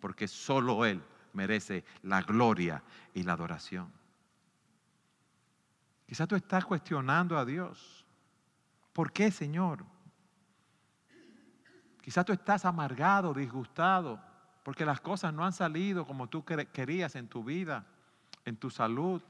Porque 0.00 0.28
solo 0.28 0.86
Él 0.86 1.02
merece 1.38 1.84
la 2.02 2.20
gloria 2.22 2.82
y 3.14 3.22
la 3.22 3.34
adoración. 3.34 3.92
Quizás 6.04 6.26
tú 6.26 6.34
estás 6.34 6.64
cuestionando 6.64 7.38
a 7.38 7.44
Dios. 7.44 8.04
¿Por 8.92 9.12
qué, 9.12 9.30
Señor? 9.30 9.84
Quizás 12.02 12.24
tú 12.24 12.32
estás 12.32 12.64
amargado, 12.64 13.32
disgustado, 13.32 14.20
porque 14.64 14.84
las 14.84 15.00
cosas 15.00 15.32
no 15.32 15.44
han 15.44 15.52
salido 15.52 16.04
como 16.04 16.26
tú 16.26 16.44
querías 16.44 17.14
en 17.14 17.28
tu 17.28 17.44
vida, 17.44 17.86
en 18.44 18.56
tu 18.56 18.70
salud, 18.70 19.22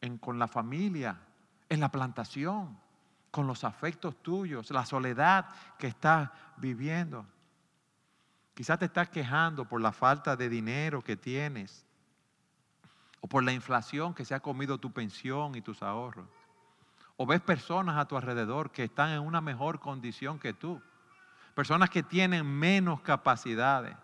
en, 0.00 0.18
con 0.18 0.40
la 0.40 0.48
familia, 0.48 1.20
en 1.68 1.78
la 1.78 1.90
plantación, 1.90 2.76
con 3.30 3.46
los 3.46 3.62
afectos 3.62 4.20
tuyos, 4.22 4.70
la 4.72 4.84
soledad 4.84 5.46
que 5.78 5.86
estás 5.86 6.30
viviendo. 6.56 7.26
Quizás 8.56 8.78
te 8.78 8.86
estás 8.86 9.10
quejando 9.10 9.66
por 9.66 9.82
la 9.82 9.92
falta 9.92 10.34
de 10.34 10.48
dinero 10.48 11.02
que 11.02 11.14
tienes 11.14 11.84
o 13.20 13.28
por 13.28 13.44
la 13.44 13.52
inflación 13.52 14.14
que 14.14 14.24
se 14.24 14.34
ha 14.34 14.40
comido 14.40 14.78
tu 14.78 14.90
pensión 14.90 15.54
y 15.56 15.60
tus 15.60 15.82
ahorros. 15.82 16.26
O 17.18 17.26
ves 17.26 17.42
personas 17.42 17.98
a 17.98 18.08
tu 18.08 18.16
alrededor 18.16 18.70
que 18.70 18.84
están 18.84 19.10
en 19.10 19.20
una 19.20 19.42
mejor 19.42 19.78
condición 19.78 20.38
que 20.38 20.54
tú. 20.54 20.80
Personas 21.54 21.90
que 21.90 22.02
tienen 22.02 22.46
menos 22.46 23.02
capacidades. 23.02 23.94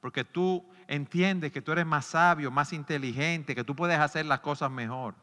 Porque 0.00 0.24
tú 0.24 0.68
entiendes 0.88 1.52
que 1.52 1.62
tú 1.62 1.70
eres 1.70 1.86
más 1.86 2.06
sabio, 2.06 2.50
más 2.50 2.72
inteligente, 2.72 3.54
que 3.54 3.62
tú 3.62 3.76
puedes 3.76 4.00
hacer 4.00 4.26
las 4.26 4.40
cosas 4.40 4.68
mejor 4.68 5.14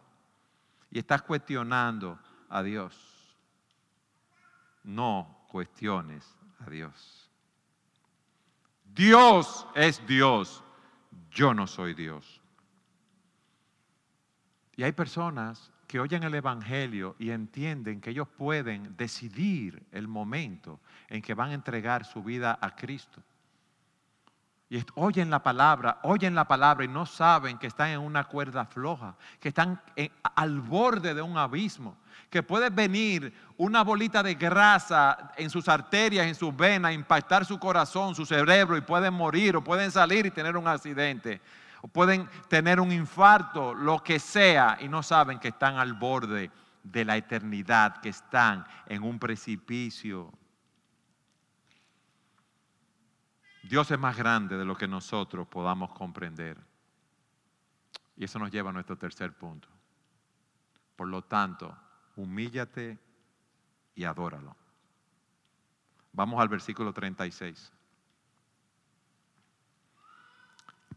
y 0.89 0.99
estás 0.99 1.22
cuestionando 1.22 2.18
a 2.47 2.64
Dios. 2.64 3.36
No 4.86 5.43
cuestiones 5.49 6.34
a 6.66 6.70
Dios. 6.70 7.30
Dios 8.94 9.68
es 9.74 10.06
Dios, 10.06 10.64
yo 11.32 11.54
no 11.54 11.66
soy 11.66 11.94
Dios. 11.94 12.41
Y 14.76 14.84
hay 14.84 14.91
personas 14.91 15.72
que 15.88 16.00
oyen 16.00 16.24
el 16.24 16.36
Evangelio 16.36 17.16
y 17.20 17.32
entienden 17.32 18.02
que 18.02 18.12
ellos 18.12 18.28
pueden 18.28 18.96
decidir 18.98 19.84
el 19.91 20.08
momento 20.08 20.80
en 21.08 21.22
que 21.22 21.34
van 21.34 21.52
a 21.52 21.54
entregar 21.54 22.06
su 22.06 22.24
vida 22.24 22.58
a 22.62 22.76
Cristo. 22.76 23.22
Y 24.70 24.84
oyen 24.95 25.30
la 25.30 25.43
palabra, 25.43 25.99
oyen 26.03 26.34
la 26.34 26.45
palabra 26.45 26.84
y 26.84 26.88
no 26.88 27.05
saben 27.05 27.57
que 27.57 27.68
están 27.68 27.89
en 27.89 27.99
una 27.99 28.24
cuerda 28.24 28.66
floja, 28.66 29.16
que 29.39 29.49
están 29.49 29.80
al 30.36 30.61
borde 30.61 31.14
de 31.14 31.22
un 31.22 31.38
abismo, 31.38 31.97
que 32.30 32.41
puede 32.41 32.70
venir 32.70 33.34
una 33.57 33.84
bolita 33.84 34.24
de 34.24 34.34
grasa 34.34 35.32
en 35.38 35.49
sus 35.49 35.70
arterias, 35.70 36.26
en 36.26 36.34
sus 36.34 36.55
venas, 36.55 36.93
impactar 36.93 37.45
su 37.45 37.59
corazón, 37.59 38.16
su 38.16 38.26
cerebro 38.26 38.76
y 38.76 38.82
pueden 38.82 39.14
morir 39.14 39.55
o 39.55 39.64
pueden 39.64 39.91
salir 39.91 40.26
y 40.26 40.32
tener 40.32 40.57
un 40.57 40.68
accidente 40.68 41.39
o 41.84 41.88
pueden 41.88 42.28
tener 42.47 42.80
un 42.80 42.93
infarto, 42.93 43.74
lo 43.74 44.01
que 44.01 44.18
sea, 44.18 44.78
y 44.80 44.88
no 44.88 45.03
saben 45.03 45.38
que 45.38 45.49
están 45.49 45.78
al 45.78 45.93
borde 45.93 46.49
de 46.82 47.03
la 47.05 47.18
eternidad, 47.18 47.99
que 47.99 48.07
están 48.07 48.66
en 48.88 49.03
un 49.03 49.20
precipicio. 49.20 50.32
Dios 53.64 53.89
es 53.91 53.97
más 53.97 54.18
grande 54.18 54.57
de 54.57 54.66
lo 54.66 54.76
que 54.76 54.88
nosotros 54.88 55.47
podamos 55.47 55.91
comprender. 55.93 56.57
Y 58.18 58.26
eso 58.26 58.38
nos 58.38 58.51
lleva 58.51 58.70
a 58.70 58.74
nuestro 58.74 58.97
tercer 58.97 59.34
punto. 59.34 59.70
Por 60.97 61.07
lo 61.07 61.24
tanto, 61.24 61.76
humíllate 62.18 62.99
y 63.95 64.03
adóralo. 64.03 64.55
Vamos 66.11 66.41
al 66.41 66.49
versículo 66.49 66.93
36. 66.93 67.72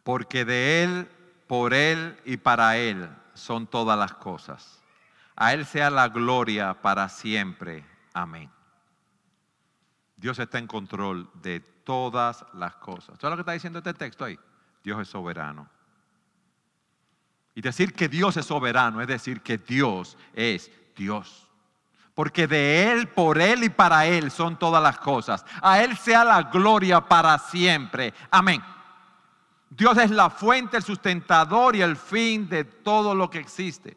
Porque 0.02 0.44
de 0.44 0.82
Él, 0.82 1.08
por 1.46 1.72
Él 1.72 2.20
y 2.24 2.36
para 2.36 2.76
Él 2.76 3.08
son 3.34 3.68
todas 3.68 3.98
las 3.98 4.12
cosas. 4.14 4.82
A 5.36 5.54
Él 5.54 5.64
sea 5.66 5.88
la 5.88 6.08
gloria 6.08 6.74
para 6.82 7.08
siempre. 7.08 7.84
Amén. 8.12 8.50
Dios 10.16 10.38
está 10.38 10.58
en 10.58 10.66
control 10.66 11.30
de 11.34 11.75
todas 11.86 12.44
las 12.52 12.74
cosas. 12.74 13.16
¿Sabes 13.18 13.30
lo 13.30 13.36
que 13.36 13.42
está 13.42 13.52
diciendo 13.52 13.78
este 13.78 13.94
texto 13.94 14.24
ahí? 14.24 14.38
Dios 14.82 15.00
es 15.00 15.08
soberano. 15.08 15.68
Y 17.54 17.62
decir 17.62 17.94
que 17.94 18.08
Dios 18.08 18.36
es 18.36 18.44
soberano 18.44 19.00
es 19.00 19.06
decir 19.06 19.40
que 19.40 19.56
Dios 19.56 20.18
es 20.34 20.70
Dios. 20.94 21.48
Porque 22.14 22.46
de 22.46 22.90
Él, 22.90 23.08
por 23.08 23.40
Él 23.40 23.62
y 23.64 23.68
para 23.68 24.04
Él 24.06 24.30
son 24.30 24.58
todas 24.58 24.82
las 24.82 24.98
cosas. 24.98 25.44
A 25.62 25.80
Él 25.80 25.96
sea 25.96 26.24
la 26.24 26.42
gloria 26.42 27.00
para 27.00 27.38
siempre. 27.38 28.12
Amén. 28.30 28.62
Dios 29.70 29.96
es 29.98 30.10
la 30.10 30.28
fuente, 30.28 30.76
el 30.76 30.82
sustentador 30.82 31.76
y 31.76 31.82
el 31.82 31.96
fin 31.96 32.48
de 32.48 32.64
todo 32.64 33.14
lo 33.14 33.30
que 33.30 33.38
existe. 33.38 33.96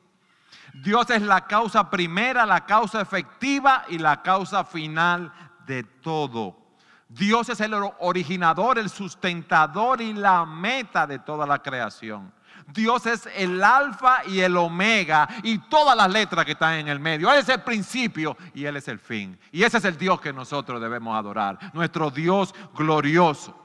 Dios 0.76 1.10
es 1.10 1.24
la 1.24 1.48
causa 1.48 1.90
primera, 1.90 2.46
la 2.46 2.66
causa 2.66 3.02
efectiva 3.02 3.86
y 3.90 3.98
la 3.98 4.22
causa 4.22 4.64
final 4.64 5.34
de 5.66 5.84
todo. 5.84 6.68
Dios 7.10 7.49
es 7.49 7.60
el 7.60 7.74
originador, 7.74 8.78
el 8.78 8.89
sustentador 8.89 9.99
y 9.99 10.14
la 10.14 10.45
meta 10.45 11.07
de 11.07 11.18
toda 11.18 11.47
la 11.47 11.60
creación. 11.60 12.32
Dios 12.68 13.07
es 13.07 13.28
el 13.36 13.64
alfa 13.64 14.24
y 14.28 14.41
el 14.41 14.55
omega 14.55 15.28
y 15.41 15.57
todas 15.57 15.97
las 15.97 16.12
letras 16.12 16.45
que 16.45 16.51
están 16.51 16.76
en 16.76 16.88
el 16.88 16.99
medio. 16.99 17.32
Él 17.32 17.39
es 17.39 17.49
el 17.49 17.64
principio 17.64 18.38
y 18.53 18.66
Él 18.66 18.78
es 18.78 18.88
el 18.88 18.99
fin. 18.99 19.39
Y 19.51 19.64
ese 19.64 19.80
es 19.80 19.86
el 19.86 19.97
Dios 19.97 20.22
que 20.22 20.32
nosotros 20.32 20.80
debemos 20.80 21.18
adorar, 21.18 21.57
nuestro 21.74 22.12
Dios 22.12 22.53
glorioso. 22.76 23.60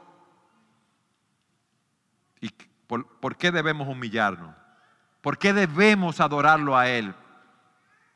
¿Y 2.41 2.49
por, 2.87 3.07
por 3.21 3.37
qué 3.37 3.53
debemos 3.53 3.87
humillarnos? 3.87 4.55
¿Por 5.21 5.37
qué 5.37 5.53
debemos 5.53 6.19
adorarlo 6.21 6.79
a 6.79 6.89
Él? 6.89 7.15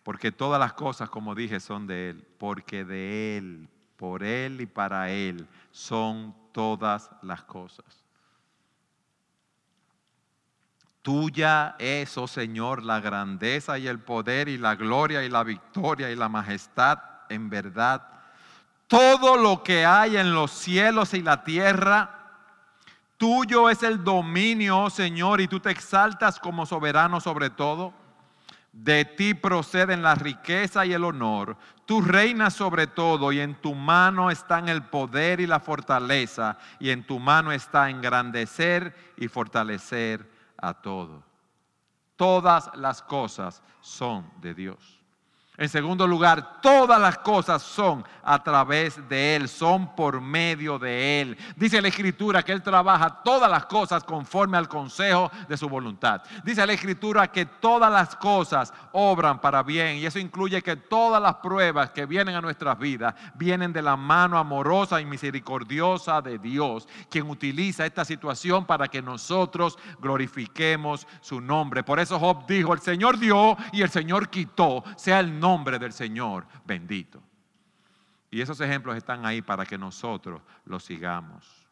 Porque 0.02 0.32
todas 0.32 0.58
las 0.58 0.72
cosas, 0.72 1.10
como 1.10 1.34
dije, 1.34 1.60
son 1.60 1.86
de 1.86 2.10
Él. 2.10 2.26
Porque 2.38 2.84
de 2.86 3.36
Él, 3.36 3.68
por 3.98 4.22
Él 4.22 4.60
y 4.60 4.66
para 4.66 5.10
Él 5.10 5.46
son 5.72 6.34
todas 6.52 7.10
las 7.20 7.42
cosas. 7.42 7.84
Tuya 11.02 11.74
es, 11.78 12.16
oh 12.16 12.28
Señor, 12.28 12.84
la 12.84 13.00
grandeza 13.00 13.76
y 13.78 13.88
el 13.88 13.98
poder 13.98 14.48
y 14.48 14.56
la 14.56 14.76
gloria 14.76 15.24
y 15.24 15.28
la 15.28 15.42
victoria 15.42 16.10
y 16.10 16.16
la 16.16 16.28
majestad 16.28 16.98
en 17.28 17.50
verdad. 17.50 18.02
Todo 18.86 19.36
lo 19.36 19.62
que 19.62 19.84
hay 19.84 20.16
en 20.16 20.32
los 20.32 20.52
cielos 20.52 21.12
y 21.14 21.22
la 21.22 21.42
tierra, 21.42 22.44
tuyo 23.16 23.68
es 23.68 23.82
el 23.82 24.04
dominio, 24.04 24.78
oh 24.84 24.90
Señor, 24.90 25.40
y 25.40 25.48
tú 25.48 25.58
te 25.60 25.70
exaltas 25.70 26.38
como 26.38 26.66
soberano 26.66 27.20
sobre 27.20 27.50
todo. 27.50 27.92
De 28.80 29.04
ti 29.04 29.34
proceden 29.34 30.02
la 30.02 30.14
riqueza 30.14 30.86
y 30.86 30.92
el 30.92 31.02
honor. 31.02 31.56
Tú 31.84 32.00
reinas 32.00 32.54
sobre 32.54 32.86
todo 32.86 33.32
y 33.32 33.40
en 33.40 33.56
tu 33.60 33.74
mano 33.74 34.30
están 34.30 34.68
el 34.68 34.84
poder 34.84 35.40
y 35.40 35.48
la 35.48 35.58
fortaleza 35.58 36.56
y 36.78 36.90
en 36.90 37.04
tu 37.04 37.18
mano 37.18 37.50
está 37.50 37.90
engrandecer 37.90 38.94
y 39.16 39.26
fortalecer 39.26 40.30
a 40.56 40.74
todo. 40.74 41.24
Todas 42.14 42.70
las 42.76 43.02
cosas 43.02 43.64
son 43.80 44.30
de 44.40 44.54
Dios. 44.54 44.97
En 45.58 45.68
segundo 45.68 46.06
lugar, 46.06 46.60
todas 46.60 47.00
las 47.00 47.18
cosas 47.18 47.60
son 47.62 48.04
a 48.22 48.40
través 48.44 49.08
de 49.08 49.34
Él, 49.34 49.48
son 49.48 49.92
por 49.96 50.20
medio 50.20 50.78
de 50.78 51.20
Él. 51.20 51.36
Dice 51.56 51.82
la 51.82 51.88
Escritura 51.88 52.44
que 52.44 52.52
Él 52.52 52.62
trabaja 52.62 53.24
todas 53.24 53.50
las 53.50 53.66
cosas 53.66 54.04
conforme 54.04 54.56
al 54.56 54.68
consejo 54.68 55.32
de 55.48 55.56
su 55.56 55.68
voluntad. 55.68 56.22
Dice 56.44 56.64
la 56.64 56.74
Escritura 56.74 57.26
que 57.32 57.44
todas 57.44 57.90
las 57.90 58.14
cosas 58.14 58.72
obran 58.92 59.40
para 59.40 59.64
bien 59.64 59.96
y 59.96 60.06
eso 60.06 60.20
incluye 60.20 60.62
que 60.62 60.76
todas 60.76 61.20
las 61.20 61.34
pruebas 61.36 61.90
que 61.90 62.06
vienen 62.06 62.36
a 62.36 62.40
nuestras 62.40 62.78
vidas 62.78 63.16
vienen 63.34 63.72
de 63.72 63.82
la 63.82 63.96
mano 63.96 64.38
amorosa 64.38 65.00
y 65.00 65.06
misericordiosa 65.06 66.22
de 66.22 66.38
Dios, 66.38 66.86
quien 67.10 67.28
utiliza 67.28 67.84
esta 67.84 68.04
situación 68.04 68.64
para 68.64 68.86
que 68.86 69.02
nosotros 69.02 69.76
glorifiquemos 69.98 71.04
su 71.20 71.40
nombre. 71.40 71.82
Por 71.82 71.98
eso 71.98 72.20
Job 72.20 72.46
dijo, 72.46 72.72
el 72.74 72.80
Señor 72.80 73.18
dio 73.18 73.56
y 73.72 73.82
el 73.82 73.90
Señor 73.90 74.28
quitó, 74.28 74.84
sea 74.96 75.18
el 75.18 75.40
nombre 75.40 75.47
nombre 75.48 75.78
del 75.78 75.92
Señor 75.92 76.46
bendito. 76.64 77.22
Y 78.30 78.40
esos 78.40 78.60
ejemplos 78.60 78.96
están 78.96 79.24
ahí 79.24 79.40
para 79.40 79.64
que 79.64 79.78
nosotros 79.78 80.42
los 80.66 80.84
sigamos. 80.84 81.66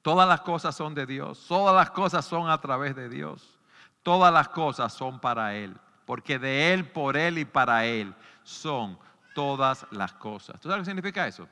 Todas 0.00 0.26
las 0.28 0.40
cosas 0.40 0.74
son 0.74 0.94
de 0.94 1.04
Dios, 1.04 1.44
todas 1.48 1.74
las 1.74 1.90
cosas 1.90 2.24
son 2.24 2.48
a 2.48 2.58
través 2.60 2.94
de 2.94 3.08
Dios, 3.08 3.58
todas 4.02 4.32
las 4.32 4.48
cosas 4.48 4.92
son 4.92 5.20
para 5.20 5.54
Él, 5.54 5.76
porque 6.06 6.38
de 6.38 6.72
Él, 6.72 6.88
por 6.88 7.16
Él 7.16 7.38
y 7.38 7.44
para 7.44 7.84
Él 7.84 8.14
son 8.42 8.98
todas 9.34 9.84
las 9.90 10.12
cosas. 10.14 10.60
¿Tú 10.60 10.68
sabes 10.68 10.84
qué 10.84 10.90
significa 10.92 11.26
eso? 11.26 11.48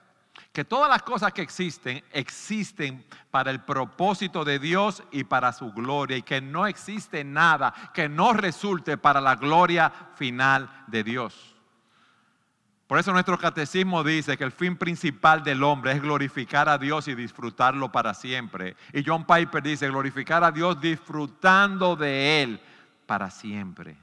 Que 0.53 0.65
todas 0.65 0.89
las 0.89 1.03
cosas 1.03 1.33
que 1.33 1.43
existen 1.43 2.03
existen 2.13 3.05
para 3.31 3.51
el 3.51 3.61
propósito 3.61 4.45
de 4.45 4.59
Dios 4.59 5.03
y 5.11 5.25
para 5.25 5.53
su 5.53 5.73
gloria 5.73 6.17
y 6.17 6.23
que 6.23 6.41
no 6.41 6.67
existe 6.67 7.25
nada 7.25 7.75
que 7.93 8.09
no 8.09 8.33
resulte 8.33 8.97
para 8.97 9.21
la 9.21 9.37
gloria 9.37 9.93
final 10.17 10.85
de 10.87 11.05
Dios. 11.05 11.55
Por 12.87 12.99
eso 12.99 13.13
nuestro 13.13 13.39
catecismo 13.39 14.05
dice 14.05 14.37
que 14.37 14.45
el 14.45 14.53
fin 14.53 14.77
principal 14.77 15.43
del 15.43 15.63
hombre 15.63 15.93
es 15.93 16.03
glorificar 16.03 16.69
a 16.69 16.77
Dios 16.79 17.09
y 17.09 17.15
disfrutarlo 17.15 17.91
para 17.91 18.13
siempre. 18.13 18.77
Y 18.93 19.03
John 19.05 19.25
Piper 19.25 19.63
dice 19.63 19.89
glorificar 19.89 20.45
a 20.45 20.53
Dios 20.53 20.81
disfrutando 20.81 21.97
de 21.97 22.43
Él 22.43 22.61
para 23.07 23.31
siempre. 23.31 23.97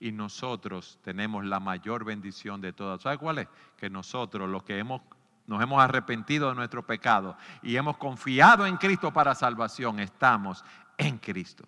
Y 0.00 0.12
nosotros 0.12 0.98
tenemos 1.04 1.44
la 1.44 1.60
mayor 1.60 2.04
bendición 2.04 2.60
de 2.60 2.72
todas. 2.72 3.02
¿Sabe 3.02 3.18
cuál 3.18 3.38
es? 3.38 3.48
Que 3.76 3.90
nosotros, 3.90 4.48
los 4.48 4.62
que 4.62 4.78
hemos 4.78 5.02
nos 5.46 5.62
hemos 5.62 5.82
arrepentido 5.82 6.48
de 6.48 6.54
nuestro 6.54 6.86
pecado 6.86 7.36
y 7.62 7.76
hemos 7.76 7.96
confiado 7.96 8.66
en 8.66 8.76
Cristo 8.76 9.12
para 9.12 9.34
salvación, 9.34 10.00
estamos 10.00 10.64
en 10.96 11.18
Cristo. 11.18 11.64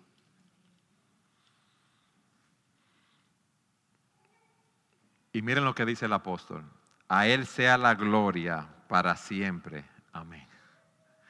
Y 5.33 5.41
miren 5.41 5.65
lo 5.65 5.75
que 5.75 5.85
dice 5.85 6.05
el 6.05 6.13
apóstol. 6.13 6.63
A 7.09 7.27
Él 7.27 7.45
sea 7.45 7.77
la 7.77 7.93
gloria 7.93 8.67
para 8.87 9.15
siempre. 9.17 9.83
Amén. 10.13 10.47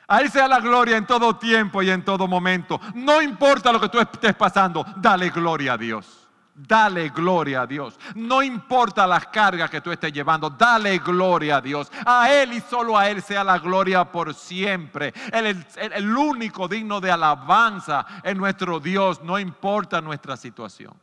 A 0.07 0.21
Él 0.21 0.29
sea 0.29 0.47
la 0.47 0.59
gloria 0.59 0.97
en 0.97 1.07
todo 1.07 1.37
tiempo 1.37 1.81
y 1.81 1.89
en 1.89 2.05
todo 2.05 2.27
momento. 2.27 2.79
No 2.93 3.21
importa 3.21 3.71
lo 3.71 3.81
que 3.81 3.89
tú 3.89 3.99
estés 3.99 4.35
pasando, 4.35 4.85
dale 4.97 5.31
gloria 5.31 5.73
a 5.73 5.77
Dios. 5.77 6.24
Dale 6.57 7.09
gloria 7.09 7.63
a 7.63 7.67
Dios. 7.67 7.99
No 8.15 8.41
importa 8.41 9.05
las 9.05 9.27
cargas 9.27 9.69
que 9.69 9.81
tú 9.81 9.91
estés 9.91 10.13
llevando, 10.13 10.49
dale 10.49 10.99
gloria 10.99 11.57
a 11.57 11.61
Dios. 11.61 11.91
A 12.05 12.31
Él 12.31 12.53
y 12.53 12.61
solo 12.61 12.97
a 12.97 13.09
Él 13.09 13.21
sea 13.21 13.43
la 13.43 13.59
gloria 13.59 14.09
por 14.09 14.33
siempre. 14.33 15.13
Él 15.33 15.47
es 15.47 15.75
el, 15.75 16.15
único 16.15 16.69
digno 16.69 17.01
de 17.01 17.11
alabanza 17.11 18.05
en 18.23 18.37
nuestro 18.37 18.79
Dios, 18.79 19.21
no 19.21 19.37
importa 19.37 19.99
nuestra 19.99 20.37
situación. 20.37 20.93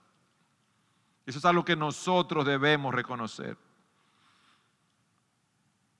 Eso 1.27 1.39
es 1.39 1.45
algo 1.45 1.67
que 1.67 1.77
nosotros 1.77 2.47
debemos 2.47 2.95
reconocer. 2.95 3.59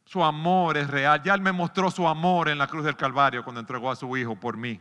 Su 0.07 0.25
amor 0.25 0.79
es 0.79 0.89
real. 0.89 1.23
Ya 1.23 1.35
Él 1.35 1.43
me 1.43 1.53
mostró 1.53 1.91
su 1.91 2.09
amor 2.09 2.49
en 2.49 2.57
la 2.57 2.67
cruz 2.67 2.85
del 2.85 2.97
Calvario 2.97 3.45
cuando 3.45 3.61
entregó 3.61 3.91
a 3.91 3.97
su 3.97 4.17
Hijo 4.17 4.35
por 4.35 4.57
mí, 4.57 4.81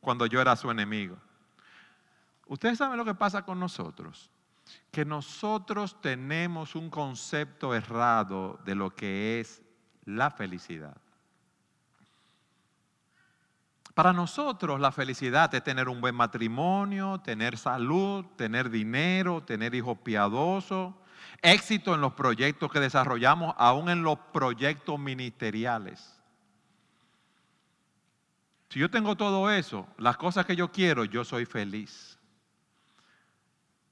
cuando 0.00 0.26
yo 0.26 0.40
era 0.40 0.56
su 0.56 0.68
enemigo. 0.72 1.16
Ustedes 2.48 2.78
saben 2.78 2.96
lo 2.96 3.04
que 3.04 3.14
pasa 3.14 3.42
con 3.42 3.60
nosotros. 3.60 4.30
Que 4.90 5.04
nosotros 5.04 6.00
tenemos 6.00 6.74
un 6.74 6.90
concepto 6.90 7.74
errado 7.74 8.58
de 8.64 8.74
lo 8.74 8.94
que 8.94 9.40
es 9.40 9.62
la 10.04 10.30
felicidad. 10.30 10.96
Para 13.94 14.12
nosotros 14.12 14.80
la 14.80 14.92
felicidad 14.92 15.52
es 15.54 15.64
tener 15.64 15.88
un 15.88 16.00
buen 16.00 16.14
matrimonio, 16.14 17.18
tener 17.18 17.58
salud, 17.58 18.24
tener 18.36 18.70
dinero, 18.70 19.42
tener 19.42 19.74
hijos 19.74 19.98
piadosos, 19.98 20.94
éxito 21.42 21.94
en 21.94 22.00
los 22.00 22.12
proyectos 22.12 22.70
que 22.70 22.78
desarrollamos, 22.78 23.54
aún 23.58 23.90
en 23.90 24.02
los 24.02 24.16
proyectos 24.32 24.98
ministeriales. 25.00 26.14
Si 28.68 28.78
yo 28.78 28.88
tengo 28.88 29.16
todo 29.16 29.50
eso, 29.50 29.88
las 29.98 30.16
cosas 30.16 30.46
que 30.46 30.54
yo 30.54 30.70
quiero, 30.70 31.04
yo 31.04 31.24
soy 31.24 31.44
feliz. 31.44 32.07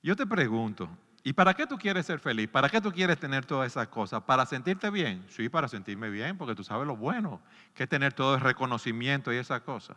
Yo 0.06 0.14
te 0.14 0.24
pregunto, 0.24 0.88
¿y 1.24 1.32
para 1.32 1.52
qué 1.52 1.66
tú 1.66 1.76
quieres 1.76 2.06
ser 2.06 2.20
feliz? 2.20 2.48
¿Para 2.48 2.68
qué 2.68 2.80
tú 2.80 2.92
quieres 2.92 3.18
tener 3.18 3.44
todas 3.44 3.66
esas 3.66 3.88
cosas? 3.88 4.22
¿Para 4.22 4.46
sentirte 4.46 4.88
bien? 4.88 5.26
Sí, 5.28 5.48
para 5.48 5.66
sentirme 5.66 6.10
bien, 6.10 6.38
porque 6.38 6.54
tú 6.54 6.62
sabes 6.62 6.86
lo 6.86 6.96
bueno 6.96 7.40
que 7.74 7.82
es 7.82 7.88
tener 7.88 8.12
todo 8.12 8.36
el 8.36 8.40
reconocimiento 8.40 9.32
y 9.32 9.36
esas 9.38 9.62
cosas. 9.62 9.96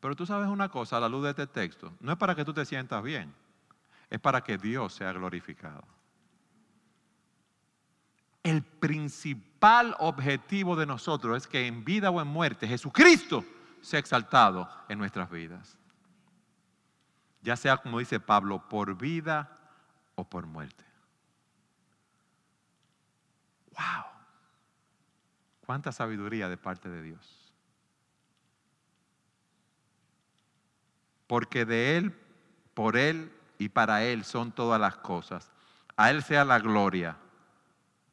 Pero 0.00 0.16
tú 0.16 0.26
sabes 0.26 0.48
una 0.48 0.68
cosa 0.68 0.96
a 0.96 1.00
la 1.00 1.08
luz 1.08 1.22
de 1.22 1.30
este 1.30 1.46
texto, 1.46 1.92
no 2.00 2.10
es 2.10 2.18
para 2.18 2.34
que 2.34 2.44
tú 2.44 2.52
te 2.52 2.64
sientas 2.64 3.00
bien, 3.04 3.32
es 4.10 4.18
para 4.18 4.42
que 4.42 4.58
Dios 4.58 4.94
sea 4.94 5.12
glorificado. 5.12 5.84
El 8.42 8.64
principal 8.64 9.94
objetivo 10.00 10.74
de 10.74 10.86
nosotros 10.86 11.36
es 11.36 11.46
que 11.46 11.68
en 11.68 11.84
vida 11.84 12.10
o 12.10 12.20
en 12.20 12.26
muerte 12.26 12.66
Jesucristo 12.66 13.44
sea 13.80 14.00
exaltado 14.00 14.68
en 14.88 14.98
nuestras 14.98 15.30
vidas 15.30 15.77
ya 17.48 17.56
sea 17.56 17.78
como 17.78 17.98
dice 17.98 18.20
Pablo, 18.20 18.68
por 18.68 18.94
vida 18.98 19.58
o 20.16 20.24
por 20.28 20.44
muerte. 20.44 20.84
¡Wow! 23.72 24.04
Cuánta 25.64 25.90
sabiduría 25.90 26.50
de 26.50 26.58
parte 26.58 26.90
de 26.90 27.00
Dios. 27.00 27.50
Porque 31.26 31.64
de 31.64 31.96
Él, 31.96 32.14
por 32.74 32.98
Él 32.98 33.32
y 33.56 33.70
para 33.70 34.04
Él 34.04 34.26
son 34.26 34.52
todas 34.52 34.78
las 34.78 34.98
cosas. 34.98 35.50
A 35.96 36.10
Él 36.10 36.22
sea 36.22 36.44
la 36.44 36.58
gloria 36.58 37.16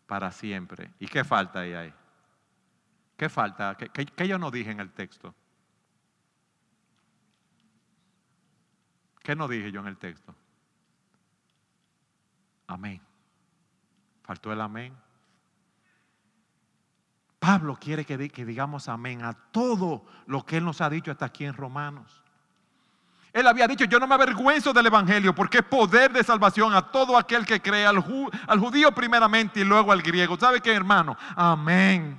para 0.07 0.31
siempre. 0.31 0.93
¿Y 0.97 1.07
qué 1.07 1.25
falta 1.25 1.59
ahí? 1.59 1.93
¿Qué 3.17 3.27
falta? 3.27 3.75
¿Qué, 3.75 3.89
qué 3.89 4.27
yo 4.29 4.39
no 4.39 4.49
dije 4.49 4.71
en 4.71 4.79
el 4.79 4.93
texto? 4.93 5.36
¿Qué 9.26 9.36
no 9.36 9.47
dije 9.47 9.71
yo 9.71 9.80
en 9.80 9.88
el 9.88 9.97
texto? 9.97 10.36
Amén. 12.67 13.01
Faltó 14.21 14.53
el 14.53 14.61
amén. 14.61 14.95
Pablo 17.39 17.76
quiere 17.76 18.05
que, 18.05 18.45
digamos 18.45 18.88
amén 18.88 19.23
a 19.23 19.34
todo 19.34 20.05
lo 20.28 20.45
que 20.45 20.57
él 20.57 20.65
nos 20.65 20.80
ha 20.80 20.91
dicho 20.91 21.09
hasta 21.09 21.26
aquí 21.26 21.43
en 21.43 21.55
Romanos. 21.55 22.21
Él 23.34 23.47
había 23.47 23.67
dicho, 23.67 23.86
yo 23.86 23.99
no 23.99 24.05
me 24.05 24.13
avergüenzo 24.13 24.71
del 24.71 24.86
Evangelio 24.86 25.34
porque 25.34 25.57
es 25.57 25.63
poder 25.63 26.13
de 26.13 26.23
salvación 26.23 26.76
a 26.76 26.91
todo 26.91 27.17
aquel 27.17 27.47
que 27.47 27.59
cree, 27.59 27.86
al, 27.86 28.03
al 28.47 28.59
judío 28.59 28.91
primeramente 28.93 29.61
y 29.61 29.63
luego 29.63 29.91
al 29.91 30.03
griego. 30.03 30.38
¿Sabe 30.38 30.61
qué, 30.61 30.71
hermano? 30.71 31.17
Amén. 31.36 32.15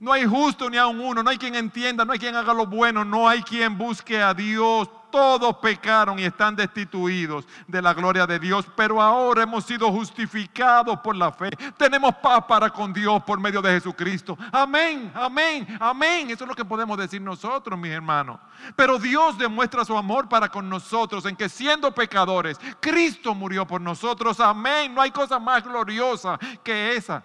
No 0.00 0.12
hay 0.12 0.24
justo 0.24 0.68
ni 0.68 0.78
a 0.78 0.88
uno, 0.88 1.22
no 1.22 1.30
hay 1.30 1.38
quien 1.38 1.54
entienda, 1.54 2.04
no 2.04 2.12
hay 2.12 2.18
quien 2.18 2.34
haga 2.34 2.52
lo 2.52 2.66
bueno, 2.66 3.04
no 3.04 3.28
hay 3.28 3.40
quien 3.42 3.78
busque 3.78 4.20
a 4.20 4.34
Dios 4.34 4.90
todos 5.10 5.56
pecaron 5.58 6.18
y 6.18 6.24
están 6.24 6.56
destituidos 6.56 7.46
de 7.66 7.82
la 7.82 7.94
gloria 7.94 8.26
de 8.26 8.38
Dios, 8.38 8.66
pero 8.76 9.00
ahora 9.00 9.42
hemos 9.42 9.64
sido 9.64 9.90
justificados 9.90 10.98
por 11.00 11.16
la 11.16 11.32
fe. 11.32 11.50
Tenemos 11.76 12.14
paz 12.16 12.44
para 12.46 12.70
con 12.70 12.92
Dios 12.92 13.22
por 13.24 13.38
medio 13.40 13.62
de 13.62 13.72
Jesucristo. 13.72 14.36
Amén, 14.52 15.12
amén, 15.14 15.66
amén. 15.80 16.30
Eso 16.30 16.44
es 16.44 16.48
lo 16.48 16.54
que 16.54 16.64
podemos 16.64 16.96
decir 16.98 17.20
nosotros, 17.20 17.78
mis 17.78 17.92
hermanos. 17.92 18.38
Pero 18.76 18.98
Dios 18.98 19.38
demuestra 19.38 19.84
su 19.84 19.96
amor 19.96 20.28
para 20.28 20.48
con 20.48 20.68
nosotros 20.68 21.24
en 21.26 21.36
que 21.36 21.48
siendo 21.48 21.92
pecadores, 21.92 22.58
Cristo 22.80 23.34
murió 23.34 23.66
por 23.66 23.80
nosotros. 23.80 24.40
Amén. 24.40 24.94
No 24.94 25.00
hay 25.00 25.10
cosa 25.10 25.38
más 25.38 25.64
gloriosa 25.64 26.38
que 26.62 26.96
esa. 26.96 27.22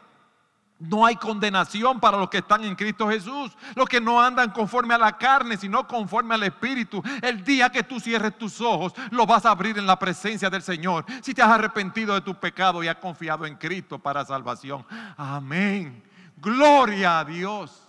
No 0.79 1.05
hay 1.05 1.15
condenación 1.15 1.99
para 1.99 2.17
los 2.17 2.29
que 2.29 2.39
están 2.39 2.63
en 2.63 2.75
Cristo 2.75 3.07
Jesús, 3.07 3.55
los 3.75 3.87
que 3.87 4.01
no 4.01 4.21
andan 4.21 4.51
conforme 4.51 4.93
a 4.93 4.97
la 4.97 5.17
carne, 5.17 5.55
sino 5.55 5.87
conforme 5.87 6.35
al 6.35 6.43
Espíritu. 6.43 7.01
El 7.21 7.43
día 7.43 7.69
que 7.69 7.83
tú 7.83 7.99
cierres 7.99 8.37
tus 8.37 8.59
ojos, 8.59 8.93
lo 9.11 9.25
vas 9.25 9.45
a 9.45 9.51
abrir 9.51 9.77
en 9.77 9.85
la 9.85 9.97
presencia 9.97 10.49
del 10.49 10.61
Señor. 10.61 11.05
Si 11.21 11.33
te 11.33 11.41
has 11.41 11.49
arrepentido 11.49 12.13
de 12.13 12.21
tu 12.21 12.35
pecado 12.35 12.83
y 12.83 12.87
has 12.87 12.97
confiado 12.97 13.45
en 13.45 13.55
Cristo 13.55 13.97
para 13.97 14.25
salvación. 14.25 14.85
Amén. 15.15 16.03
Gloria 16.37 17.19
a 17.19 17.25
Dios. 17.25 17.87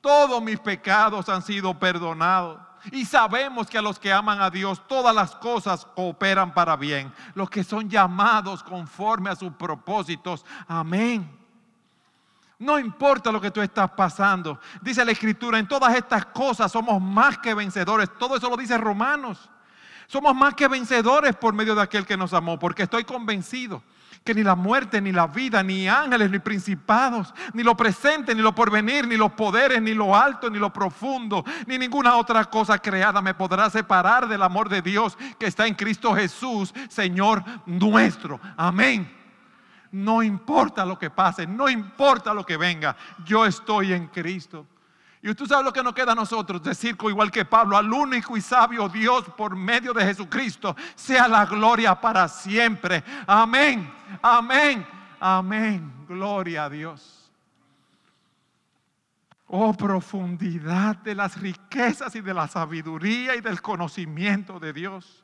Todos 0.00 0.42
mis 0.42 0.58
pecados 0.58 1.28
han 1.28 1.42
sido 1.42 1.78
perdonados. 1.78 2.60
Y 2.92 3.04
sabemos 3.04 3.68
que 3.68 3.78
a 3.78 3.82
los 3.82 3.98
que 3.98 4.12
aman 4.12 4.40
a 4.40 4.50
Dios 4.50 4.82
todas 4.86 5.14
las 5.14 5.34
cosas 5.36 5.86
cooperan 5.94 6.54
para 6.54 6.76
bien. 6.76 7.12
Los 7.34 7.50
que 7.50 7.64
son 7.64 7.88
llamados 7.88 8.62
conforme 8.62 9.30
a 9.30 9.36
sus 9.36 9.52
propósitos. 9.52 10.44
Amén. 10.66 11.43
No 12.58 12.78
importa 12.78 13.32
lo 13.32 13.40
que 13.40 13.50
tú 13.50 13.60
estás 13.60 13.90
pasando. 13.90 14.60
Dice 14.80 15.04
la 15.04 15.12
escritura, 15.12 15.58
en 15.58 15.66
todas 15.66 15.94
estas 15.94 16.26
cosas 16.26 16.70
somos 16.70 17.00
más 17.00 17.38
que 17.38 17.54
vencedores. 17.54 18.08
Todo 18.18 18.36
eso 18.36 18.48
lo 18.48 18.56
dice 18.56 18.78
Romanos. 18.78 19.50
Somos 20.06 20.34
más 20.34 20.54
que 20.54 20.68
vencedores 20.68 21.34
por 21.34 21.54
medio 21.54 21.74
de 21.74 21.82
aquel 21.82 22.06
que 22.06 22.16
nos 22.16 22.32
amó, 22.34 22.58
porque 22.58 22.84
estoy 22.84 23.04
convencido 23.04 23.82
que 24.22 24.34
ni 24.34 24.42
la 24.42 24.54
muerte, 24.54 25.00
ni 25.00 25.12
la 25.12 25.26
vida, 25.26 25.62
ni 25.62 25.86
ángeles, 25.86 26.30
ni 26.30 26.38
principados, 26.38 27.34
ni 27.52 27.62
lo 27.62 27.76
presente, 27.76 28.34
ni 28.34 28.40
lo 28.40 28.54
porvenir, 28.54 29.06
ni 29.06 29.16
los 29.16 29.32
poderes, 29.32 29.82
ni 29.82 29.92
lo 29.92 30.16
alto, 30.16 30.48
ni 30.48 30.58
lo 30.58 30.72
profundo, 30.72 31.44
ni 31.66 31.76
ninguna 31.76 32.16
otra 32.16 32.44
cosa 32.46 32.78
creada 32.78 33.20
me 33.20 33.34
podrá 33.34 33.68
separar 33.68 34.26
del 34.26 34.42
amor 34.42 34.70
de 34.70 34.80
Dios 34.80 35.18
que 35.38 35.46
está 35.46 35.66
en 35.66 35.74
Cristo 35.74 36.14
Jesús, 36.14 36.72
Señor 36.88 37.44
nuestro. 37.66 38.40
Amén. 38.56 39.23
No 39.94 40.24
importa 40.24 40.84
lo 40.84 40.98
que 40.98 41.08
pase, 41.08 41.46
no 41.46 41.68
importa 41.68 42.34
lo 42.34 42.44
que 42.44 42.56
venga, 42.56 42.96
yo 43.24 43.46
estoy 43.46 43.92
en 43.92 44.08
Cristo. 44.08 44.66
Y 45.22 45.30
usted 45.30 45.46
sabe 45.46 45.62
lo 45.62 45.72
que 45.72 45.84
nos 45.84 45.94
queda 45.94 46.10
a 46.10 46.16
nosotros, 46.16 46.60
decir 46.64 46.96
igual 47.00 47.30
que 47.30 47.44
Pablo, 47.44 47.76
al 47.76 47.92
único 47.92 48.36
y 48.36 48.40
sabio 48.40 48.88
Dios 48.88 49.24
por 49.36 49.54
medio 49.54 49.92
de 49.92 50.04
Jesucristo, 50.04 50.74
sea 50.96 51.28
la 51.28 51.46
gloria 51.46 51.94
para 52.00 52.26
siempre. 52.26 53.04
Amén, 53.24 53.88
amén, 54.20 54.84
amén. 55.20 55.92
Gloria 56.08 56.64
a 56.64 56.70
Dios. 56.70 57.30
Oh, 59.46 59.72
profundidad 59.74 60.96
de 60.96 61.14
las 61.14 61.40
riquezas 61.40 62.16
y 62.16 62.20
de 62.20 62.34
la 62.34 62.48
sabiduría 62.48 63.36
y 63.36 63.40
del 63.40 63.62
conocimiento 63.62 64.58
de 64.58 64.72
Dios. 64.72 65.23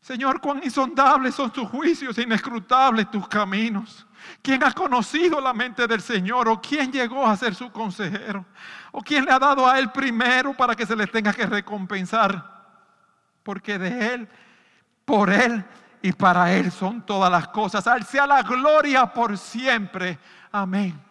Señor, 0.00 0.40
cuán 0.40 0.60
insondables 0.62 1.34
son 1.34 1.50
tus 1.50 1.68
juicios, 1.68 2.16
inescrutables 2.18 3.10
tus 3.10 3.26
caminos. 3.28 4.06
¿Quién 4.42 4.62
ha 4.64 4.72
conocido 4.72 5.40
la 5.40 5.52
mente 5.52 5.86
del 5.86 6.00
Señor? 6.00 6.48
¿O 6.48 6.60
quién 6.60 6.92
llegó 6.92 7.26
a 7.26 7.36
ser 7.36 7.54
su 7.54 7.70
consejero? 7.70 8.44
¿O 8.92 9.00
quién 9.00 9.24
le 9.24 9.32
ha 9.32 9.38
dado 9.38 9.66
a 9.66 9.78
él 9.78 9.90
primero 9.90 10.54
para 10.56 10.74
que 10.74 10.86
se 10.86 10.96
le 10.96 11.06
tenga 11.06 11.32
que 11.32 11.46
recompensar? 11.46 12.58
Porque 13.42 13.78
de 13.78 14.14
él, 14.14 14.28
por 15.04 15.30
él 15.30 15.64
y 16.02 16.12
para 16.12 16.52
él 16.52 16.70
son 16.70 17.02
todas 17.02 17.30
las 17.30 17.48
cosas. 17.48 17.86
Al 17.86 18.04
sea 18.04 18.26
la 18.26 18.42
gloria 18.42 19.12
por 19.12 19.36
siempre. 19.36 20.18
Amén. 20.52 21.07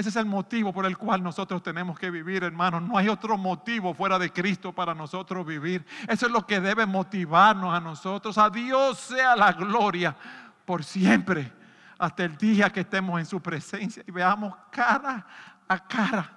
Ese 0.00 0.08
es 0.08 0.16
el 0.16 0.24
motivo 0.24 0.72
por 0.72 0.86
el 0.86 0.96
cual 0.96 1.22
nosotros 1.22 1.62
tenemos 1.62 1.98
que 1.98 2.10
vivir, 2.10 2.42
hermanos. 2.42 2.80
No 2.80 2.96
hay 2.96 3.10
otro 3.10 3.36
motivo 3.36 3.92
fuera 3.92 4.18
de 4.18 4.32
Cristo 4.32 4.72
para 4.72 4.94
nosotros 4.94 5.44
vivir. 5.44 5.84
Eso 6.08 6.24
es 6.24 6.32
lo 6.32 6.46
que 6.46 6.58
debe 6.58 6.86
motivarnos 6.86 7.74
a 7.74 7.80
nosotros. 7.80 8.38
A 8.38 8.48
Dios 8.48 8.98
sea 8.98 9.36
la 9.36 9.52
gloria 9.52 10.16
por 10.64 10.84
siempre, 10.84 11.52
hasta 11.98 12.24
el 12.24 12.38
día 12.38 12.70
que 12.70 12.80
estemos 12.80 13.20
en 13.20 13.26
su 13.26 13.42
presencia 13.42 14.02
y 14.06 14.10
veamos 14.10 14.54
cara 14.70 15.26
a 15.68 15.86
cara 15.86 16.32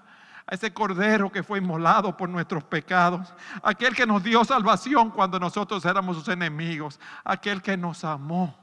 a 0.46 0.56
ese 0.56 0.74
cordero 0.74 1.32
que 1.32 1.42
fue 1.42 1.60
inmolado 1.60 2.18
por 2.18 2.28
nuestros 2.28 2.66
pecados, 2.66 3.34
aquel 3.64 3.96
que 3.96 4.06
nos 4.06 4.22
dio 4.22 4.44
salvación 4.44 5.10
cuando 5.10 5.40
nosotros 5.40 5.86
éramos 5.86 6.18
sus 6.18 6.28
enemigos, 6.28 7.00
aquel 7.24 7.62
que 7.62 7.78
nos 7.78 8.04
amó 8.04 8.63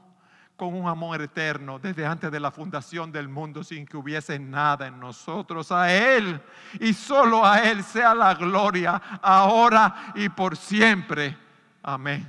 con 0.61 0.75
un 0.75 0.87
amor 0.87 1.19
eterno 1.23 1.79
desde 1.79 2.05
antes 2.05 2.31
de 2.31 2.39
la 2.39 2.51
fundación 2.51 3.11
del 3.11 3.27
mundo 3.27 3.63
sin 3.63 3.83
que 3.83 3.97
hubiese 3.97 4.37
nada 4.37 4.85
en 4.85 4.99
nosotros. 4.99 5.71
A 5.71 5.91
Él 5.91 6.39
y 6.79 6.93
solo 6.93 7.43
a 7.43 7.63
Él 7.63 7.83
sea 7.83 8.13
la 8.13 8.35
gloria 8.35 9.01
ahora 9.23 10.13
y 10.13 10.29
por 10.29 10.55
siempre. 10.55 11.35
Amén. 11.81 12.27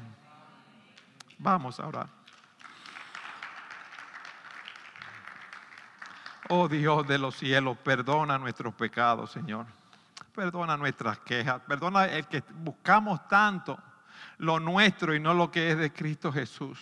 Vamos 1.37 1.79
a 1.79 1.87
orar. 1.87 2.07
Oh 6.49 6.69
Dios 6.69 7.07
de 7.07 7.19
los 7.19 7.37
cielos, 7.37 7.77
perdona 7.85 8.39
nuestros 8.39 8.73
pecados, 8.73 9.31
Señor. 9.31 9.67
Perdona 10.35 10.79
nuestras 10.79 11.19
quejas. 11.19 11.61
Perdona 11.69 12.07
el 12.07 12.27
que 12.27 12.43
buscamos 12.65 13.29
tanto 13.29 13.79
lo 14.39 14.59
nuestro 14.59 15.15
y 15.15 15.21
no 15.21 15.35
lo 15.35 15.51
que 15.51 15.73
es 15.73 15.77
de 15.77 15.93
Cristo 15.93 16.33
Jesús. 16.33 16.79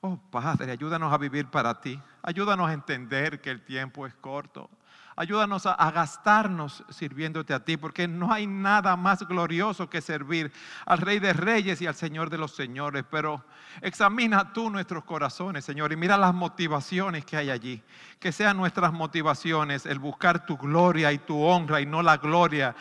Oh 0.00 0.16
Padre, 0.30 0.70
ayúdanos 0.70 1.12
a 1.12 1.18
vivir 1.18 1.46
para 1.46 1.80
ti. 1.80 2.00
Ayúdanos 2.22 2.68
a 2.68 2.72
entender 2.72 3.40
que 3.40 3.50
el 3.50 3.64
tiempo 3.64 4.06
es 4.06 4.14
corto. 4.14 4.70
Ayúdanos 5.16 5.66
a, 5.66 5.90
gastarnos 5.90 6.84
sirviéndote 6.88 7.52
a 7.52 7.64
ti, 7.64 7.76
porque 7.76 8.06
no 8.06 8.32
hay 8.32 8.46
nada 8.46 8.94
más 8.94 9.26
glorioso 9.26 9.90
que 9.90 10.00
servir 10.00 10.52
al 10.86 10.98
Rey 10.98 11.18
de 11.18 11.32
Reyes 11.32 11.82
y 11.82 11.88
al 11.88 11.96
Señor 11.96 12.30
de 12.30 12.38
los 12.38 12.54
Señores. 12.54 13.04
Pero 13.10 13.44
examina 13.82 14.52
tú 14.52 14.70
nuestros 14.70 15.02
corazones, 15.02 15.64
Señor, 15.64 15.90
y 15.90 15.96
mira 15.96 16.16
las 16.16 16.32
motivaciones 16.32 17.24
que 17.24 17.36
hay 17.36 17.50
allí. 17.50 17.82
Que 18.20 18.30
sean 18.30 18.56
nuestras 18.56 18.92
motivaciones 18.92 19.84
el 19.84 19.98
buscar 19.98 20.46
tu 20.46 20.56
gloria 20.56 21.10
y 21.10 21.18
tu 21.18 21.42
honra 21.42 21.80
y 21.80 21.86
no 21.86 22.00
la 22.00 22.18
gloria 22.18 22.76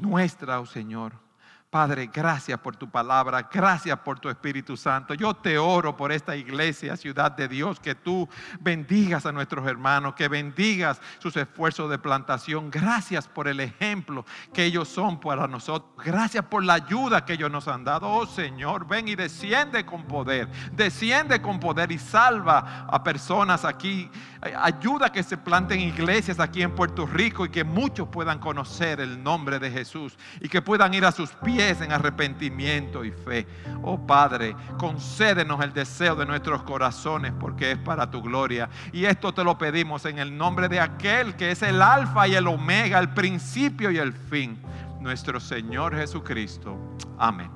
nuestra, 0.00 0.60
oh 0.60 0.66
Señor. 0.66 1.27
Padre, 1.70 2.08
gracias 2.10 2.58
por 2.60 2.76
tu 2.76 2.88
palabra, 2.88 3.46
gracias 3.52 3.98
por 3.98 4.18
tu 4.18 4.30
Espíritu 4.30 4.74
Santo. 4.74 5.12
Yo 5.12 5.34
te 5.34 5.58
oro 5.58 5.94
por 5.94 6.10
esta 6.10 6.34
iglesia, 6.34 6.96
ciudad 6.96 7.32
de 7.32 7.46
Dios, 7.46 7.78
que 7.78 7.94
tú 7.94 8.26
bendigas 8.58 9.26
a 9.26 9.32
nuestros 9.32 9.66
hermanos, 9.66 10.14
que 10.14 10.28
bendigas 10.28 10.98
sus 11.18 11.36
esfuerzos 11.36 11.90
de 11.90 11.98
plantación. 11.98 12.70
Gracias 12.70 13.28
por 13.28 13.48
el 13.48 13.60
ejemplo 13.60 14.24
que 14.54 14.64
ellos 14.64 14.88
son 14.88 15.20
para 15.20 15.46
nosotros. 15.46 15.90
Gracias 16.02 16.42
por 16.46 16.64
la 16.64 16.72
ayuda 16.72 17.26
que 17.26 17.34
ellos 17.34 17.50
nos 17.50 17.68
han 17.68 17.84
dado. 17.84 18.08
Oh 18.08 18.24
Señor, 18.24 18.88
ven 18.88 19.06
y 19.06 19.14
desciende 19.14 19.84
con 19.84 20.06
poder, 20.06 20.48
desciende 20.72 21.42
con 21.42 21.60
poder 21.60 21.92
y 21.92 21.98
salva 21.98 22.86
a 22.88 23.04
personas 23.04 23.66
aquí. 23.66 24.10
Ayuda 24.40 25.12
que 25.12 25.22
se 25.22 25.36
planten 25.36 25.80
iglesias 25.80 26.40
aquí 26.40 26.62
en 26.62 26.74
Puerto 26.74 27.04
Rico 27.04 27.44
y 27.44 27.50
que 27.50 27.62
muchos 27.62 28.08
puedan 28.08 28.38
conocer 28.38 29.00
el 29.00 29.22
nombre 29.22 29.58
de 29.58 29.70
Jesús 29.70 30.16
y 30.40 30.48
que 30.48 30.62
puedan 30.62 30.94
ir 30.94 31.04
a 31.04 31.12
sus 31.12 31.30
en 31.58 31.90
arrepentimiento 31.90 33.04
y 33.04 33.10
fe. 33.10 33.46
Oh 33.82 33.98
Padre, 33.98 34.54
concédenos 34.78 35.60
el 35.64 35.72
deseo 35.72 36.14
de 36.14 36.24
nuestros 36.24 36.62
corazones 36.62 37.32
porque 37.38 37.72
es 37.72 37.78
para 37.78 38.08
tu 38.08 38.22
gloria. 38.22 38.68
Y 38.92 39.06
esto 39.06 39.34
te 39.34 39.42
lo 39.42 39.58
pedimos 39.58 40.04
en 40.04 40.20
el 40.20 40.36
nombre 40.36 40.68
de 40.68 40.78
aquel 40.78 41.34
que 41.34 41.50
es 41.50 41.62
el 41.62 41.82
alfa 41.82 42.28
y 42.28 42.36
el 42.36 42.46
omega, 42.46 43.00
el 43.00 43.10
principio 43.10 43.90
y 43.90 43.98
el 43.98 44.12
fin, 44.12 44.62
nuestro 45.00 45.40
Señor 45.40 45.96
Jesucristo. 45.96 46.78
Amén. 47.18 47.50